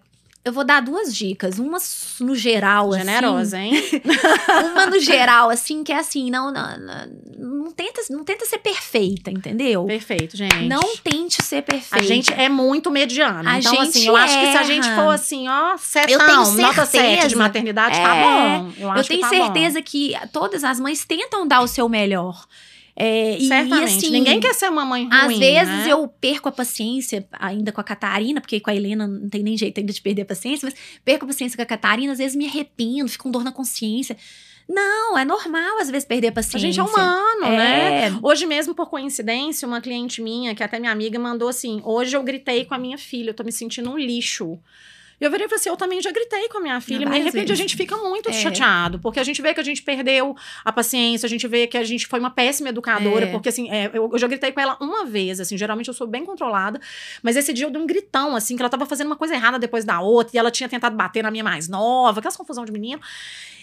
eu 0.50 0.54
vou 0.54 0.64
dar 0.64 0.82
duas 0.82 1.16
dicas. 1.16 1.60
Uma 1.60 1.78
no 2.20 2.36
geral, 2.36 2.92
Generosa, 2.94 3.58
assim. 3.58 3.76
hein? 3.76 4.02
uma 4.74 4.86
no 4.88 5.00
geral, 5.00 5.50
assim, 5.50 5.84
que 5.84 5.92
é 5.92 5.98
assim, 5.98 6.30
não, 6.30 6.52
não, 6.52 6.78
não, 6.78 7.08
não, 7.38 7.72
tenta, 7.72 8.02
não 8.10 8.24
tenta 8.24 8.46
ser 8.46 8.58
perfeita, 8.58 9.32
entendeu? 9.32 9.86
Perfeito, 9.86 10.36
gente. 10.36 10.68
Não 10.68 10.96
tente 11.04 11.42
ser 11.44 11.62
perfeita. 11.62 11.98
A 11.98 12.02
gente 12.02 12.34
é 12.34 12.50
muito 12.50 12.92
mediana. 12.92 13.52
A 13.52 13.60
então, 13.60 13.80
assim, 13.80 14.08
eu 14.08 14.18
erra. 14.18 14.26
acho 14.26 14.40
que 14.40 14.52
se 14.52 14.58
a 14.58 14.64
gente 14.64 14.90
for 14.96 15.10
assim, 15.10 15.48
ó, 15.48 15.78
setão, 15.78 16.12
eu 16.12 16.20
tenho 16.20 16.46
certeza, 16.46 16.62
nota 16.62 16.86
7 16.86 17.28
de 17.28 17.36
maternidade, 17.36 17.96
tá 17.96 18.16
é, 18.16 18.24
tá 18.24 18.60
bom. 18.60 18.72
Eu, 18.78 18.96
eu 18.96 19.04
tenho 19.04 19.22
tá 19.22 19.30
certeza 19.30 19.80
bom. 19.80 19.86
que 19.86 20.16
todas 20.34 20.64
as 20.64 20.80
mães 20.80 21.06
tentam 21.06 21.48
dar 21.48 21.62
o 21.62 21.68
seu 21.68 21.88
melhor. 21.88 22.46
É, 23.02 23.38
Certamente. 23.40 23.94
E, 23.94 23.98
assim, 23.98 24.10
Ninguém 24.10 24.42
quer 24.42 24.54
ser 24.54 24.70
uma 24.70 24.84
mãe 24.84 25.08
ruim, 25.08 25.14
Às 25.14 25.40
vezes 25.40 25.86
né? 25.86 25.88
eu 25.88 26.06
perco 26.20 26.50
a 26.50 26.52
paciência 26.52 27.26
ainda 27.32 27.72
com 27.72 27.80
a 27.80 27.84
Catarina, 27.84 28.42
porque 28.42 28.60
com 28.60 28.70
a 28.70 28.76
Helena 28.76 29.08
não 29.08 29.30
tem 29.30 29.42
nem 29.42 29.56
jeito 29.56 29.80
ainda 29.80 29.94
de 29.94 30.02
perder 30.02 30.24
a 30.24 30.26
paciência, 30.26 30.70
mas 30.70 30.78
perco 31.06 31.24
a 31.24 31.28
paciência 31.30 31.56
com 31.56 31.64
a 31.64 31.66
Catarina, 31.66 32.12
às 32.12 32.18
vezes 32.18 32.36
me 32.36 32.46
arrependo, 32.46 33.08
fico 33.08 33.24
com 33.24 33.32
dor 33.32 33.46
na 33.46 33.54
consciência. 33.54 34.18
Não, 34.68 35.18
é 35.18 35.24
normal 35.24 35.80
às 35.80 35.90
vezes 35.90 36.06
perder 36.06 36.28
a 36.28 36.32
paciência. 36.34 36.58
A 36.58 36.60
gente 36.60 36.80
é 36.80 36.84
humano, 36.84 37.46
é. 37.46 38.10
né? 38.10 38.20
Hoje 38.22 38.46
mesmo, 38.46 38.76
por 38.76 38.90
coincidência, 38.90 39.66
uma 39.66 39.80
cliente 39.80 40.22
minha, 40.22 40.54
que 40.54 40.62
é 40.62 40.66
até 40.66 40.78
minha 40.78 40.92
amiga, 40.92 41.18
mandou 41.18 41.48
assim: 41.48 41.82
hoje 41.86 42.18
eu 42.18 42.22
gritei 42.22 42.66
com 42.66 42.76
a 42.76 42.78
minha 42.78 42.98
filha, 42.98 43.30
eu 43.30 43.34
tô 43.34 43.46
me 43.46 43.52
sentindo 43.52 43.90
um 43.90 43.98
lixo. 43.98 44.60
E 45.20 45.26
eu 45.26 45.32
virei 45.32 45.46
e 45.46 45.50
falei 45.50 45.60
assim: 45.60 45.70
eu 45.70 45.78
também 45.78 46.02
já 46.02 46.12
gritei 46.12 46.48
com 46.48 46.60
a 46.60 46.62
minha 46.62 46.80
filha. 46.82 47.08
Mas 47.08 47.20
de 47.20 47.24
repente 47.26 47.48
vezes. 47.48 47.52
a 47.52 47.62
gente 47.62 47.76
fica 47.76 47.98
muito 47.98 48.30
é. 48.30 48.34
chateado, 48.34 49.00
porque 49.00 49.20
a 49.20 49.24
gente 49.24 49.42
vê 49.42 49.54
que 49.54 49.60
a 49.60 49.64
gente 49.64 49.82
perdeu 49.82 50.36
a 50.64 50.72
paciência, 50.72 51.26
a 51.26 51.30
gente 51.30 51.48
vê 51.48 51.68
que 51.68 51.78
a 51.78 51.84
gente 51.84 52.08
foi 52.08 52.20
uma 52.20 52.30
péssima 52.30 52.70
educadora, 52.70 53.26
é. 53.26 53.32
porque 53.32 53.50
assim, 53.50 53.70
é, 53.70 53.90
eu, 53.94 54.10
eu, 54.12 54.18
já 54.18 54.28
gritei 54.28 54.52
com 54.52 54.60
ela 54.60 54.78
uma 54.80 55.06
vez, 55.06 55.40
assim, 55.40 55.58
geralmente 55.58 55.88
eu 55.88 55.94
sou 55.94 56.08
bem 56.08 56.26
controlada, 56.26 56.80
mas 57.22 57.36
esse 57.36 57.52
dia 57.52 57.66
eu 57.66 57.72
dei 57.72 57.82
um 57.82 57.88
gritão, 57.88 58.36
assim, 58.36 58.56
que 58.56 58.62
ela 58.62 58.70
tava 58.70 58.86
fazendo 58.86 59.08
uma 59.08 59.16
coisa 59.16 59.34
errada 59.34 59.60
depois 59.60 59.84
da 59.84 60.00
outra, 60.00 60.36
e 60.36 60.40
ela 60.40 60.52
tinha 60.52 60.70
tentado 60.70 60.96
bater 60.96 61.24
na 61.24 61.32
minha 61.32 61.44
mais 61.44 61.68
nova, 61.68 62.20
aquelas 62.20 62.38
confusão 62.38 62.64
de 62.66 62.72
menino. 62.72 63.02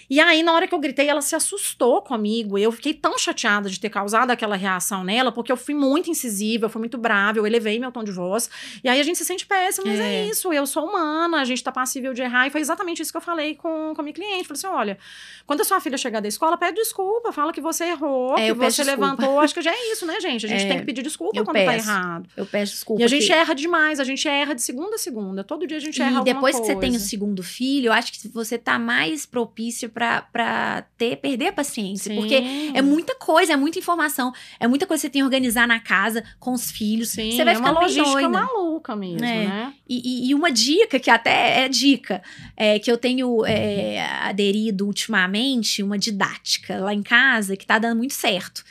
E 0.09 0.21
aí, 0.21 0.43
na 0.43 0.53
hora 0.53 0.67
que 0.67 0.75
eu 0.75 0.79
gritei, 0.79 1.09
ela 1.09 1.21
se 1.21 1.35
assustou 1.35 2.01
comigo. 2.03 2.59
Eu 2.59 2.71
fiquei 2.73 2.95
tão 2.95 3.19
chateada 3.19 3.69
de 3.69 3.79
ter 3.81 3.91
causado 3.91 4.31
aquela 4.31 4.57
reação 4.57 5.03
nela, 5.05 5.33
porque 5.33 5.51
eu 5.51 5.57
fui 5.57 5.75
muito 5.75 6.11
incisiva, 6.11 6.67
eu 6.67 6.71
fui 6.71 6.79
muito 6.79 6.97
brava, 6.97 7.39
eu 7.39 7.47
elevei 7.47 7.79
meu 7.79 7.91
tom 7.91 8.05
de 8.05 8.13
voz. 8.13 8.49
E 8.83 8.89
aí 8.89 9.01
a 9.01 9.03
gente 9.03 9.19
se 9.19 9.25
sente 9.25 9.47
péssimo, 9.47 9.87
mas 9.87 9.99
é, 9.99 10.15
é 10.15 10.27
isso, 10.27 10.53
eu 10.53 10.67
sou 10.67 10.87
humana, 10.87 11.41
a 11.41 11.45
gente 11.45 11.63
tá 11.63 11.73
passível 11.73 12.15
de 12.15 12.23
errar. 12.23 12.47
E 12.47 12.51
foi 12.51 12.61
exatamente 12.61 13.03
isso 13.03 13.13
que 13.13 13.17
eu 13.17 13.23
falei 13.23 13.55
com, 13.55 13.93
com 13.95 14.01
a 14.01 14.03
minha 14.03 14.15
cliente. 14.15 14.47
Falei 14.47 14.59
assim: 14.59 14.67
olha, 14.67 14.99
quando 15.47 15.61
a 15.61 15.65
sua 15.65 15.81
filha 15.81 15.99
chegar 15.99 16.21
da 16.21 16.29
escola, 16.29 16.57
pede 16.57 16.77
desculpa, 16.77 17.33
fala 17.33 17.53
que 17.53 17.61
você 17.61 17.85
errou, 17.85 18.37
é, 18.39 18.49
que 18.49 18.55
você 18.55 18.85
levantou. 18.85 19.41
Acho 19.41 19.55
que 19.55 19.63
já 19.63 19.73
é 19.73 19.93
isso, 19.93 20.07
né, 20.07 20.21
gente? 20.21 20.47
A 20.47 20.49
gente 20.49 20.65
é, 20.65 20.69
tem 20.69 20.79
que 20.79 20.85
pedir 20.85 21.03
desculpa 21.03 21.45
quando 21.45 21.47
tá 21.47 21.53
peço, 21.53 21.87
tá 21.87 21.93
errado. 21.93 22.29
Eu 22.37 22.47
peço 22.47 22.73
desculpa. 22.73 23.03
E 23.03 23.05
a 23.05 23.09
gente 23.09 23.31
erra 23.31 23.55
demais, 23.55 24.01
a 24.01 24.05
gente 24.05 24.29
erra 24.29 24.55
de 24.55 24.63
segunda 24.63 24.97
a 24.97 24.99
segunda. 24.99 25.43
Todo 25.43 25.67
dia 25.67 25.77
a 25.77 25.81
gente 25.81 26.01
erra 26.01 26.21
E 26.21 26.25
depois 26.25 26.59
que 26.59 26.67
você 26.67 26.77
tem 26.77 26.95
o 26.97 27.01
segundo 27.01 27.43
filho, 27.43 27.89
eu 27.89 27.93
acho 27.93 28.13
que 28.13 28.29
você 28.29 28.59
tá 28.59 28.79
mais 28.79 29.27
propício 29.27 29.89
para 29.97 30.85
ter, 30.99 31.17
perder 31.17 31.49
a 31.49 31.53
paciência. 31.53 32.13
Sim. 32.13 32.21
Porque 32.21 32.35
é 32.75 32.83
muita 32.83 33.15
coisa, 33.15 33.55
é 33.55 33.57
muita 33.57 33.79
informação, 33.79 34.31
é 34.61 34.69
muita 34.69 34.87
coisa 34.87 35.01
que 35.01 35.07
você 35.07 35.11
tem 35.11 35.21
que 35.21 35.25
organizar 35.25 35.67
na 35.67 35.81
casa, 35.81 36.23
com 36.39 36.53
os 36.53 36.71
filhos. 36.71 37.09
Sim, 37.09 37.33
você 37.33 37.45
vai 37.45 37.55
é 37.55 37.57
ficar 37.57 37.73
uma 37.73 37.81
logística 37.81 38.11
doida. 38.11 38.29
maluca 38.29 38.95
mesmo, 38.95 39.25
é. 39.25 39.47
né? 39.47 39.75
E, 39.89 40.27
e, 40.27 40.31
e, 40.31 40.35
uma 40.35 40.53
dica, 40.53 41.01
que 41.01 41.11
até 41.11 41.65
é 41.65 41.69
dica, 41.69 42.23
é, 42.57 42.79
que 42.79 42.91
eu 42.91 42.99
tenho 42.99 43.45
é, 43.47 44.05
aderido 44.21 44.87
ultimamente, 44.87 45.83
uma 45.83 45.99
didática 45.99 46.79
lá 46.79 46.93
em 46.93 47.03
casa, 47.03 47.57
que 47.57 47.65
tá 47.65 47.79
dando 47.79 47.97
muito 47.97 48.15
certo. 48.15 48.63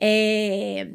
É, 0.00 0.88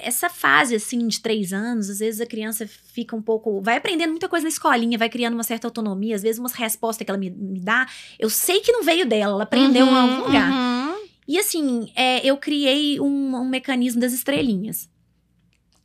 essa 0.00 0.28
fase, 0.28 0.74
assim, 0.74 1.06
de 1.06 1.20
três 1.20 1.52
anos, 1.52 1.90
às 1.90 1.98
vezes 1.98 2.20
a 2.20 2.26
criança 2.26 2.66
fica 2.66 3.14
um 3.14 3.22
pouco. 3.22 3.60
Vai 3.60 3.76
aprendendo 3.76 4.10
muita 4.10 4.28
coisa 4.28 4.44
na 4.44 4.48
escolinha, 4.48 4.98
vai 4.98 5.08
criando 5.08 5.34
uma 5.34 5.42
certa 5.42 5.66
autonomia. 5.66 6.14
Às 6.14 6.22
vezes, 6.22 6.38
umas 6.38 6.52
respostas 6.52 7.04
que 7.04 7.10
ela 7.10 7.18
me, 7.18 7.30
me 7.30 7.60
dá, 7.60 7.86
eu 8.18 8.30
sei 8.30 8.60
que 8.60 8.72
não 8.72 8.82
veio 8.82 9.06
dela, 9.06 9.34
ela 9.34 9.42
aprendeu 9.42 9.86
uhum, 9.86 9.92
em 9.92 9.96
algum 9.96 10.26
lugar. 10.26 10.50
Uhum. 10.50 11.02
E 11.26 11.38
assim, 11.38 11.90
é, 11.94 12.24
eu 12.26 12.36
criei 12.36 13.00
um, 13.00 13.36
um 13.36 13.48
mecanismo 13.48 14.00
das 14.00 14.12
estrelinhas. 14.12 14.88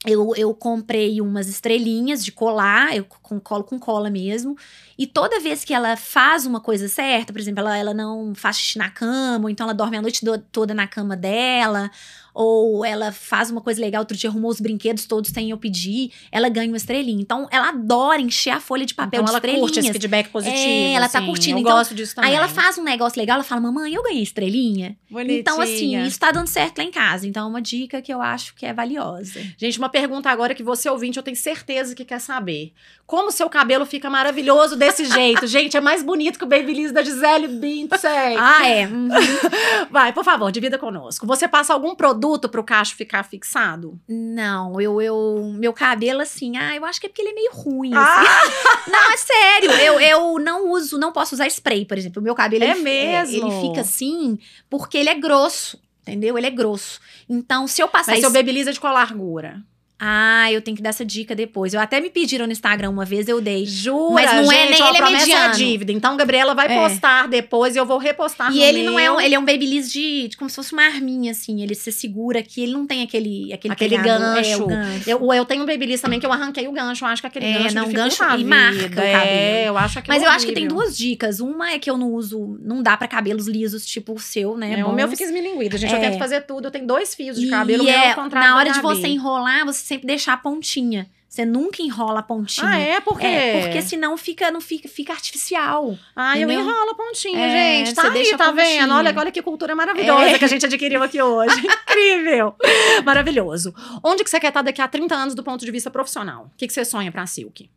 Eu, 0.06 0.34
eu 0.36 0.54
comprei 0.54 1.20
umas 1.20 1.48
estrelinhas 1.48 2.24
de 2.24 2.32
colar, 2.32 2.96
eu 2.96 3.04
com, 3.04 3.40
colo 3.40 3.64
com 3.64 3.80
cola 3.80 4.10
mesmo. 4.10 4.56
E 4.98 5.06
toda 5.06 5.40
vez 5.40 5.64
que 5.64 5.74
ela 5.74 5.96
faz 5.96 6.46
uma 6.46 6.60
coisa 6.60 6.88
certa, 6.88 7.32
por 7.32 7.40
exemplo, 7.40 7.60
ela, 7.62 7.78
ela 7.78 7.94
não 7.94 8.34
faz 8.34 8.58
xixi 8.58 8.78
na 8.80 8.90
cama, 8.90 9.46
ou 9.46 9.50
então 9.50 9.66
ela 9.66 9.74
dorme 9.74 9.98
a 9.98 10.02
noite 10.02 10.26
do, 10.26 10.38
toda 10.38 10.74
na 10.74 10.88
cama 10.88 11.16
dela, 11.16 11.92
ou 12.34 12.86
ela 12.86 13.12
faz 13.12 13.50
uma 13.50 13.62
coisa 13.62 13.82
legal, 13.82 14.02
outro 14.02 14.16
dia 14.16 14.30
arrumou 14.30 14.52
os 14.52 14.60
brinquedos 14.62 15.06
todos 15.08 15.32
sem 15.32 15.50
eu 15.50 15.58
pedir, 15.58 16.12
ela 16.32 16.50
ganha 16.50 16.68
uma 16.68 16.78
estrelinha. 16.78 17.20
Então, 17.20 17.48
ela 17.52 17.70
adora 17.70 18.22
encher 18.22 18.52
a 18.52 18.60
folha 18.60 18.86
de 18.86 18.94
papel 18.94 19.22
Então 19.22 19.26
de 19.26 19.30
ela 19.32 19.38
estrelinhas. 19.40 19.62
curte 19.62 19.80
esse 19.80 19.92
feedback 19.92 20.30
positivo. 20.30 20.62
É, 20.64 20.94
ela 20.94 21.10
tá 21.10 21.18
assim. 21.18 21.28
curtindo. 21.28 21.58
Eu 21.58 21.62
Então, 21.62 21.74
gosto 21.74 21.96
disso 21.96 22.14
também. 22.14 22.30
Aí 22.30 22.36
ela 22.36 22.48
faz 22.48 22.78
um 22.78 22.84
negócio 22.84 23.20
legal, 23.20 23.36
ela 23.36 23.44
fala, 23.44 23.60
mamãe, 23.62 23.92
eu 23.94 24.04
ganhei 24.04 24.22
estrelinha. 24.22 24.96
Então, 25.10 25.60
assim, 25.60 25.72
Bonitinha. 25.72 26.06
isso 26.06 26.20
tá 26.20 26.32
dando 26.32 26.46
certo 26.48 26.78
lá 26.78 26.84
em 26.84 26.92
casa. 26.92 27.28
Então, 27.28 27.46
é 27.46 27.50
uma 27.50 27.62
dica 27.62 28.02
que 28.04 28.14
eu 28.14 28.22
acho 28.22 28.54
que 28.54 28.68
é 28.68 28.74
valiosa. 28.74 29.42
Gente, 29.58 29.80
uma 29.80 29.90
pergunta 29.90 30.30
agora 30.30 30.54
que 30.54 30.62
você 30.62 30.88
ouvinte, 30.90 31.18
eu 31.18 31.24
tenho 31.24 31.38
certeza 31.38 31.96
que 31.96 32.06
quer 32.06 32.20
saber. 32.20 32.72
Como 33.08 33.30
o 33.30 33.32
seu 33.32 33.50
cabelo 33.50 33.84
fica 33.86 34.12
maravilhoso 34.12 34.76
desse 34.88 35.06
jeito? 35.06 35.48
Gente, 35.48 35.76
é 35.78 35.82
mais 35.82 36.04
bonito 36.04 36.38
que 36.38 36.46
o 36.46 36.48
Babyliss 36.48 36.92
da 36.92 37.04
Gisele 37.04 37.48
Bündchen. 37.48 38.38
Ah, 38.40 38.68
é. 38.68 38.88
Uhum. 38.88 39.10
Vai, 39.92 40.12
por 40.14 40.24
favor, 40.24 40.52
divida 40.52 40.78
conosco. 40.78 41.26
Você 41.28 41.48
passa 41.48 41.74
algum 41.74 41.96
produto 41.96 42.50
pro 42.50 42.64
cacho 42.64 42.96
ficar 42.96 43.24
fixado? 43.24 44.00
Não, 44.08 44.80
eu, 44.80 45.02
eu. 45.02 45.52
Meu 45.58 45.74
cabelo, 45.74 46.22
assim, 46.22 46.58
ah, 46.58 46.76
eu 46.76 46.86
acho 46.86 47.00
que 47.00 47.08
é 47.08 47.10
porque 47.10 47.22
ele 47.22 47.30
é 47.32 47.34
meio 47.34 47.52
ruim. 47.54 47.92
Ah! 47.94 48.22
assim. 48.22 48.92
Não, 48.92 49.12
é 49.12 49.18
sério. 49.18 49.72
Eu, 49.72 50.00
eu 50.00 50.40
não 50.40 50.72
uso, 50.72 50.98
não 50.98 51.12
posso 51.12 51.36
usar 51.36 51.48
spray, 51.48 51.86
por 51.86 51.98
exemplo. 51.98 52.22
O 52.22 52.24
meu 52.24 52.36
cabelo 52.36 52.64
É 52.64 52.72
ele, 52.72 52.82
mesmo? 52.82 53.36
ele 53.48 53.62
fica 53.70 53.82
assim 53.82 54.38
porque 54.70 54.98
ele 54.98 55.10
é 55.10 55.16
grosso. 55.16 55.80
Entendeu? 56.02 56.38
Ele 56.38 56.48
é 56.48 56.52
grosso. 56.52 57.02
Então, 57.28 57.68
se 57.68 57.82
eu 57.82 57.88
passar 57.90 58.14
Mas 58.14 58.22
seu 58.22 58.30
isso. 58.30 58.38
Babyliss 58.38 58.68
é 58.68 58.72
de 58.72 58.80
qual 58.80 58.94
largura? 58.94 59.62
Ah, 60.00 60.52
eu 60.52 60.62
tenho 60.62 60.78
que 60.78 60.84
dar 60.84 60.90
essa 60.90 61.04
dica 61.04 61.34
depois. 61.36 61.74
Eu 61.74 61.80
até 61.80 62.00
me 62.00 62.10
pediram 62.12 62.46
no 62.46 62.52
Instagram 62.52 62.92
uma 62.92 63.04
vez, 63.04 63.28
eu 63.28 63.42
dei. 63.42 63.66
Jura, 63.66 64.14
Mas 64.14 64.32
não 64.32 64.52
é 64.52 64.68
gente, 64.68 64.72
nem- 64.74 64.82
ó, 64.84 64.90
ele 64.90 64.98
é 64.98 65.10
mediano. 65.10 65.54
dívida. 65.56 65.92
Então, 65.92 66.16
Gabriela 66.16 66.54
vai 66.54 66.68
É. 66.72 66.80
postar 66.88 67.28
depois 67.28 67.76
e 67.76 67.80
eu 67.80 67.86
vou 67.86 67.98
repostar 67.98 68.54
E 68.54 68.62
ele 68.62 68.84
não 68.84 69.00
é 69.00 69.04
meu. 69.04 69.16
um, 69.16 69.22
ele 69.22 69.34
é 69.34 69.40
um 69.40 69.46
babyliss 69.46 69.92
de, 69.92 70.28
de 70.28 70.38
como 70.38 70.50
se 70.50 70.56
fosse 70.56 70.72
uma 70.74 70.84
arminha, 70.86 71.32
assim. 71.32 71.64
Ele 71.64 71.74
se 71.74 71.92
segura 71.92 72.40
aqui, 72.40 72.62
ele 72.62 72.74
não 72.74 72.86
tem 72.86 73.02
aquele 73.02 73.52
aquele, 73.52 73.74
Aquele. 73.74 73.96
É, 73.96 73.98
gancho. 74.04 74.64
o 74.64 74.68
gancho. 74.68 75.10
Eu, 75.10 75.34
eu 75.34 75.46
tenho 75.46 75.64
um 75.64 75.66
Babyliss 75.66 76.00
também 76.02 76.20
que 76.20 76.26
eu 76.26 76.32
arranquei 76.32 76.68
o 76.68 76.72
gancho. 76.72 77.04
Eu 77.04 77.10
acho 77.10 77.22
que 77.24 77.28
aquele 77.28 77.46
É, 77.48 77.54
gancho 77.64 77.76
não, 77.76 77.92
gancho 77.92 78.24
a 78.24 78.38
e 78.38 78.44
marca 78.44 78.72
vida. 78.90 79.02
o 79.02 79.04
É, 79.04 79.12
cabelo. 79.14 79.66
eu 79.68 79.78
acho 79.80 80.00
aquilo 80.00 80.14
Mas 80.14 80.24
eu 80.24 80.30
acho 80.30 80.46
que 80.46 80.52
tem 80.54 80.68
duas 80.68 80.96
dicas. 80.96 81.40
Uma 81.40 81.72
é 81.72 81.80
que 81.80 81.90
eu 81.90 81.98
não 81.98 82.12
uso, 82.14 82.58
não 82.62 82.84
dá 82.84 82.96
pra 82.96 83.08
cabelos 83.08 83.48
lisos, 83.48 83.84
tipo 83.86 84.14
o 84.14 84.20
seu, 84.20 84.56
né? 84.56 84.80
É, 84.80 84.86
o 84.86 84.94
meu 84.94 85.08
fica 85.08 85.24
esmilinguido, 85.24 85.76
gente. 85.78 85.92
Eu 85.92 85.98
É. 85.98 86.02
tento 86.10 86.20
fazer 86.20 86.42
tudo. 86.42 86.66
Eu 86.68 86.72
tenho 86.72 86.86
dois 86.86 87.16
fios 87.16 87.40
de 87.40 87.48
E 87.48 87.50
cabelo. 87.50 87.82
o 87.82 87.86
meu 87.86 87.94
é, 87.96 88.10
ao 88.10 88.16
contrário 88.16 88.50
na 88.50 88.56
hora 88.58 88.70
de 88.72 88.80
Gabi. 88.82 88.96
você 89.02 89.08
enrolar, 89.08 89.66
você 89.66 89.87
sempre 89.88 90.06
deixar 90.08 90.34
a 90.34 90.38
pontinha. 90.38 91.10
Você 91.30 91.46
nunca 91.46 91.82
enrola 91.82 92.20
a 92.20 92.24
pontinha. 92.24 92.68
Ah, 92.68 92.78
é? 92.78 93.00
Por 93.02 93.20
quê? 93.20 93.26
É, 93.28 93.62
porque 93.62 93.82
senão 93.82 94.18
fica, 94.18 94.50
não 94.50 94.62
fica, 94.62 94.88
fica 94.88 95.12
artificial. 95.14 95.98
Ah, 96.16 96.38
eu 96.38 96.50
entendeu? 96.50 96.62
enrolo 96.62 96.92
a 96.92 96.96
pontinha, 96.96 97.38
É, 97.46 97.50
gente. 97.86 97.96
Tá 97.96 98.04
você 98.04 98.08
aí, 98.08 98.14
deixa 98.14 98.38
tá 98.38 98.52
vendo? 98.52 98.94
Olha, 98.94 99.14
olha 99.16 99.32
que 99.32 99.42
cultura 99.42 99.76
maravilhosa 99.76 100.32
É. 100.32 100.40
que 100.40 100.46
a 100.46 100.48
gente 100.48 100.66
adquiriu 100.66 101.04
aqui 101.04 101.22
hoje. 101.22 101.56
Incrível. 101.88 102.56
Maravilhoso. 103.04 103.74
Onde 104.04 104.24
que 104.24 104.30
você 104.30 104.40
quer 104.40 104.48
estar 104.50 104.62
daqui 104.62 104.82
a 104.82 104.88
30 104.88 105.14
anos 105.16 105.36
do 105.36 105.44
ponto 105.44 105.64
de 105.64 105.72
vista 105.72 105.92
profissional? 105.92 106.46
O 106.54 106.58
que, 106.58 106.66
que 106.66 106.74
você 106.74 106.86
sonha 106.86 107.12
pra 107.12 107.26
Silk? 107.28 107.70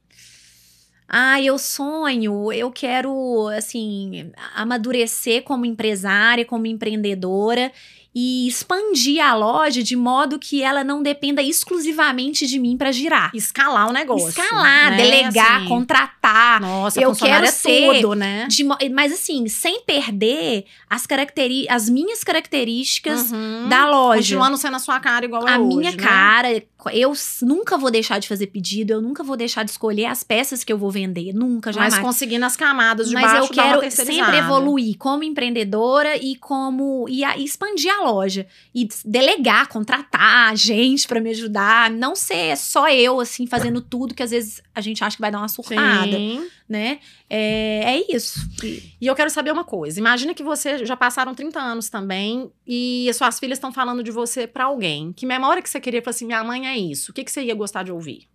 Ah, 1.08 1.42
eu 1.42 1.58
sonho, 1.58 2.52
eu 2.52 2.70
quero, 2.70 3.48
assim, 3.48 4.30
amadurecer 4.54 5.42
como 5.42 5.66
empresária, 5.66 6.44
como 6.44 6.66
empreendedora 6.66 7.72
e 8.14 8.48
expandir 8.48 9.24
a 9.24 9.34
loja 9.34 9.82
de 9.82 9.94
modo 9.94 10.38
que 10.38 10.62
ela 10.62 10.82
não 10.82 11.02
dependa 11.02 11.42
exclusivamente 11.42 12.46
de 12.46 12.58
mim 12.58 12.76
para 12.76 12.90
girar. 12.90 13.30
Escalar 13.34 13.88
o 13.88 13.92
negócio. 13.92 14.28
Escalar, 14.28 14.90
né? 14.90 14.96
delegar, 14.96 15.56
Assim, 15.58 15.68
contratar. 15.68 16.60
Nossa, 16.60 17.00
eu 17.00 17.14
quero 17.14 17.44
é 17.46 17.50
ser 17.50 18.00
tudo, 18.00 18.14
né? 18.14 18.46
de 18.48 18.64
mas 18.92 19.12
assim, 19.12 19.46
sem 19.48 19.82
perder 19.82 20.64
as, 20.88 21.06
caracteri 21.06 21.66
as 21.68 21.88
minhas 21.88 22.22
características 22.24 23.30
Uhum. 23.30 23.68
da 23.68 23.88
loja. 23.88 24.18
Continuando 24.20 24.56
sendo 24.56 24.76
a 24.76 24.80
sua 24.80 24.98
cara 25.00 25.24
igual 25.24 25.46
é 25.48 25.54
a 25.54 25.58
hoje, 25.58 25.76
minha 25.76 25.90
né? 25.92 25.96
cara, 25.96 26.62
eu 26.92 27.12
s- 27.12 27.44
nunca 27.44 27.76
vou 27.78 27.90
deixar 27.90 28.18
de 28.18 28.26
fazer 28.28 28.48
pedido, 28.48 28.92
eu 28.92 29.00
nunca 29.00 29.22
vou 29.22 29.36
deixar 29.36 29.64
de 29.64 29.70
escolher 29.70 30.06
as 30.06 30.22
peças 30.22 30.64
que 30.64 30.72
eu 30.72 30.78
vou 30.78 30.90
vender, 30.90 31.32
nunca, 31.32 31.72
jamais. 31.72 31.94
Mas 31.94 32.02
conseguindo 32.02 32.44
as 32.44 32.56
camadas 32.56 33.08
de 33.08 33.14
Mas 33.14 33.32
baixo 33.32 33.46
eu 33.46 33.48
quero 33.54 33.90
sempre 33.90 34.36
evoluir 34.36 34.96
como 34.98 35.22
empreendedora 35.22 36.16
e 36.16 36.36
como 36.36 37.06
e, 37.08 37.22
a- 37.24 37.36
expandir 37.38 37.92
a 37.92 37.99
loja 38.02 38.46
e 38.74 38.88
delegar, 39.04 39.68
contratar 39.68 40.56
gente 40.56 41.06
pra 41.06 41.20
me 41.20 41.30
ajudar, 41.30 41.90
não 41.90 42.14
ser 42.16 42.56
só 42.56 42.88
eu 42.88 43.20
assim 43.20 43.46
fazendo 43.46 43.80
tudo 43.80 44.14
que 44.14 44.22
às 44.22 44.30
vezes 44.30 44.62
a 44.74 44.80
gente 44.80 45.02
acha 45.02 45.16
que 45.16 45.20
vai 45.20 45.30
dar 45.30 45.38
uma 45.38 45.48
surtada, 45.48 46.16
Sim. 46.16 46.46
né? 46.68 47.00
É, 47.28 47.96
é 47.96 48.16
isso. 48.16 48.40
E 48.62 49.06
eu 49.06 49.14
quero 49.14 49.30
saber 49.30 49.52
uma 49.52 49.64
coisa. 49.64 49.98
Imagina 49.98 50.34
que 50.34 50.42
você 50.42 50.84
já 50.84 50.96
passaram 50.96 51.34
30 51.34 51.60
anos 51.60 51.88
também 51.88 52.50
e 52.66 53.08
as 53.08 53.16
suas 53.16 53.38
filhas 53.38 53.58
estão 53.58 53.72
falando 53.72 54.02
de 54.02 54.10
você 54.10 54.46
pra 54.46 54.64
alguém. 54.64 55.12
Que 55.12 55.26
memória 55.26 55.62
que 55.62 55.70
você 55.70 55.80
queria 55.80 56.02
falar 56.02 56.14
assim, 56.14 56.26
minha 56.26 56.44
mãe 56.44 56.66
é 56.68 56.76
isso? 56.76 57.10
O 57.10 57.14
que, 57.14 57.24
que 57.24 57.30
você 57.30 57.42
ia 57.42 57.54
gostar 57.54 57.82
de 57.82 57.92
ouvir? 57.92 58.28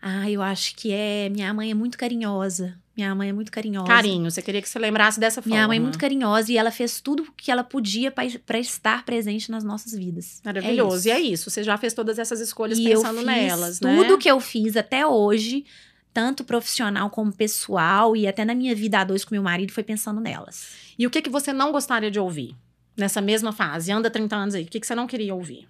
Ah, 0.00 0.28
eu 0.28 0.42
acho 0.42 0.74
que 0.74 0.92
é 0.92 1.28
minha 1.28 1.54
mãe 1.54 1.70
é 1.70 1.74
muito 1.74 1.96
carinhosa. 1.96 2.81
Minha 2.96 3.14
mãe 3.14 3.30
é 3.30 3.32
muito 3.32 3.50
carinhosa. 3.50 3.86
Carinho. 3.86 4.30
Você 4.30 4.42
queria 4.42 4.60
que 4.60 4.68
você 4.68 4.78
lembrasse 4.78 5.18
dessa 5.18 5.40
forma. 5.40 5.56
Minha 5.56 5.66
mãe 5.66 5.78
é 5.78 5.80
muito 5.80 5.98
carinhosa 5.98 6.52
e 6.52 6.58
ela 6.58 6.70
fez 6.70 7.00
tudo 7.00 7.22
o 7.22 7.32
que 7.32 7.50
ela 7.50 7.64
podia 7.64 8.10
para 8.10 8.58
estar 8.58 9.04
presente 9.04 9.50
nas 9.50 9.64
nossas 9.64 9.92
vidas. 9.92 10.40
Maravilhoso. 10.44 11.08
É 11.08 11.12
e 11.12 11.14
é 11.14 11.20
isso. 11.20 11.50
Você 11.50 11.62
já 11.62 11.78
fez 11.78 11.94
todas 11.94 12.18
essas 12.18 12.40
escolhas 12.40 12.78
E 12.78 12.84
pensando 12.84 13.22
nelas, 13.22 13.80
né? 13.80 13.96
tudo 13.96 14.18
que 14.18 14.30
eu 14.30 14.38
fiz 14.40 14.76
até 14.76 15.06
hoje, 15.06 15.64
tanto 16.12 16.44
profissional 16.44 17.08
como 17.08 17.32
pessoal 17.32 18.14
e 18.14 18.26
até 18.26 18.44
na 18.44 18.54
minha 18.54 18.74
vida 18.74 19.00
a 19.00 19.04
dois 19.04 19.24
com 19.24 19.34
meu 19.34 19.42
marido, 19.42 19.72
foi 19.72 19.82
pensando 19.82 20.20
nelas. 20.20 20.68
E 20.98 21.06
o 21.06 21.10
que, 21.10 21.22
que 21.22 21.30
você 21.30 21.52
não 21.52 21.72
gostaria 21.72 22.10
de 22.10 22.20
ouvir? 22.20 22.54
Nessa 22.94 23.22
mesma 23.22 23.52
fase, 23.52 23.90
anda 23.90 24.10
30 24.10 24.36
anos 24.36 24.54
aí. 24.54 24.64
O 24.64 24.66
que, 24.66 24.78
que 24.78 24.86
você 24.86 24.94
não 24.94 25.06
queria 25.06 25.34
ouvir? 25.34 25.66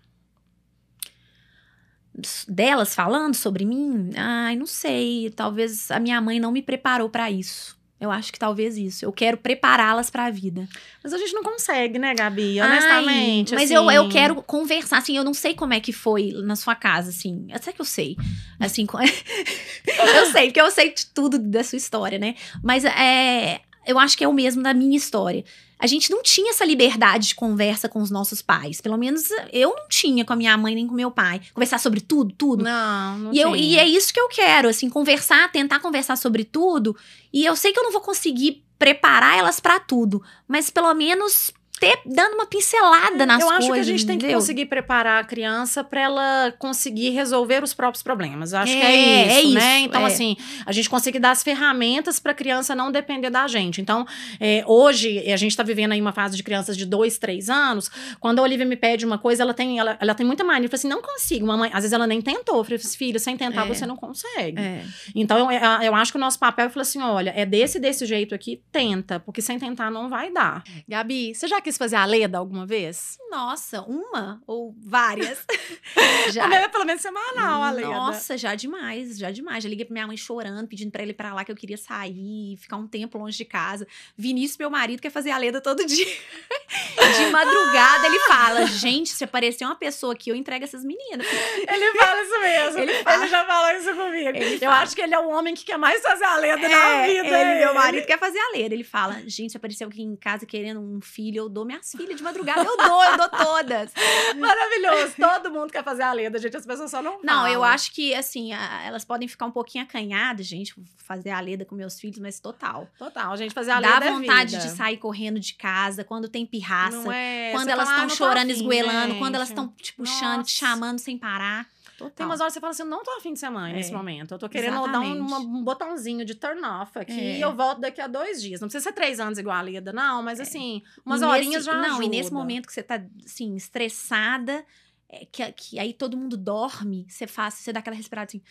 Delas 2.47 2.95
falando 2.95 3.35
sobre 3.35 3.65
mim, 3.65 4.11
ai, 4.17 4.55
não 4.55 4.67
sei, 4.67 5.33
talvez 5.35 5.91
a 5.91 5.99
minha 5.99 6.21
mãe 6.21 6.39
não 6.39 6.53
me 6.53 6.61
preparou 6.61 7.09
para 7.09 7.31
isso. 7.31 7.81
Eu 8.03 8.11
acho 8.11 8.33
que 8.33 8.39
talvez 8.39 8.77
isso. 8.77 9.05
Eu 9.05 9.13
quero 9.13 9.37
prepará-las 9.37 10.11
para 10.11 10.25
a 10.25 10.31
vida. 10.31 10.69
Mas 11.05 11.13
a 11.13 11.19
gente 11.19 11.33
não 11.33 11.45
consegue, 11.45 12.01
né, 12.01 12.13
Gabi? 12.13 12.59
Ai, 12.59 12.69
Honestamente. 12.69 13.55
mas 13.55 13.71
assim. 13.71 13.75
eu, 13.75 13.89
eu 13.93 14.09
quero 14.09 14.43
conversar, 14.43 14.99
assim, 14.99 15.17
eu 15.17 15.23
não 15.23 15.33
sei 15.33 15.55
como 15.55 15.73
é 15.73 15.79
que 15.79 15.93
foi 15.93 16.33
na 16.43 16.57
sua 16.57 16.75
casa, 16.75 17.11
assim. 17.11 17.47
Até 17.53 17.73
que 17.73 17.81
eu 17.81 17.85
sei. 17.85 18.17
Assim, 18.59 18.89
eu 19.87 20.27
sei, 20.33 20.47
porque 20.47 20.61
eu 20.61 20.71
sei 20.73 20.93
de 20.93 21.07
tudo 21.07 21.39
da 21.39 21.63
sua 21.63 21.77
história, 21.77 22.19
né? 22.19 22.35
Mas 22.61 22.85
é, 22.85 23.61
eu 23.87 23.97
acho 24.01 24.19
que 24.19 24.25
é 24.25 24.29
o 24.29 24.33
mesmo 24.33 24.65
da 24.65 24.75
minha 24.75 24.97
história. 24.97 25.45
A 25.83 25.87
gente 25.89 26.13
não 26.13 26.23
tinha 26.23 26.51
essa 26.51 26.65
liberdade 26.65 27.29
de 27.29 27.35
conversa 27.35 27.89
com 27.89 28.01
os 28.01 28.09
nossos 28.09 28.41
pais. 28.41 28.81
Pelo 28.81 28.97
menos 28.97 29.25
eu 29.53 29.71
não 29.77 29.89
tinha 29.89 30.25
com 30.25 30.33
a 30.33 30.37
minha 30.37 30.57
mãe 30.57 30.77
nem 30.77 30.87
com 30.87 30.95
meu 30.95 31.11
pai. 31.11 31.41
Conversar 31.53 31.79
sobre 31.79 32.01
tudo, 32.01 32.33
tudo. 32.39 32.63
Não, 32.63 33.19
não 33.19 33.35
E, 33.35 33.41
eu, 33.41 33.53
tinha. 33.53 33.65
e 33.65 33.79
é 33.79 33.87
isso 33.89 34.15
que 34.15 34.21
eu 34.21 34.29
quero, 34.29 34.69
assim, 34.69 34.89
conversar, 34.89 35.51
tentar 35.51 35.81
conversar 35.81 36.17
sobre 36.17 36.45
tudo. 36.45 36.97
E 37.33 37.45
eu 37.45 37.57
sei 37.57 37.73
que 37.73 37.81
eu 37.81 37.83
não 37.83 37.91
vou 37.91 38.01
conseguir 38.01 38.63
preparar 38.79 39.37
elas 39.37 39.59
pra 39.59 39.81
tudo, 39.81 40.23
mas 40.47 40.71
pelo 40.71 40.93
menos 40.95 41.53
ter 41.83 41.99
dando 42.07 42.35
uma 42.35 42.47
pincelada 42.47 43.27
nas 43.27 43.41
eu 43.41 43.49
coisas. 43.49 43.65
acho 43.65 43.73
que 43.73 43.81
a 43.81 43.83
gente 43.83 44.07
tem 44.07 44.19
que 44.19 44.33
conseguir 44.33 44.67
preparar 44.67 45.21
a 45.21 45.25
criança 45.25 45.83
para 45.83 46.01
ela 46.01 46.55
conseguir 46.59 47.11
resolver 47.11 47.63
os 47.63 47.75
próprios 47.75 48.03
problemas. 48.03 48.53
Eu 48.53 48.61
acho 48.61 48.73
que 48.73 48.79
É, 48.83 48.85
é 48.85 48.95
isso, 49.27 49.33
é 49.33 49.43
isso, 49.43 49.55
né? 49.55 49.79
Então, 49.81 50.03
é. 50.03 50.07
assim, 50.07 50.37
a 50.65 50.71
gente 50.73 50.89
conseguir 50.89 51.19
dar 51.19 51.33
as 51.33 51.43
ferramentas 51.43 52.21
para 52.21 52.33
a 52.33 52.35
criança 52.35 52.75
não 52.75 52.93
depender 52.93 53.31
da 53.31 53.49
gente. 53.49 53.81
Então, 53.81 54.07
é, 54.39 54.63
hoje, 54.67 55.19
a 55.31 55.37
gente 55.37 55.51
está 55.51 55.63
vivendo 55.63 55.93
aí 55.93 56.01
uma 56.01 56.13
fase 56.13 56.37
de 56.37 56.43
crianças 56.43 56.77
de 56.77 56.87
dois, 56.87 57.19
três 57.19 57.49
anos. 57.51 57.91
Quando 58.21 58.39
a 58.39 58.43
Olivia 58.43 58.65
me 58.67 58.77
pede 58.77 59.05
uma 59.05 59.19
coisa, 59.19 59.43
ela 59.43 59.55
tem, 59.55 59.79
ela, 59.79 59.97
ela 60.01 60.15
tem 60.15 60.25
muita 60.25 60.45
mania. 60.45 60.67
Eu 60.67 60.71
falo 60.71 60.79
assim, 60.79 60.89
não 60.89 61.03
consigo, 61.03 61.47
mamãe. 61.47 61.71
Às 61.73 61.81
vezes 61.83 61.93
ela 61.93 62.07
nem 62.07 62.21
tentou. 62.21 62.59
Eu 62.59 62.65
falei, 62.65 62.79
filho, 62.79 63.19
sem 63.19 63.37
tentar 63.37 63.65
É. 63.65 63.69
você 63.69 63.85
não 63.87 63.97
consegue. 63.97 64.61
É. 64.61 64.85
Então, 65.15 65.51
eu, 65.51 65.61
eu 65.83 65.95
acho 65.95 66.13
que 66.13 66.19
o 66.19 66.21
nosso 66.21 66.39
papel 66.39 66.67
é 66.67 66.69
falar 66.69 66.83
assim: 66.83 67.01
olha, 67.03 67.33
é 67.37 67.45
desse 67.45 67.79
desse 67.81 68.07
jeito 68.07 68.35
aqui, 68.35 68.61
tenta, 68.71 69.19
porque 69.19 69.43
sem 69.43 69.59
tentar 69.59 69.91
não 69.91 70.09
vai 70.09 70.33
dar. 70.33 70.63
Gabi, 70.89 71.35
você 71.35 71.49
já 71.49 71.61
quis 71.61 71.72
fazer 71.79 71.97
a 71.97 72.05
Leda 72.05 72.39
alguma 72.39 72.65
vez? 72.67 73.19
Nossa, 73.31 73.83
uma 73.83 74.43
ou 74.47 74.75
várias? 74.79 75.45
já. 76.33 76.45
A 76.45 76.49
minha 76.49 76.61
é 76.61 76.69
pelo 76.69 76.85
menos 76.85 77.01
semanal, 77.03 77.63
a 77.63 77.71
Leda. 77.71 77.89
Nossa, 77.89 78.37
já 78.37 78.55
demais, 78.55 79.19
já 79.19 79.31
demais. 79.31 79.63
Já 79.65 79.69
liguei 79.71 79.85
pra 79.85 79.93
minha 79.93 80.07
mãe 80.07 80.17
chorando, 80.17 80.67
pedindo 80.69 80.91
pra 80.91 81.03
ele 81.03 81.13
ir 81.13 81.15
pra 81.15 81.33
lá 81.35 81.45
que 81.45 81.51
eu 81.53 81.57
queria 81.57 81.77
sair, 81.77 82.57
ficar 82.59 82.77
um 82.77 82.87
tempo 82.87 83.17
longe 83.19 83.37
de 83.37 83.45
casa. 83.45 83.87
Vinícius, 84.17 84.59
meu 84.59 84.71
marido, 84.71 85.01
quer 85.01 85.11
fazer 85.11 85.31
a 85.31 85.39
leda 85.39 85.61
todo 85.61 85.85
dia. 85.87 86.07
De 86.07 87.31
madrugada, 87.31 88.07
ele 88.07 88.19
fala: 88.21 88.67
gente, 88.67 89.11
se 89.11 89.25
aparecer 89.25 89.65
uma 89.65 89.77
pessoa 89.77 90.13
aqui, 90.13 90.31
eu 90.31 90.37
entrego 90.37 90.65
essas 90.65 90.85
meninas. 90.85 91.27
Ele 91.27 91.93
fala 91.99 92.23
isso 92.23 92.41
mesmo. 92.41 92.79
Ele 92.81 92.93
Ele, 92.93 93.03
fala. 93.03 93.27
já 93.29 93.45
falou 93.45 93.71
isso 93.79 93.95
comigo. 93.95 94.29
Ele 94.37 94.55
eu 94.57 94.61
fala. 94.61 94.77
acho 94.83 94.95
que 94.95 95.01
ele 95.03 95.15
é 95.15 95.19
o 95.19 95.29
homem 95.29 95.55
que 95.55 95.65
quer 95.65 95.77
mais 95.79 96.03
fazer 96.03 96.25
a 96.25 96.37
Leda 96.37 96.69
na 96.69 97.03
vida. 97.07 97.29
ele, 97.29 97.59
meu 97.59 97.69
ele. 97.71 97.73
marido, 97.79 98.07
quer 98.07 98.19
fazer 98.19 98.39
a 98.39 98.51
leda. 98.59 98.75
Ele 98.75 98.85
fala: 98.85 99.21
gente, 99.27 99.51
se 99.51 99.57
aparecer 99.57 99.85
alguém 99.85 100.07
em 100.07 100.17
casa 100.17 100.47
querendo 100.47 100.81
um 100.81 101.01
filho, 101.01 101.39
eu 101.39 101.49
dou 101.49 101.62
minhas 101.65 101.91
filhas 101.91 102.17
de 102.17 102.23
madrugada. 102.23 102.63
Eu 102.63 102.77
dou, 102.77 103.05
eu 103.05 103.17
dou 103.17 103.29
todas. 103.29 103.93
Maravilhoso. 104.39 105.15
Todo 105.19 105.51
mundo 105.51 105.71
quer 105.73 105.83
fazer 105.85 106.03
a 106.03 106.13
Leda, 106.13 106.39
gente. 106.39 106.57
As 106.57 106.67
pessoas 106.67 106.91
só 106.91 107.03
não 107.03 107.21
Não, 107.23 107.47
eu 107.47 107.61
falam. 107.61 107.75
acho 107.75 107.93
que, 107.93 108.15
assim, 108.15 108.53
a- 108.53 108.83
elas 108.85 109.05
podem 109.05 109.29
ficar 109.29 109.47
um 109.47 109.51
pouquinho 109.51 109.85
acanhadas, 109.85 110.47
gente, 110.47 110.75
fazer 110.97 111.31
a 111.31 111.41
leda 111.41 111.65
com 111.65 111.75
meus 111.75 111.99
filhos, 112.01 112.19
mas 112.19 112.41
total. 112.41 112.89
Total, 112.99 113.37
gente, 113.37 113.53
fazer 113.53 113.71
a 113.73 113.81
Dá 113.81 113.89
Leda 113.95 114.07
é 114.07 114.13
vontade 114.13 114.57
vida. 114.57 114.63
de 114.69 114.71
sair 114.77 114.97
correndo 114.97 115.39
de 115.41 115.55
casa 115.55 116.05
quando 116.05 116.29
tem 116.29 116.47
pirraça. 116.47 117.13
é? 117.15 117.51
Quando 117.53 117.69
elas 117.69 117.89
"Ah, 117.89 117.93
estão 117.93 118.09
tô 118.09 118.15
chorando, 118.15 118.51
afim, 118.51 118.53
esgoelando, 118.61 119.15
quando 119.17 119.35
elas 119.35 119.49
gente." 119.49 119.59
estão 119.59 119.75
te 119.81 119.93
puxando, 119.95 120.45
te 120.45 120.55
Nossa. 120.63 120.67
chamando 120.75 120.99
sem 120.99 121.19
parar. 121.19 121.67
Tem 122.03 122.11
Total. 122.11 122.27
umas 122.27 122.41
horas 122.41 122.53
que 122.53 122.55
você 122.55 122.61
fala 122.61 122.71
assim, 122.73 122.85
não 122.85 123.03
tô 123.03 123.11
afim 123.13 123.33
de 123.33 123.39
ser 123.39 123.51
mãe 123.51 123.73
nesse 123.73 123.93
É. 123.93 123.97
momento. 123.97 124.33
Eu 124.35 124.39
tô 124.39 124.49
querendo 124.49 124.75
dar 124.75 125.01
um, 125.01 125.05
Exatamente. 125.05 125.21
uma- 125.21 125.39
um 125.39 125.65
botãozinho 125.65 126.25
de 126.25 126.35
turn 126.35 126.61
off 126.65 126.99
aqui 126.99 127.13
É. 127.13 127.39
e 127.39 127.41
eu 127.41 127.55
volto 127.55 127.81
daqui 127.81 128.01
a 128.01 128.07
dois 128.07 128.41
dias. 128.43 128.61
Não 128.61 128.69
precisa 128.69 128.85
ser 128.85 128.93
três 128.93 129.19
anos 129.21 129.39
igual 129.39 129.57
a 129.57 129.61
Leda, 129.63 129.93
não, 129.93 130.23
mas 130.23 130.41
assim, 130.41 130.83
umas 131.05 131.23
E 131.23 131.25
horinhas 131.25 131.65
nesse- 131.65 131.67
já 131.67 131.75
Não, 131.75 131.97
ajuda. 131.97 132.05
e 132.05 132.09
nesse 132.09 132.33
momento 132.33 132.67
que 132.67 132.73
você 132.73 132.83
tá, 132.83 133.01
assim, 133.25 133.55
estressada, 133.57 134.65
é, 135.09 135.27
que, 135.31 135.53
que 135.53 135.79
aí 135.79 135.93
todo 135.93 136.17
mundo 136.17 136.37
dorme, 136.37 137.07
você 137.09 137.27
faz, 137.27 137.55
você 137.55 137.73
dá 137.73 137.81
aquela 137.81 137.97
respirada 137.97 138.27
assim, 138.29 138.43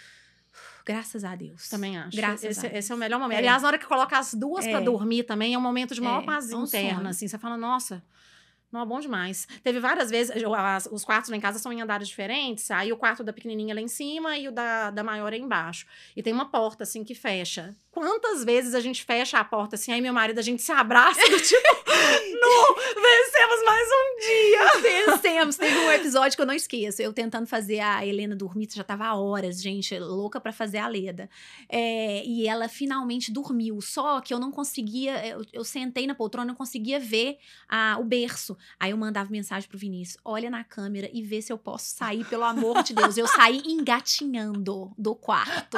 graças 0.86 1.24
a 1.24 1.36
Deus. 1.36 1.70
Também 1.70 1.98
acho. 1.98 2.16
Graças 2.16 2.44
esse, 2.44 2.60
a 2.60 2.70
Deus. 2.70 2.80
esse 2.80 2.92
é 2.92 2.96
o 2.96 2.98
melhor 2.98 3.20
momento. 3.20 3.36
É. 3.38 3.40
Aliás, 3.40 3.62
na 3.62 3.68
hora 3.70 3.78
que 3.78 3.86
coloca 3.86 4.18
as 4.18 4.34
duas 4.34 4.66
pra 4.68 4.80
É. 4.80 4.82
dormir 4.82 5.24
também, 5.24 5.54
é 5.54 5.58
um 5.58 5.62
momento 5.62 5.94
de 5.96 6.02
maior 6.02 6.24
É, 6.24 6.26
paz 6.26 6.52
é 6.52 6.56
um 6.56 6.64
interna, 6.66 6.96
sonho. 6.98 7.08
assim. 7.10 7.28
Você 7.28 7.38
fala, 7.38 7.58
nossa, 7.58 8.04
não, 8.72 8.82
é 8.82 8.86
bom 8.86 9.00
demais. 9.00 9.48
Teve 9.64 9.80
várias 9.80 10.10
vezes, 10.10 10.34
as- 10.56 10.88
os 10.92 11.04
quartos 11.04 11.30
lá 11.30 11.36
em 11.38 11.42
casa 11.42 11.60
são 11.60 11.72
em 11.74 11.82
andares 11.82 12.08
diferentes, 12.08 12.72
aí 12.72 12.92
o 12.92 12.98
quarto 12.98 13.24
da 13.24 13.34
pequenininha 13.34 13.74
é 13.74 13.76
lá 13.76 13.82
em 13.82 13.88
cima 13.88 14.38
e 14.38 14.48
o 14.48 14.52
da, 14.52 14.90
da 14.92 15.04
maior 15.04 15.34
é 15.34 15.38
embaixo. 15.38 15.86
E 16.16 16.24
tem 16.24 16.34
uma 16.34 16.50
porta, 16.50 16.84
assim, 16.84 17.04
que 17.04 17.14
fecha. 17.16 17.76
Quantas 18.02 18.44
vezes 18.44 18.74
a 18.74 18.80
gente 18.80 19.04
fecha 19.04 19.38
a 19.38 19.44
porta, 19.44 19.76
assim, 19.76 19.92
aí 19.92 20.02
meu 20.02 20.12
marido, 20.12 20.40
a 20.40 20.42
gente 20.42 20.60
se 20.64 20.72
abraça, 20.72 21.22
do 21.30 21.38
tipo, 21.40 21.84
não, 22.42 22.76
vencemos 22.76 23.64
mais 23.64 23.88
um 23.92 24.20
dia. 24.20 24.82
Vencemos. 25.12 25.56
Teve 25.56 25.78
um 25.78 25.92
episódio 25.92 26.36
que 26.36 26.42
eu 26.42 26.46
não 26.48 26.54
esqueço. 26.56 27.00
Eu 27.00 27.14
tentando 27.14 27.46
fazer 27.46 27.80
a 27.80 28.04
Helena 28.04 28.36
dormir, 28.36 28.68
já 28.74 28.84
tava 28.84 29.14
horas, 29.14 29.62
gente, 29.62 30.00
louca 30.00 30.42
pra 30.42 30.52
fazer 30.52 30.80
a 30.80 30.88
Leda. 30.88 31.30
É, 31.70 32.24
e 32.26 32.48
ela 32.48 32.68
finalmente 32.68 33.32
dormiu. 33.32 33.80
Só 33.82 34.20
que 34.20 34.34
eu 34.34 34.40
não 34.40 34.50
conseguia, 34.52 35.24
eu, 35.28 35.46
eu 35.54 35.64
sentei 35.64 36.08
na 36.08 36.16
poltrona, 36.16 36.48
não 36.48 36.56
conseguia 36.56 37.00
ver 37.00 37.38
a- 37.70 37.98
o 38.00 38.04
berço. 38.04 38.58
Aí 38.80 38.90
eu 38.90 38.98
mandava 38.98 39.30
mensagem 39.30 39.70
pro 39.70 39.78
Vinícius: 39.78 40.18
olha 40.26 40.50
na 40.50 40.64
câmera 40.64 41.08
e 41.14 41.22
vê 41.22 41.40
se 41.40 41.54
eu 41.54 41.58
posso 41.60 41.96
sair, 41.96 42.26
pelo 42.26 42.46
amor 42.46 42.82
de 42.82 42.96
Deus. 42.96 43.16
Eu 43.16 43.28
saí 43.28 43.62
engatinhando 43.66 44.92
do 44.98 45.14
quarto. 45.14 45.78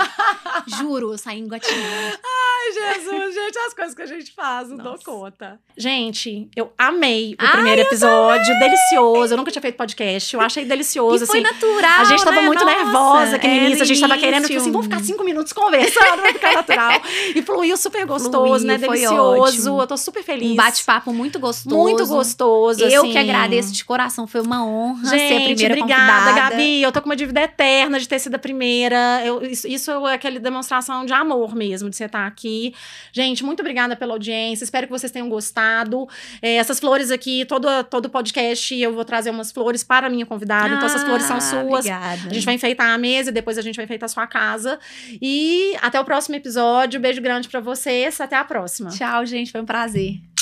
Juro, 0.80 1.12
eu 1.12 1.18
saí 1.18 1.40
engatinhando. 1.40 2.13
Ai, 2.24 2.96
Jesus, 2.96 3.34
gente, 3.36 3.58
as 3.60 3.74
coisas 3.74 3.94
que 3.96 4.02
a 4.02 4.06
gente 4.06 4.32
faz, 4.34 4.70
não 4.70 4.78
dou 4.78 4.98
conta. 5.04 5.60
Gente, 5.76 6.50
eu 6.56 6.72
amei 6.78 7.34
o 7.34 7.36
Ai, 7.40 7.52
primeiro 7.52 7.82
episódio, 7.82 8.58
delicioso. 8.60 9.34
Eu 9.34 9.38
nunca 9.38 9.52
tinha 9.52 9.62
feito 9.62 9.76
podcast, 9.76 10.34
eu 10.34 10.42
achei 10.42 10.64
delicioso, 10.66 11.24
E 11.24 11.28
foi 11.28 11.40
assim. 11.40 11.52
natural. 11.52 12.00
A 12.02 12.04
gente 12.06 12.24
tava 12.24 12.38
né? 12.42 12.48
muito 12.48 12.64
Nossa, 12.64 12.78
nervosa 12.78 13.40
que 13.40 13.48
no 13.48 13.54
é, 13.54 13.58
início 13.66 13.84
a 13.84 13.86
gente 13.86 14.00
tava 14.02 14.18
querendo, 14.18 14.48
tipo 14.48 14.60
assim, 14.60 14.72
vamos 14.72 14.88
ficar 14.88 15.00
cinco 15.04 15.24
minutos 15.24 15.52
conversando, 15.54 16.22
vai 16.22 16.34
ficar 16.34 16.54
natural. 16.54 17.02
E 17.36 17.42
fluiu 17.42 17.76
super 17.78 18.06
gostoso, 18.06 18.66
né? 18.66 18.78
Fluiu, 18.78 18.88
foi 18.88 18.98
Delicioso. 19.00 19.42
ótimo. 19.42 19.82
Eu 19.82 19.88
tô 19.88 19.98
super 19.98 20.24
feliz. 20.24 20.52
Um 20.52 20.56
bate-papo 20.56 21.14
muito 21.14 21.40
gostoso. 21.40 21.76
muito 21.76 22.06
gostoso. 22.06 22.84
Eu 22.84 23.02
assim. 23.04 23.12
que 23.12 23.18
agradeço 23.18 23.72
de 23.74 23.84
coração, 23.84 24.26
foi 24.28 24.42
uma 24.42 24.66
honra 24.66 25.06
ser 25.10 25.16
a 25.16 25.18
Gente, 25.18 25.44
primeira 25.56 25.74
obrigada, 25.76 26.24
convidada. 26.30 26.50
Gabi. 26.52 26.82
Eu 26.82 26.92
tô 26.92 27.02
com 27.02 27.10
uma 27.10 27.16
dívida 27.16 27.42
eterna 27.42 28.00
de 28.00 28.08
ter 28.08 28.20
sido 28.20 28.36
a 28.36 28.40
primeira. 28.40 29.22
Eu- 29.26 29.44
isso, 29.44 29.68
isso 29.68 29.92
é 30.08 30.14
aquela 30.14 30.40
demonstração 30.40 31.06
de 31.06 31.14
amor 31.14 31.56
mesmo, 31.56 31.90
de 31.90 31.96
você 32.04 32.06
estar 32.06 32.28
aqui. 32.28 32.74
Gente, 33.12 33.44
muito 33.44 33.60
obrigada 33.62 33.96
pela 33.96 34.14
audiência. 34.14 34.64
Espero 34.64 34.88
que 34.88 34.92
vocês 34.92 35.12
tenham 35.12 35.30
gostado. 35.30 36.08
É, 36.42 36.56
essas 36.56 36.80
flores 36.80 37.12
aqui, 37.12 37.46
todo, 37.46 37.68
todo 37.86 38.10
podcast, 38.10 38.76
eu 38.76 38.94
vou 38.94 39.06
trazer 39.06 39.30
umas 39.30 39.52
flores 39.52 39.84
para 39.84 40.08
a 40.08 40.10
minha 40.10 40.26
convidada. 40.26 40.74
então, 40.76 40.86
essas 40.86 41.04
flores 41.04 41.24
são 41.26 41.38
Ah, 41.38 41.42
suas. 41.42 41.86
Obrigada. 41.86 42.30
A 42.30 42.34
gente 42.34 42.46
vai 42.46 42.56
enfeitar 42.56 42.90
a 42.90 42.98
mesa 42.98 43.30
e 43.30 43.34
depois 43.34 43.58
a 43.58 43.62
gente 43.62 43.76
vai 43.76 43.86
enfeitar 43.86 44.06
a 44.06 44.10
sua 44.10 44.28
casa. 44.28 44.80
E 45.22 45.76
até 45.82 46.00
o 46.00 46.06
próximo 46.06 46.36
episódio. 46.36 47.00
Beijo 47.00 47.22
grande 47.22 47.48
pra 47.48 47.60
vocês. 47.60 48.20
Até 48.20 48.36
a 48.36 48.44
próxima. 48.44 48.90
Tchau, 48.90 49.26
gente, 49.26 49.52
foi 49.52 49.62
um 49.62 49.66
prazer. 49.66 50.33